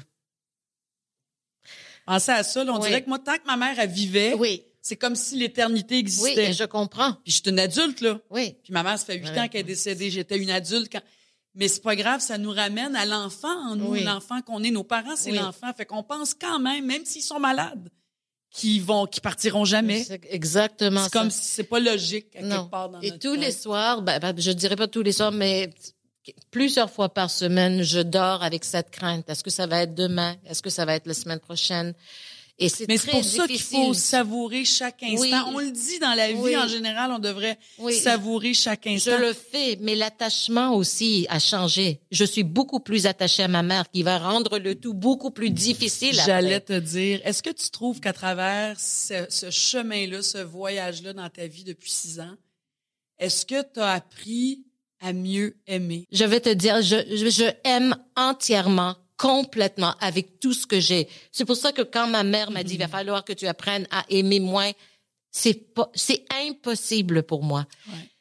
À 2.11 2.19
ça, 2.19 2.41
on 2.67 2.79
dirait 2.79 3.03
que 3.03 3.09
moi, 3.09 3.19
tant 3.19 3.37
que 3.37 3.45
ma 3.45 3.55
mère, 3.55 3.79
elle 3.79 3.89
vivait, 3.89 4.33
oui. 4.33 4.63
c'est 4.81 4.97
comme 4.97 5.15
si 5.15 5.37
l'éternité 5.37 5.97
existait. 5.97 6.47
Oui, 6.47 6.53
je 6.53 6.65
comprends. 6.65 7.13
Puis 7.23 7.31
je 7.31 7.41
suis 7.41 7.49
une 7.49 7.59
adulte, 7.59 8.01
là. 8.01 8.19
Oui. 8.29 8.57
Puis 8.63 8.73
ma 8.73 8.83
mère, 8.83 8.99
ça 8.99 9.05
fait 9.05 9.17
huit 9.17 9.29
ans 9.37 9.47
qu'elle 9.47 9.61
est 9.61 9.63
décédée. 9.63 10.09
J'étais 10.09 10.37
une 10.37 10.49
adulte 10.49 10.91
quand... 10.91 11.01
Mais 11.55 11.69
c'est 11.69 11.81
pas 11.81 11.95
grave, 11.95 12.19
ça 12.19 12.37
nous 12.37 12.51
ramène 12.51 12.95
à 12.95 13.05
l'enfant 13.05 13.53
en 13.69 13.75
nous, 13.75 13.93
l'enfant 13.95 14.41
qu'on 14.41 14.61
est. 14.63 14.71
Nos 14.71 14.83
parents, 14.83 15.15
c'est 15.15 15.31
l'enfant. 15.31 15.71
Fait 15.75 15.85
qu'on 15.85 16.03
pense 16.03 16.33
quand 16.33 16.59
même, 16.59 16.85
même 16.85 17.05
s'ils 17.05 17.23
sont 17.23 17.39
malades, 17.39 17.89
qu'ils 18.51 18.81
vont, 18.81 19.05
qu'ils 19.05 19.21
partiront 19.21 19.63
jamais. 19.63 20.03
C'est 20.03 20.21
exactement 20.29 21.03
C'est 21.03 21.13
comme 21.13 21.29
si 21.29 21.45
c'est 21.45 21.63
pas 21.63 21.79
logique 21.79 22.35
à 22.35 22.41
quelque 22.41 22.69
part 22.69 22.89
dans 22.89 23.01
Et 23.01 23.11
notre 23.11 23.19
tous 23.19 23.35
les 23.35 23.51
soirs, 23.51 24.01
ben, 24.01 24.19
ben, 24.19 24.33
je 24.37 24.51
dirais 24.51 24.75
pas 24.75 24.87
tous 24.87 25.01
les 25.01 25.13
soirs, 25.13 25.31
mais 25.31 25.69
plusieurs 26.51 26.91
fois 26.91 27.09
par 27.09 27.29
semaine, 27.29 27.81
je 27.83 27.99
dors 27.99 28.43
avec 28.43 28.63
cette 28.63 28.91
crainte. 28.91 29.29
Est-ce 29.29 29.43
que 29.43 29.49
ça 29.49 29.67
va 29.67 29.81
être 29.83 29.95
demain? 29.95 30.35
Est-ce 30.45 30.61
que 30.61 30.69
ça 30.69 30.85
va 30.85 30.95
être 30.95 31.07
la 31.07 31.13
semaine 31.13 31.39
prochaine? 31.39 31.93
Et 32.59 32.69
c'est 32.69 32.87
Mais 32.87 32.97
c'est 32.97 33.09
pour 33.09 33.23
ça 33.23 33.47
qu'il 33.47 33.59
faut 33.59 33.93
savourer 33.95 34.65
chaque 34.65 35.01
instant. 35.01 35.49
On 35.51 35.57
le 35.57 35.71
dit 35.71 35.97
dans 35.97 36.13
la 36.13 36.31
vie 36.31 36.55
en 36.55 36.67
général, 36.67 37.11
on 37.11 37.17
devrait 37.17 37.57
savourer 38.03 38.53
chaque 38.53 38.85
instant. 38.85 39.17
Je 39.17 39.25
le 39.25 39.33
fais, 39.33 39.79
mais 39.81 39.95
l'attachement 39.95 40.75
aussi 40.75 41.25
a 41.29 41.39
changé. 41.39 42.01
Je 42.11 42.23
suis 42.23 42.43
beaucoup 42.43 42.79
plus 42.79 43.07
attachée 43.07 43.41
à 43.41 43.47
ma 43.47 43.63
mère, 43.63 43.89
qui 43.89 44.03
va 44.03 44.19
rendre 44.19 44.59
le 44.59 44.75
tout 44.75 44.93
beaucoup 44.93 45.31
plus 45.31 45.49
difficile. 45.49 46.13
J'allais 46.13 46.59
te 46.59 46.77
dire, 46.77 47.19
est-ce 47.23 47.41
que 47.41 47.49
tu 47.49 47.71
trouves 47.71 47.99
qu'à 47.99 48.13
travers 48.13 48.79
ce, 48.79 49.25
ce 49.29 49.49
chemin-là, 49.49 50.21
ce 50.21 50.37
voyage-là 50.37 51.13
dans 51.13 51.29
ta 51.29 51.47
vie 51.47 51.63
depuis 51.63 51.89
six 51.89 52.19
ans, 52.19 52.35
est-ce 53.17 53.43
que 53.43 53.63
tu 53.73 53.79
as 53.79 53.93
appris 53.93 54.63
à 55.01 55.13
mieux 55.13 55.57
aimer? 55.67 56.07
Je 56.11 56.23
vais 56.23 56.39
te 56.39 56.49
dire, 56.49 56.81
je, 56.81 56.95
je, 57.09 57.51
aime 57.63 57.95
entièrement 58.15 58.95
complètement 59.17 59.95
avec 59.99 60.39
tout 60.39 60.53
ce 60.53 60.65
que 60.65 60.79
j'ai. 60.79 61.07
C'est 61.31 61.45
pour 61.45 61.55
ça 61.55 61.71
que 61.71 61.81
quand 61.81 62.07
ma 62.07 62.23
mère 62.23 62.51
m'a 62.51 62.63
dit, 62.63 62.75
il 62.75 62.79
va 62.79 62.85
mm-hmm. 62.85 62.89
falloir 62.89 63.25
que 63.25 63.33
tu 63.33 63.47
apprennes 63.47 63.87
à 63.91 64.03
aimer 64.09 64.39
moins, 64.39 64.71
c'est 65.31 65.73
pas, 65.73 65.89
c'est 65.93 66.23
impossible 66.47 67.23
pour 67.23 67.43
moi. 67.43 67.65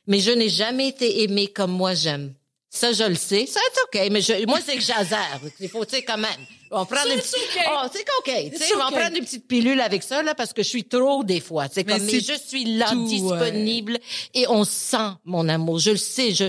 Mais 0.07 0.19
je 0.21 0.31
n'ai 0.31 0.49
jamais 0.49 0.89
été 0.89 1.23
aimée 1.23 1.49
comme 1.49 1.73
moi 1.73 1.95
j'aime. 1.95 2.35
Ça, 2.71 2.93
je 2.93 3.03
le 3.03 3.17
sais. 3.17 3.47
Ça, 3.47 3.61
c'est 3.75 4.01
OK. 4.03 4.11
Mais 4.13 4.21
je, 4.21 4.47
moi, 4.47 4.61
c'est 4.65 4.77
que 4.77 4.83
j'azère. 4.83 5.41
Il 5.59 5.69
faut, 5.69 5.85
tu 5.85 5.97
sais, 5.97 6.03
quand 6.03 6.19
même. 6.19 6.31
On 6.71 6.87
prend 6.87 7.03
des 7.05 7.17
petites... 7.17 7.37
Oh, 7.69 7.87
c'est 7.93 8.07
OK. 8.19 8.53
Tu 8.53 8.59
sais, 8.59 8.75
on 8.77 8.79
va 8.79 8.91
prendre 8.91 9.15
des 9.15 9.21
petites 9.21 9.49
pilules 9.49 9.81
avec 9.81 10.03
ça, 10.03 10.23
là, 10.23 10.35
parce 10.35 10.53
que 10.53 10.63
je 10.63 10.69
suis 10.69 10.85
trop, 10.85 11.25
des 11.25 11.41
fois. 11.41 11.67
C'est 11.71 11.85
comme, 11.85 12.03
mais, 12.03 12.21
je 12.21 12.33
suis 12.33 12.77
là, 12.77 12.95
disponible, 12.95 13.99
et 14.35 14.47
on 14.49 14.65
sent 14.65 15.11
mon 15.25 15.49
amour. 15.49 15.79
Je 15.79 15.91
le 15.91 15.97
sais. 15.97 16.33
Je, 16.33 16.45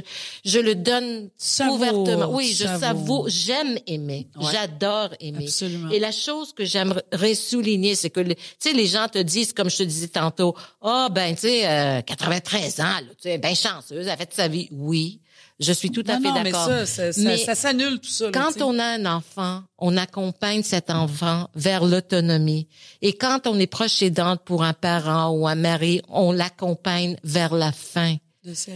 je 0.45 0.59
le 0.59 0.75
donne 0.75 1.29
ouvertement. 1.69 2.29
Oui, 2.31 2.55
je 2.57 2.65
savoure. 2.65 3.29
J'aime 3.29 3.77
aimer. 3.87 4.27
J'adore 4.51 5.09
aimer. 5.19 5.45
Absolument. 5.45 5.89
Et 5.89 5.99
la 5.99 6.11
chose 6.11 6.53
que 6.53 6.65
j'aimerais 6.65 7.35
souligner, 7.35 7.95
c'est 7.95 8.09
que, 8.09 8.21
tu 8.21 8.35
sais, 8.59 8.73
les 8.73 8.87
gens 8.87 9.07
te 9.07 9.19
disent, 9.19 9.53
comme 9.53 9.69
je 9.69 9.77
te 9.77 9.83
disais 9.83 10.07
tantôt, 10.07 10.55
ah, 10.81 11.07
oh, 11.09 11.13
ben, 11.13 11.33
tu 11.35 11.41
sais, 11.41 12.03
93 12.05 12.79
euh, 12.79 12.83
ans, 12.83 12.85
tu 12.99 13.15
sais, 13.21 13.37
ben 13.37 13.55
chanceuse, 13.55 14.05
elle 14.05 14.09
a 14.09 14.17
fait 14.17 14.33
sa 14.33 14.47
vie. 14.47 14.67
Oui. 14.71 15.19
Je 15.59 15.73
suis 15.73 15.91
tout 15.91 16.03
à 16.07 16.17
fait 16.17 16.31
d'accord. 16.31 16.69
Mais 16.69 16.85
ça, 16.85 17.13
ça, 17.13 17.37
ça, 17.37 17.55
s'annule 17.55 17.99
tout 17.99 18.09
ça. 18.09 18.31
quand 18.33 18.59
on 18.61 18.79
a 18.79 18.83
un 18.83 19.05
enfant, 19.05 19.61
on 19.81 19.97
accompagne 19.97 20.63
cet 20.63 20.89
enfant 20.89 21.49
vers 21.55 21.83
l'autonomie. 21.83 22.67
Et 23.01 23.13
quand 23.13 23.47
on 23.47 23.59
est 23.59 23.67
proche 23.67 24.01
aidante 24.01 24.41
pour 24.45 24.63
un 24.63 24.73
parent 24.73 25.31
ou 25.31 25.47
un 25.47 25.55
mari, 25.55 26.01
on 26.07 26.31
l'accompagne 26.31 27.17
vers 27.23 27.53
la 27.53 27.71
fin. 27.71 28.15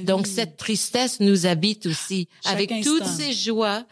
Donc 0.03 0.27
cette 0.27 0.57
tristesse 0.57 1.19
nous 1.19 1.47
habite 1.47 1.87
aussi. 1.87 2.27
Avec 2.45 2.71
toutes 2.83 3.05
ces 3.05 3.33
joies, 3.33 3.83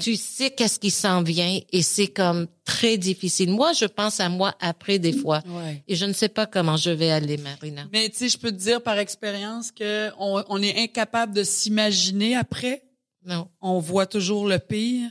tu 0.00 0.16
sais 0.16 0.50
qu'est-ce 0.50 0.78
qui 0.78 0.90
s'en 0.90 1.22
vient 1.22 1.58
et 1.70 1.82
c'est 1.82 2.06
comme 2.06 2.46
très 2.64 2.96
difficile. 2.96 3.50
Moi, 3.50 3.72
je 3.74 3.84
pense 3.84 4.20
à 4.20 4.30
moi 4.30 4.54
après 4.60 4.98
des 4.98 5.12
fois 5.12 5.42
et 5.86 5.96
je 5.96 6.06
ne 6.06 6.14
sais 6.14 6.30
pas 6.30 6.46
comment 6.46 6.76
je 6.76 6.90
vais 6.90 7.10
aller, 7.10 7.36
Marina. 7.36 7.86
Mais 7.92 8.08
tu 8.08 8.16
sais, 8.16 8.28
je 8.30 8.38
peux 8.38 8.50
te 8.50 8.56
dire 8.56 8.82
par 8.82 8.98
expérience 8.98 9.70
que 9.70 10.10
on, 10.18 10.42
on 10.48 10.62
est 10.62 10.82
incapable 10.82 11.34
de 11.34 11.42
s'imaginer 11.42 12.34
après. 12.34 12.82
Non. 13.26 13.48
On 13.60 13.80
voit 13.80 14.06
toujours 14.06 14.46
le 14.48 14.58
pire. 14.58 15.10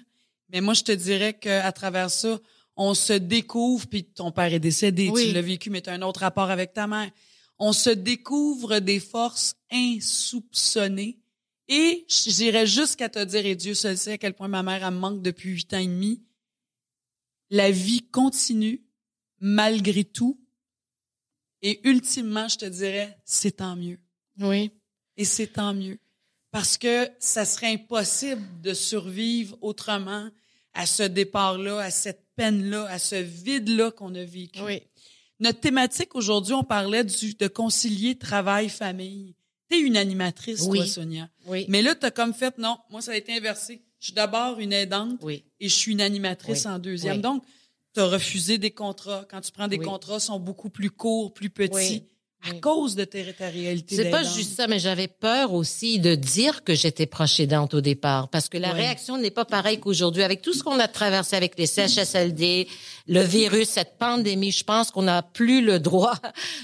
Mais 0.49 0.61
moi, 0.61 0.73
je 0.73 0.83
te 0.83 0.91
dirais 0.91 1.33
qu'à 1.33 1.71
travers 1.71 2.09
ça, 2.09 2.39
on 2.75 2.93
se 2.93 3.13
découvre, 3.13 3.87
puis 3.87 4.03
ton 4.03 4.31
père 4.31 4.53
est 4.53 4.59
décédé, 4.59 5.11
tu 5.13 5.31
l'as 5.31 5.41
vécu, 5.41 5.69
mais 5.69 5.81
tu 5.81 5.89
as 5.89 5.93
un 5.93 6.01
autre 6.01 6.21
rapport 6.21 6.49
avec 6.49 6.73
ta 6.73 6.87
mère 6.87 7.09
on 7.59 7.73
se 7.73 7.89
découvre 7.89 8.79
des 8.79 8.99
forces 8.99 9.55
insoupçonnées. 9.71 11.19
Et 11.67 12.05
j'irais 12.07 12.67
jusqu'à 12.67 13.09
te 13.09 13.23
dire, 13.23 13.45
et 13.45 13.55
Dieu 13.55 13.73
seul 13.73 13.97
sait 13.97 14.13
à 14.13 14.17
quel 14.17 14.33
point 14.33 14.47
ma 14.47 14.63
mère, 14.63 14.85
elle 14.85 14.93
me 14.93 14.99
manque 14.99 15.21
depuis 15.21 15.49
huit 15.49 15.73
ans 15.73 15.79
et 15.79 15.87
demi, 15.87 16.23
la 17.49 17.71
vie 17.71 18.07
continue 18.09 18.83
malgré 19.39 20.03
tout. 20.03 20.39
Et 21.61 21.81
ultimement, 21.87 22.47
je 22.47 22.57
te 22.57 22.65
dirais, 22.65 23.17
c'est 23.25 23.57
tant 23.57 23.75
mieux. 23.75 23.99
Oui. 24.39 24.71
Et 25.17 25.25
c'est 25.25 25.47
tant 25.47 25.73
mieux. 25.73 25.99
Parce 26.57 26.79
que 26.79 27.07
ça 27.19 27.45
serait 27.45 27.71
impossible 27.71 28.41
de 28.63 28.73
survivre 28.73 29.55
autrement 29.61 30.27
à 30.73 30.87
ce 30.87 31.03
départ-là, 31.03 31.77
à 31.81 31.91
cette 31.91 32.25
peine-là, 32.35 32.87
à 32.89 32.97
ce 32.97 33.13
vide-là 33.13 33.91
qu'on 33.91 34.15
a 34.15 34.23
vécu. 34.23 34.59
Oui. 34.63 34.81
Notre 35.39 35.59
thématique 35.59 36.15
aujourd'hui, 36.15 36.55
on 36.55 36.63
parlait 36.63 37.03
du, 37.03 37.35
de 37.35 37.47
concilier 37.47 38.17
travail-famille. 38.17 39.35
T'es 39.69 39.79
une 39.79 39.95
animatrice, 39.97 40.61
Oui. 40.63 40.79
toi, 40.79 40.87
Sonia. 40.87 41.29
Oui. 41.45 41.67
Mais 41.69 41.83
là, 41.83 41.93
t'as 41.93 42.09
comme 42.09 42.33
fait, 42.33 42.57
non, 42.57 42.79
moi, 42.89 43.01
ça 43.03 43.11
a 43.11 43.15
été 43.17 43.33
inversé. 43.37 43.83
Je 43.99 44.05
suis 44.05 44.13
d'abord 44.15 44.57
une 44.59 44.73
aidante 44.73 45.19
Oui. 45.21 45.43
et 45.59 45.69
je 45.69 45.75
suis 45.75 45.91
une 45.91 46.01
animatrice 46.01 46.65
en 46.65 46.79
deuxième. 46.79 47.21
Donc, 47.21 47.43
tu 47.93 47.99
as 47.99 48.07
refusé 48.07 48.57
des 48.57 48.71
contrats. 48.71 49.27
Quand 49.29 49.41
tu 49.41 49.51
prends 49.51 49.67
des 49.67 49.77
contrats, 49.77 50.15
ils 50.15 50.21
sont 50.21 50.39
beaucoup 50.39 50.71
plus 50.71 50.89
courts, 50.89 51.35
plus 51.35 51.51
petits, 51.51 51.71
Oui. 51.71 52.03
À 52.45 52.51
Oui. 52.51 52.59
cause 52.61 52.95
de 52.95 53.07
réalité 53.39 53.95
C'est 53.95 54.09
pas 54.09 54.23
juste 54.23 54.55
ça, 54.55 54.67
mais 54.67 54.79
j'avais 54.79 55.07
peur 55.07 55.53
aussi 55.53 55.99
de 55.99 56.15
dire 56.15 56.63
que 56.63 56.75
j'étais 56.75 57.05
proche 57.05 57.39
aidante 57.39 57.73
au 57.73 57.81
départ, 57.81 58.29
parce 58.29 58.47
que 58.47 58.57
la 58.57 58.71
réaction 58.71 59.17
n'est 59.17 59.31
pas 59.31 59.45
pareille 59.45 59.79
qu'aujourd'hui. 59.79 60.23
Avec 60.23 60.41
tout 60.41 60.53
ce 60.53 60.63
qu'on 60.63 60.79
a 60.79 60.87
traversé 60.87 61.35
avec 61.35 61.57
les 61.57 61.65
CHSLD, 61.65 62.67
le 63.07 63.21
virus, 63.21 63.69
cette 63.69 63.97
pandémie, 63.97 64.51
je 64.51 64.63
pense 64.63 64.91
qu'on 64.91 65.03
n'a 65.03 65.21
plus 65.23 65.61
le 65.61 65.79
droit 65.79 66.15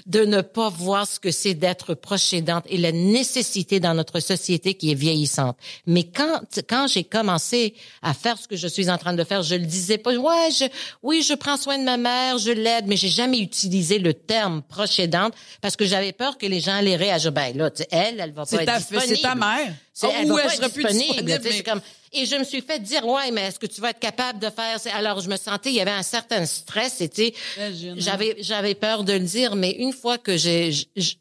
de 0.05 0.26
ne 0.26 0.41
pas 0.41 0.69
voir 0.69 1.07
ce 1.07 1.19
que 1.19 1.32
c'est 1.32 1.53
d'être 1.53 1.93
proche 1.95 2.34
aidante 2.34 2.65
et 2.67 2.78
la 2.78 2.91
nécessité 2.91 3.80
dans 3.80 3.93
notre 3.93 4.19
société 4.19 4.76
qui 4.76 4.91
est 4.91 4.95
vieillissante. 4.95 5.57
Mais 5.88 6.03
quand 6.03 6.41
quand 6.69 6.88
j'ai 6.88 7.03
commencé 7.03 7.74
à 8.01 8.13
faire 8.13 8.38
ce 8.38 8.47
que 8.47 8.55
je 8.55 8.67
suis 8.67 8.89
en 8.89 8.97
train 8.97 9.13
de 9.13 9.24
faire, 9.24 9.41
je 9.43 9.55
le 9.55 9.65
disais 9.65 9.97
pas. 9.97 10.13
Ouais, 10.15 10.49
je, 10.51 10.65
oui, 11.01 11.24
je 11.28 11.34
prends 11.34 11.57
soin 11.57 11.78
de 11.78 11.84
ma 11.84 11.97
mère, 11.97 12.38
je 12.38 12.51
l'aide, 12.51 12.86
mais 12.88 12.97
j'ai 12.97 13.09
jamais 13.09 13.39
utilisé 13.39 13.99
le 13.99 14.13
terme 14.13 14.61
proche 14.61 14.99
aidante 14.99 15.34
parce 15.64 15.78
que 15.78 15.86
j'avais 15.86 16.11
peur 16.11 16.38
que 16.38 16.45
les 16.45 16.59
gens 16.59 16.74
allaient 16.74 16.97
réagir. 16.97 17.32
Ben 17.32 17.55
là, 17.57 17.72
elle, 17.89 18.20
elle 18.20 18.34
va 18.34 18.41
pas 18.43 18.45
C'est 18.45 18.64
être 18.64 18.78
disponible. 18.78 19.16
c'est 19.16 19.22
ta 19.22 19.34
mère. 19.34 19.74
C'est- 19.93 20.07
elle 20.11 20.30
ou 20.30 20.36
va 20.36 20.41
elle 20.41 20.47
pas 20.49 20.53
serait 20.55 20.66
être 20.68 20.74
plus 20.74 20.84
disponible. 20.84 21.39
mais- 21.41 21.64
comme- 21.64 21.82
Et 22.11 22.26
je 22.26 22.36
me 22.36 22.43
suis 22.43 22.59
fait 22.61 22.80
dire, 22.80 23.07
ouais, 23.07 23.32
mais 23.32 23.43
est-ce 23.47 23.57
que 23.59 23.66
tu 23.66 23.80
vas 23.80 23.91
être 23.91 23.99
capable 23.99 24.38
de 24.39 24.49
faire... 24.49 24.78
Alors, 24.93 25.22
je 25.22 25.30
me 25.30 25.38
sentais, 25.38 25.70
il 25.70 25.76
y 25.76 25.80
avait 25.82 25.89
un 25.91 26.03
certain 26.03 26.45
stress, 26.45 26.95
c'était... 26.97 27.34
Hein. 27.59 27.72
J'avais, 27.95 28.36
j'avais 28.41 28.76
peur 28.76 29.03
de 29.05 29.14
le 29.14 29.20
dire, 29.22 29.55
mais 29.55 29.72
une 29.72 29.93
fois 29.93 30.18
que 30.18 30.36
j'ai, 30.38 30.72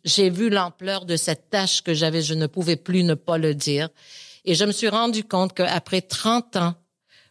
j'ai 0.05 0.29
vu 0.29 0.51
l'ampleur 0.51 1.05
de 1.07 1.17
cette 1.17 1.49
tâche 1.49 1.81
que 1.83 1.95
j'avais, 1.95 2.21
je 2.21 2.35
ne 2.35 2.47
pouvais 2.49 2.77
plus 2.77 3.05
ne 3.05 3.15
pas 3.15 3.39
le 3.39 3.55
dire. 3.55 3.89
Et 4.45 4.55
je 4.57 4.65
me 4.65 4.73
suis 4.73 4.89
rendu 4.89 5.23
compte 5.25 5.55
qu'après 5.55 6.03
30 6.03 6.57
ans, 6.57 6.75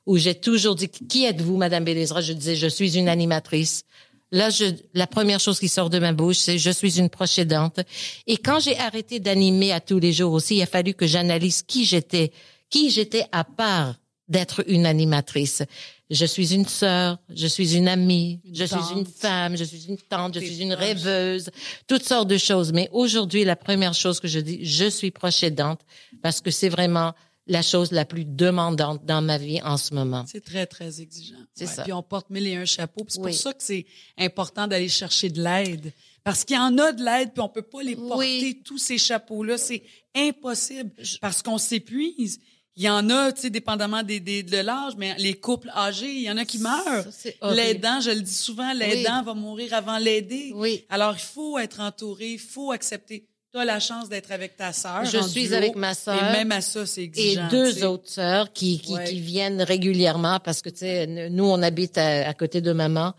où 0.07 0.17
j'ai 0.17 0.33
toujours 0.33 0.75
dit, 0.75 0.87
qui 0.89 1.25
êtes-vous, 1.25 1.57
Madame 1.57 1.83
Bélezra? 1.83 2.21
Je 2.21 2.31
disais, 2.33 2.55
je 2.55 2.67
suis 2.67 2.97
une 2.97 3.09
animatrice. 3.09 3.83
Là, 4.31 4.49
je, 4.49 4.65
la 4.93 5.07
première 5.07 5.39
chose 5.41 5.59
qui 5.59 5.67
sort 5.67 5.89
de 5.89 5.99
ma 5.99 6.13
bouche, 6.13 6.37
c'est 6.37 6.57
je 6.57 6.71
suis 6.71 6.99
une 6.99 7.09
proche 7.09 7.37
aidante. 7.37 7.81
Et 8.27 8.37
quand 8.37 8.59
j'ai 8.61 8.77
arrêté 8.77 9.19
d'animer 9.19 9.73
à 9.73 9.81
tous 9.81 9.99
les 9.99 10.13
jours 10.13 10.31
aussi, 10.33 10.55
il 10.57 10.61
a 10.61 10.65
fallu 10.67 10.93
que 10.93 11.05
j'analyse 11.05 11.61
qui 11.63 11.83
j'étais, 11.83 12.31
qui 12.69 12.89
j'étais 12.91 13.25
à 13.33 13.43
part 13.43 13.95
d'être 14.29 14.63
une 14.67 14.85
animatrice. 14.85 15.63
Je 16.09 16.25
suis 16.25 16.53
une 16.53 16.65
sœur, 16.65 17.17
je 17.33 17.47
suis 17.47 17.75
une 17.75 17.87
amie, 17.89 18.39
Une 18.45 18.55
je 18.55 18.63
tante. 18.65 18.85
suis 18.85 18.95
une 18.99 19.05
femme, 19.05 19.57
je 19.57 19.63
suis 19.65 19.85
une 19.87 19.97
tante, 19.97 20.35
je 20.35 20.39
suis 20.39 20.61
une 20.61 20.73
rêveuse, 20.73 21.49
toutes 21.87 22.03
sortes 22.03 22.27
de 22.29 22.37
choses. 22.37 22.71
Mais 22.71 22.89
aujourd'hui, 22.93 23.43
la 23.43 23.57
première 23.57 23.93
chose 23.93 24.19
que 24.21 24.27
je 24.29 24.39
dis, 24.39 24.65
je 24.65 24.89
suis 24.89 25.11
proche 25.11 25.43
aidante 25.43 25.81
parce 26.21 26.39
que 26.39 26.51
c'est 26.51 26.69
vraiment 26.69 27.13
la 27.47 27.61
chose 27.61 27.91
la 27.91 28.05
plus 28.05 28.23
demandante 28.25 29.03
dans 29.05 29.21
ma 29.21 29.37
vie 29.37 29.61
en 29.63 29.77
ce 29.77 29.93
moment. 29.93 30.23
C'est 30.27 30.43
très, 30.43 30.65
très 30.67 31.01
exigeant. 31.01 31.43
C'est 31.53 31.65
ça. 31.65 31.83
Puis 31.83 31.91
on 31.93 32.03
porte 32.03 32.29
mille 32.29 32.47
et 32.47 32.55
un 32.55 32.65
chapeaux. 32.65 33.03
C'est 33.07 33.19
Oui. 33.19 33.31
pour 33.31 33.39
ça 33.39 33.53
que 33.53 33.63
c'est 33.63 33.85
important 34.17 34.67
d'aller 34.67 34.89
chercher 34.89 35.29
de 35.29 35.41
l'aide. 35.43 35.91
Parce 36.23 36.43
qu'il 36.45 36.55
y 36.55 36.59
en 36.59 36.77
a 36.77 36.91
de 36.91 37.03
l'aide, 37.03 37.33
puis 37.33 37.41
on 37.41 37.49
peut 37.49 37.63
pas 37.63 37.81
les 37.81 37.95
porter, 37.95 38.15
Oui. 38.17 38.61
tous 38.63 38.77
ces 38.77 38.99
chapeaux-là. 38.99 39.57
C'est 39.57 39.81
impossible 40.15 40.91
parce 41.19 41.41
qu'on 41.41 41.57
s'épuise. 41.57 42.39
Il 42.75 42.83
y 42.83 42.89
en 42.89 43.09
a, 43.09 43.33
tu 43.33 43.41
sais, 43.41 43.49
dépendamment 43.49 44.01
des, 44.01 44.19
des- 44.21 44.43
de 44.43 44.57
l'âge, 44.57 44.93
mais 44.97 45.13
les 45.17 45.33
couples 45.33 45.69
âgés, 45.75 46.09
il 46.13 46.21
y 46.21 46.31
en 46.31 46.37
a 46.37 46.45
qui 46.45 46.59
meurent. 46.59 47.05
L'aidant, 47.53 47.99
je 47.99 48.11
le 48.11 48.21
dis 48.21 48.33
souvent, 48.33 48.71
l'aidant 48.71 49.23
va 49.23 49.33
mourir 49.33 49.73
avant 49.73 49.97
l'aider. 49.97 50.51
Oui. 50.55 50.85
Alors, 50.89 51.13
il 51.15 51.19
faut 51.21 51.57
être 51.59 51.81
entouré, 51.81 52.33
il 52.33 52.39
faut 52.39 52.71
accepter. 52.71 53.27
Tu 53.53 53.59
as 53.59 53.65
la 53.65 53.79
chance 53.81 54.07
d'être 54.07 54.31
avec 54.31 54.55
ta 54.55 54.71
sœur. 54.71 55.03
Je 55.03 55.17
suis 55.27 55.47
duo, 55.47 55.55
avec 55.55 55.75
ma 55.75 55.93
sœur. 55.93 56.15
Et 56.15 56.37
même 56.37 56.51
à 56.53 56.61
ça, 56.61 56.85
c'est 56.85 57.01
et 57.01 57.05
exigeant. 57.05 57.47
tu 57.49 57.55
deux 57.55 57.83
autres 57.83 58.09
sœurs 58.09 58.53
qui, 58.53 58.79
qui, 58.79 58.93
Ouais. 58.93 59.03
qui 59.03 59.19
viennent 59.19 59.61
régulièrement 59.61 60.39
parce 60.39 60.61
que, 60.61 60.69
tu 60.69 60.77
sais, 60.77 61.05
nous, 61.29 61.43
on 61.45 61.61
habite 61.61 61.97
à, 61.97 62.29
à 62.29 62.33
côté 62.33 62.61
de 62.61 62.71
maman. 62.71 63.13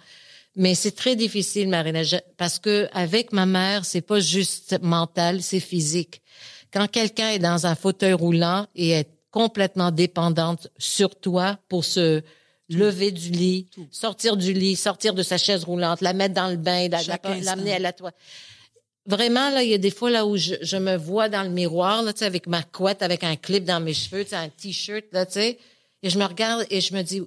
Mais 0.56 0.74
c'est 0.74 0.92
très 0.92 1.16
difficile, 1.16 1.68
Marina, 1.68 2.00
parce 2.38 2.58
que 2.58 2.88
avec 2.92 3.32
ma 3.32 3.44
mère, 3.46 3.84
c'est 3.84 4.00
pas 4.00 4.20
juste 4.20 4.78
mental, 4.82 5.42
c'est 5.42 5.60
physique. 5.60 6.22
Quand 6.72 6.86
quelqu'un 6.90 7.30
est 7.30 7.38
dans 7.38 7.66
un 7.66 7.74
fauteuil 7.74 8.12
roulant 8.14 8.66
et 8.74 8.90
est 8.90 9.08
complètement 9.30 9.90
dépendante 9.90 10.68
sur 10.78 11.14
toi 11.18 11.58
pour 11.68 11.84
se 11.84 12.22
lever 12.70 13.10
du 13.12 13.30
lit, 13.30 13.66
sortir 13.90 14.36
du 14.38 14.52
lit, 14.54 14.76
sortir 14.76 15.12
de 15.12 15.22
sa 15.22 15.36
chaise 15.36 15.64
roulante, 15.64 16.00
la 16.00 16.14
mettre 16.14 16.34
dans 16.34 16.48
le 16.48 16.56
bain, 16.56 16.88
la- 16.88 17.02
la- 17.02 17.40
l'amener 17.40 17.74
à 17.74 17.78
la 17.78 17.92
toilette. 17.92 18.16
Vraiment, 19.06 19.50
là, 19.50 19.62
il 19.64 19.70
y 19.70 19.74
a 19.74 19.78
des 19.78 19.90
fois 19.90 20.10
là 20.10 20.24
où 20.26 20.36
je, 20.36 20.54
je 20.62 20.76
me 20.76 20.96
vois 20.96 21.28
dans 21.28 21.42
le 21.42 21.48
miroir, 21.48 22.02
là, 22.02 22.12
tu 22.12 22.20
sais, 22.20 22.24
avec 22.24 22.46
ma 22.46 22.62
couette, 22.62 23.02
avec 23.02 23.24
un 23.24 23.34
clip 23.36 23.64
dans 23.64 23.80
mes 23.80 23.94
cheveux, 23.94 24.22
tu 24.22 24.30
sais, 24.30 24.36
un 24.36 24.48
t-shirt, 24.48 25.04
là, 25.12 25.26
tu 25.26 25.32
sais, 25.34 25.58
et 26.04 26.10
je 26.10 26.18
me 26.18 26.24
regarde 26.24 26.66
et 26.70 26.80
je 26.80 26.94
me 26.94 27.02
dis, 27.02 27.20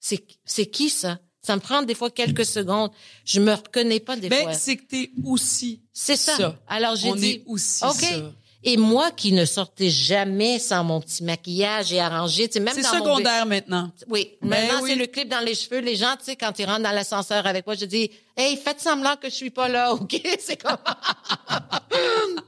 c'est, 0.00 0.22
c'est 0.44 0.66
qui 0.66 0.90
ça? 0.90 1.18
Ça 1.44 1.56
me 1.56 1.60
prend 1.60 1.82
des 1.82 1.94
fois 1.96 2.08
quelques 2.10 2.44
secondes. 2.46 2.90
Je 3.24 3.40
me 3.40 3.52
reconnais 3.52 3.98
pas 3.98 4.14
des 4.16 4.28
Ben, 4.28 4.42
fois. 4.44 4.54
c'est 4.54 4.76
que 4.76 4.84
t'es 4.84 5.10
aussi 5.24 5.80
C'est 5.92 6.14
ça. 6.16 6.56
Alors, 6.68 6.94
j'ai 6.94 7.12
dit, 7.14 7.30
est 7.30 7.42
aussi 7.46 7.84
OK. 7.84 7.94
ça. 7.94 8.32
Et 8.64 8.76
moi 8.76 9.10
qui 9.10 9.32
ne 9.32 9.44
sortais 9.44 9.90
jamais 9.90 10.60
sans 10.60 10.84
mon 10.84 11.00
petit 11.00 11.24
maquillage 11.24 11.92
et 11.92 11.98
arrangé, 11.98 12.46
tu 12.46 12.54
sais, 12.54 12.60
même 12.60 12.74
C'est 12.74 12.82
mon 12.82 13.04
secondaire 13.04 13.44
maintenant. 13.44 13.90
oui, 14.08 14.30
Ben 14.40 14.50
maintenant 14.50 14.82
oui. 14.82 14.90
c'est 14.90 14.96
le 14.96 15.06
clip 15.08 15.28
dans 15.28 15.40
les 15.40 15.56
cheveux. 15.56 15.80
Les 15.80 15.96
gens, 15.96 16.14
tu 16.16 16.26
sais, 16.26 16.36
quand 16.36 16.56
ils 16.60 16.64
rentrent 16.64 16.84
dans 16.84 16.92
l'ascenseur 16.92 17.44
avec 17.44 17.66
moi, 17.66 17.74
je 17.74 17.86
dis, 17.86 18.12
hey, 18.36 18.56
faites 18.56 18.80
semblant 18.80 19.16
que 19.16 19.28
je 19.28 19.34
suis 19.34 19.50
pas 19.50 19.68
là, 19.68 19.92
ok? 19.92 20.20
C'est 20.40 20.56
comme 20.62 20.76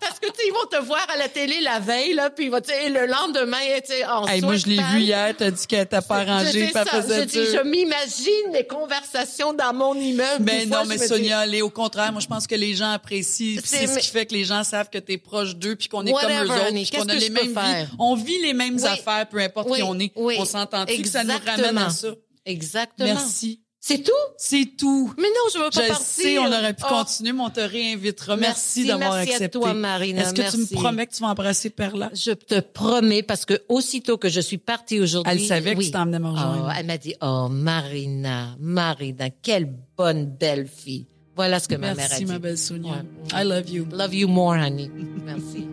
parce 0.00 0.18
que 0.18 0.26
tu 0.26 0.34
sais, 0.36 0.42
ils 0.48 0.52
vont 0.52 0.66
te 0.70 0.82
voir 0.84 1.06
à 1.12 1.16
la 1.16 1.28
télé 1.28 1.60
la 1.60 1.78
veille 1.80 2.14
là, 2.14 2.30
puis 2.30 2.46
ils 2.46 2.50
vont, 2.50 2.60
tu 2.60 2.70
sais, 2.70 2.88
le 2.88 3.06
lendemain, 3.06 3.58
tu 3.84 3.92
sais, 3.92 4.04
en 4.06 4.26
Hey, 4.26 4.40
moi, 4.42 4.56
je 4.56 4.66
l'ai 4.66 4.82
vu 4.82 5.00
hier, 5.00 5.34
t'as 5.36 5.50
dit 5.50 5.66
qu'elle 5.66 5.86
t'a 5.88 6.02
pas 6.02 6.18
arrangé, 6.18 6.50
C'est 6.52 6.58
puis 6.66 6.72
elle 6.74 6.88
ça. 6.88 7.02
faisait 7.02 7.20
Je, 7.22 7.24
dis, 7.26 7.40
dur. 7.40 7.60
je 7.62 7.68
m'imagine 7.68 8.52
les 8.52 8.66
conversations 8.66 9.52
dans 9.52 9.72
mon 9.74 9.94
immeuble. 9.94 10.44
Mais 10.44 10.66
non, 10.66 10.78
fois, 10.78 10.84
mais 10.86 10.96
dis, 10.98 11.06
Sonia, 11.06 11.46
Léo, 11.46 11.66
au 11.66 11.70
contraire, 11.70 12.12
moi, 12.12 12.20
je 12.20 12.26
pense 12.26 12.46
que 12.46 12.54
les 12.54 12.74
gens 12.74 12.90
apprécient. 12.90 13.60
C'est- 13.64 13.86
ce 13.86 13.98
qui 13.98 14.08
fait 14.08 14.26
que 14.26 14.34
les 14.34 14.44
gens 14.44 14.64
savent 14.64 14.90
que 14.90 14.98
t'es 14.98 15.18
proche 15.18 15.56
d'eux, 15.56 15.76
puis 15.76 15.88
qu'on 15.88 16.04
est 16.06 16.12
Whatever, 16.12 16.46
comme 16.48 16.56
eux 16.56 16.60
autres, 16.60 16.72
puis 16.72 16.90
qu'on 16.90 17.08
a 17.08 17.14
les 17.14 17.30
mêmes 17.30 17.48
vies. 17.52 17.86
On 17.98 18.14
vit 18.14 18.40
les 18.40 18.52
mêmes 18.54 18.76
Oui. 18.76 18.86
affaires, 18.86 19.26
peu 19.28 19.38
importe 19.38 19.68
Oui, 19.70 19.78
qui 19.78 19.82
on 19.82 19.98
est. 19.98 20.12
oui. 20.16 20.36
On 20.38 20.44
s'entend-tu 20.44 21.02
que 21.02 21.08
ça 21.08 21.24
nous 21.24 21.34
ramène 21.44 21.78
à 21.78 21.90
ça? 21.90 22.08
Exactement. 22.46 23.08
Merci. 23.14 23.60
C'est 23.86 24.02
tout? 24.02 24.12
C'est 24.38 24.76
tout. 24.78 25.12
Mais 25.18 25.24
non, 25.28 25.50
je 25.52 25.58
veux 25.58 25.68
pas 25.70 25.82
Je 25.82 25.88
partir. 25.88 26.06
sais, 26.06 26.38
on 26.38 26.46
aurait 26.46 26.72
pu 26.72 26.84
Oh. 26.86 26.94
continuer, 26.94 27.32
mais 27.34 27.42
on 27.42 27.50
te 27.50 27.60
réinvitera. 27.60 28.34
Merci, 28.38 28.84
Merci, 28.84 28.86
d'avoir 28.86 29.16
merci 29.16 29.32
à 29.32 29.34
accepté. 29.34 29.58
toi, 29.58 29.74
Marina. 29.74 30.22
Est-ce 30.22 30.30
que 30.30 30.36
tu 30.36 30.42
Merci. 30.42 30.58
me 30.74 30.80
promets 30.80 31.06
que 31.06 31.12
tu 31.14 31.20
vas 31.20 31.28
embrasser 31.28 31.68
Perla? 31.68 32.08
Je 32.14 32.30
te 32.30 32.60
promets, 32.60 33.22
parce 33.22 33.44
que 33.44 33.60
aussitôt 33.68 34.16
que 34.16 34.30
je 34.30 34.40
suis 34.40 34.56
partie 34.56 35.00
aujourd'hui. 35.00 35.30
Elle 35.34 35.40
savait 35.46 35.74
que 35.74 35.82
tu 35.82 35.90
t'emmenais 35.90 36.18
me 36.18 36.28
rejoindre. 36.30 36.64
Oh, 36.66 36.72
elle 36.78 36.86
m'a 36.86 36.96
dit, 36.96 37.14
oh, 37.20 37.48
Marina, 37.50 38.56
Marina, 38.58 39.28
quelle 39.42 39.70
bonne 39.98 40.24
belle 40.24 40.66
fille. 40.66 41.06
Voilà 41.36 41.60
ce 41.60 41.68
que 41.68 41.74
ma 41.74 41.88
mère 41.88 41.90
a 41.92 42.08
Merci, 42.08 42.24
dit. 42.24 42.32
ma 42.32 42.38
belle 42.38 42.56
Sonia. 42.56 42.92
Ouais. 43.34 43.42
I 43.42 43.44
love 43.46 43.68
you. 43.68 43.86
Love 43.92 44.14
you 44.14 44.28
more, 44.28 44.54
honey. 44.56 44.90
Merci. 45.26 45.66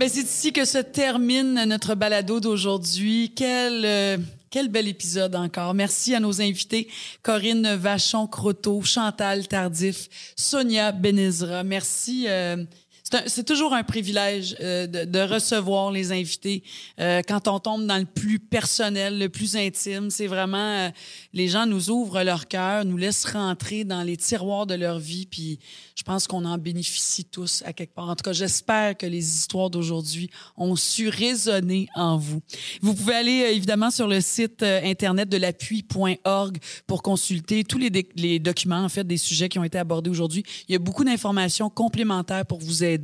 Ben, 0.00 0.08
c'est 0.08 0.22
ici 0.22 0.50
que 0.54 0.64
se 0.64 0.78
termine 0.78 1.62
notre 1.66 1.94
balado 1.94 2.40
d'aujourd'hui. 2.40 3.34
Quel, 3.36 3.84
euh, 3.84 4.16
quel 4.48 4.68
bel 4.68 4.88
épisode 4.88 5.36
encore. 5.36 5.74
Merci 5.74 6.14
à 6.14 6.20
nos 6.20 6.40
invités, 6.40 6.88
Corinne 7.22 7.76
Vachon-Croteau, 7.76 8.80
Chantal 8.80 9.46
Tardif, 9.46 10.08
Sonia 10.36 10.92
Benezra. 10.92 11.64
Merci. 11.64 12.24
euh, 12.28 12.64
C'est 13.26 13.44
toujours 13.44 13.74
un 13.74 13.82
privilège 13.82 14.56
euh, 14.60 14.86
de, 14.86 15.04
de, 15.04 15.18
recevoir 15.18 15.90
les 15.90 16.12
invités. 16.12 16.62
Euh, 17.00 17.22
quand 17.26 17.48
on 17.48 17.58
tombe 17.58 17.86
dans 17.86 17.98
le 17.98 18.04
plus 18.04 18.38
personnel, 18.38 19.18
le 19.18 19.28
plus 19.28 19.56
intime, 19.56 20.10
c'est 20.10 20.28
vraiment 20.28 20.58
euh, 20.58 20.90
les 21.32 21.48
gens 21.48 21.66
nous 21.66 21.90
ouvrent 21.90 22.22
leur 22.22 22.46
cœur, 22.46 22.84
nous 22.84 22.96
laissent 22.96 23.24
rentrer 23.24 23.84
dans 23.84 24.02
les 24.02 24.16
tiroirs 24.16 24.66
de 24.66 24.74
leur 24.74 25.00
vie, 25.00 25.26
puis 25.26 25.58
je 25.96 26.04
pense 26.04 26.28
qu'on 26.28 26.44
en 26.44 26.56
bénéficie 26.56 27.24
tous 27.24 27.62
à 27.66 27.72
quelque 27.72 27.94
part. 27.94 28.08
En 28.08 28.14
tout 28.14 28.22
cas, 28.22 28.32
j'espère 28.32 28.96
que 28.96 29.06
les 29.06 29.24
histoires 29.24 29.70
d'aujourd'hui 29.70 30.30
ont 30.56 30.76
su 30.76 31.08
résonner 31.08 31.88
en 31.96 32.16
vous. 32.16 32.40
Vous 32.80 32.94
pouvez 32.94 33.14
aller 33.14 33.52
évidemment 33.52 33.90
sur 33.90 34.06
le 34.06 34.20
site 34.20 34.62
internet 34.62 35.28
de 35.28 35.36
l'appui.org 35.36 36.58
pour 36.86 37.02
consulter 37.02 37.64
tous 37.64 37.78
les, 37.78 37.90
les 38.14 38.38
documents 38.38 38.84
en 38.84 38.88
fait 38.88 39.04
des 39.04 39.18
sujets 39.18 39.48
qui 39.48 39.58
ont 39.58 39.64
été 39.64 39.78
abordés 39.78 40.10
aujourd'hui. 40.10 40.44
Il 40.68 40.72
y 40.72 40.76
a 40.76 40.78
beaucoup 40.78 41.04
d'informations 41.04 41.70
complémentaires 41.70 42.46
pour 42.46 42.60
vous 42.60 42.84
aider 42.84 42.99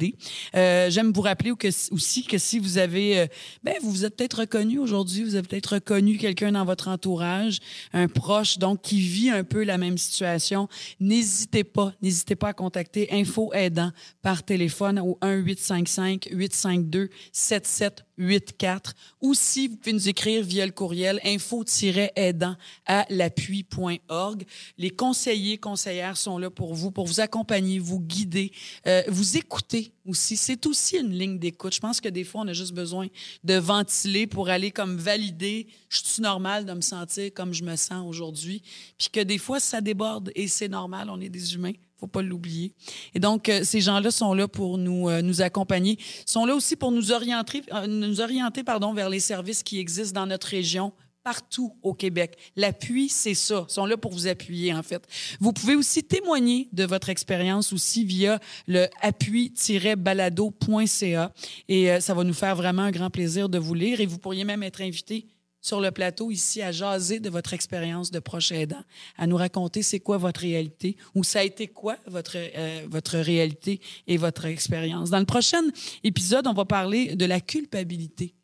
euh, 0.55 0.91
j'aime 0.91 1.13
vous 1.13 1.21
rappeler 1.21 1.53
aussi 1.91 2.25
que 2.25 2.39
si 2.39 2.59
vous 2.59 2.79
avez, 2.79 3.21
euh, 3.21 3.27
ben, 3.63 3.75
vous 3.83 3.91
vous 3.91 4.05
êtes 4.05 4.17
peut-être 4.17 4.41
reconnu 4.41 4.79
aujourd'hui, 4.79 5.25
vous 5.25 5.35
avez 5.35 5.47
peut-être 5.47 5.75
reconnu 5.75 6.19
quelqu'un 6.19 6.53
dans 6.53 6.65
votre 6.65 6.89
entourage, 6.89 7.59
un 7.93 8.09
proche, 8.09 8.59
donc, 8.59 8.83
qui 8.83 9.01
vit 9.01 9.31
un 9.31 9.45
peu 9.45 9.65
la 9.65 9.79
même 9.79 9.99
situation, 9.99 10.69
n'hésitez 11.01 11.65
pas, 11.65 11.93
n'hésitez 12.03 12.37
pas 12.37 12.49
à 12.49 12.53
contacter 12.53 13.09
Info 13.13 13.53
Aidant 13.53 13.93
par 14.23 14.43
téléphone 14.43 14.99
au 14.99 15.19
1 15.21 15.37
855 15.37 16.29
852 16.33 17.11
7784 17.33 18.95
ou 19.21 19.35
si 19.35 19.69
vous 19.69 19.77
pouvez 19.77 19.93
nous 19.93 20.09
écrire 20.09 20.43
via 20.43 20.67
le 20.67 20.73
courriel 20.73 21.21
info-aidant 21.25 22.57
à 22.87 23.07
l'appui.org. 23.11 24.45
Les 24.79 24.91
conseillers, 24.91 25.59
conseillères 25.59 26.17
sont 26.17 26.39
là 26.39 26.51
pour 26.51 26.75
vous, 26.75 26.91
pour 26.91 27.07
vous 27.07 27.21
accompagner, 27.21 27.79
vous 27.79 28.01
guider, 28.01 28.53
euh, 28.87 29.03
vous 29.09 29.37
écouter 29.37 29.86
C'est 30.13 30.67
aussi 30.67 30.99
une 30.99 31.13
ligne 31.13 31.39
d'écoute. 31.39 31.75
Je 31.75 31.81
pense 31.81 32.01
que 32.01 32.09
des 32.09 32.25
fois, 32.25 32.43
on 32.43 32.49
a 32.49 32.53
juste 32.53 32.75
besoin 32.75 33.09
de 33.45 33.55
ventiler 33.55 34.27
pour 34.27 34.49
aller 34.49 34.71
comme 34.71 34.97
valider, 34.97 35.67
je 35.89 35.99
suis 36.05 36.23
normal 36.23 36.65
de 36.65 36.73
me 36.73 36.81
sentir 36.81 37.33
comme 37.35 37.53
je 37.53 37.65
me 37.65 37.77
sens 37.77 38.05
aujourd'hui. 38.07 38.63
Puis 38.99 39.09
que 39.13 39.21
des 39.21 39.39
fois, 39.39 39.61
ça 39.61 39.81
déborde 39.81 40.31
et 40.35 40.49
c'est 40.49 40.69
normal, 40.69 41.09
on 41.11 41.21
est 41.21 41.29
des 41.29 41.55
humains 41.55 41.73
faut 41.99 42.07
pas 42.07 42.23
l'oublier. 42.23 42.75
Et 43.15 43.21
donc, 43.21 43.49
euh, 43.49 43.65
ces 43.65 43.81
gens-là 43.81 44.11
sont 44.11 44.35
là 44.35 44.47
pour 44.49 44.79
nous, 44.79 45.09
euh, 45.09 45.23
nous 45.23 45.41
accompagner, 45.41 45.99
sont 46.27 46.45
là 46.45 46.55
aussi 46.55 46.77
pour 46.77 46.93
nous 46.93 47.11
orienter, 47.11 47.63
euh, 47.73 47.87
nous 47.87 48.21
orienter 48.21 48.63
pardon, 48.63 48.93
vers 48.93 49.09
les 49.09 49.21
services 49.21 49.63
qui 49.63 49.79
existent 49.79 50.21
dans 50.21 50.27
notre 50.27 50.49
région, 50.49 50.93
partout 51.27 51.77
au 51.83 51.93
Québec. 51.93 52.39
L'appui, 52.55 53.09
c'est 53.09 53.35
ça. 53.35 53.67
Ils 53.69 53.73
sont 53.73 53.85
là 53.85 53.97
pour 53.97 54.13
vous 54.13 54.29
appuyer, 54.29 54.73
en 54.73 54.85
fait. 54.85 55.05
Vous 55.41 55.53
pouvez 55.53 55.75
aussi 55.75 56.05
témoigner 56.05 56.69
de 56.73 56.85
votre 56.85 57.09
expérience 57.09 57.73
aussi 57.73 58.05
via 58.05 58.39
le 58.69 58.87
appui-balado.ca 59.03 61.33
et 61.69 61.91
euh, 61.91 61.99
ça 61.99 62.15
va 62.15 62.23
nous 62.23 62.33
faire 62.33 62.55
vraiment 62.55 62.83
un 62.83 62.93
grand 62.93 63.11
plaisir 63.11 63.49
de 63.49 63.59
vous 63.59 63.75
lire 63.75 64.01
et 64.01 64.07
vous 64.07 64.19
pourriez 64.19 64.45
même 64.45 64.63
être 64.63 64.81
invité 64.81 65.27
sur 65.61 65.81
le 65.81 65.91
plateau 65.91 66.31
ici 66.31 66.63
à 66.63 66.71
jaser 66.71 67.19
de 67.19 67.29
votre 67.29 67.55
expérience 67.55 68.13
de 68.13 68.21
proche 68.21 68.53
aidant, 68.53 68.85
à 69.19 69.27
nous 69.27 69.37
raconter 69.37 69.83
c'est 69.83 69.99
quoi 69.99 70.19
votre 70.19 70.43
réalité 70.43 70.97
ou 71.17 71.25
ça 71.25 71.41
a 71.41 71.43
été 71.43 71.67
quoi 71.67 71.97
votre 72.07 72.37
euh, 72.37 72.87
votre 72.89 73.19
réalité 73.19 73.81
et 74.07 74.17
votre 74.17 74.45
expérience. 74.45 75.11
Dans 75.11 75.19
le 75.19 75.27
prochain 75.27 75.63
épisode, 76.05 76.47
on 76.47 76.55
va 76.55 76.67
parler 76.67 77.17
de 77.17 77.25
la 77.25 77.41
culpabilité 77.41 78.36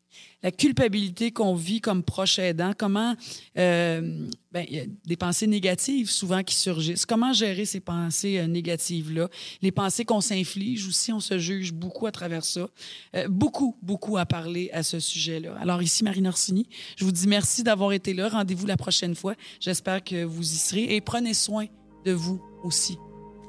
la 0.42 0.50
culpabilité 0.50 1.30
qu'on 1.30 1.54
vit 1.54 1.80
comme 1.80 2.02
proche 2.02 2.38
aidant, 2.38 2.72
comment 2.76 3.14
euh, 3.58 4.26
ben, 4.52 4.66
y 4.68 4.80
a 4.80 4.84
des 5.06 5.16
pensées 5.16 5.46
négatives 5.46 6.10
souvent 6.10 6.42
qui 6.42 6.54
surgissent. 6.54 7.06
Comment 7.06 7.32
gérer 7.32 7.64
ces 7.64 7.80
pensées 7.80 8.38
euh, 8.38 8.46
négatives-là? 8.46 9.28
Les 9.62 9.72
pensées 9.72 10.04
qu'on 10.04 10.20
s'inflige 10.20 10.86
aussi, 10.86 11.12
on 11.12 11.20
se 11.20 11.38
juge 11.38 11.72
beaucoup 11.72 12.06
à 12.06 12.12
travers 12.12 12.44
ça. 12.44 12.68
Euh, 13.14 13.28
beaucoup, 13.28 13.76
beaucoup 13.82 14.16
à 14.16 14.26
parler 14.26 14.70
à 14.72 14.82
ce 14.82 15.00
sujet-là. 15.00 15.56
Alors 15.60 15.82
ici, 15.82 16.04
Marine 16.04 16.26
Orsini, 16.26 16.66
je 16.96 17.04
vous 17.04 17.12
dis 17.12 17.26
merci 17.28 17.62
d'avoir 17.62 17.92
été 17.92 18.14
là. 18.14 18.28
Rendez-vous 18.28 18.66
la 18.66 18.76
prochaine 18.76 19.14
fois. 19.14 19.34
J'espère 19.60 20.02
que 20.02 20.24
vous 20.24 20.42
y 20.42 20.56
serez 20.56 20.96
et 20.96 21.00
prenez 21.00 21.34
soin 21.34 21.66
de 22.04 22.12
vous 22.12 22.42
aussi. 22.64 22.96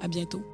À 0.01 0.07
bientôt. 0.07 0.52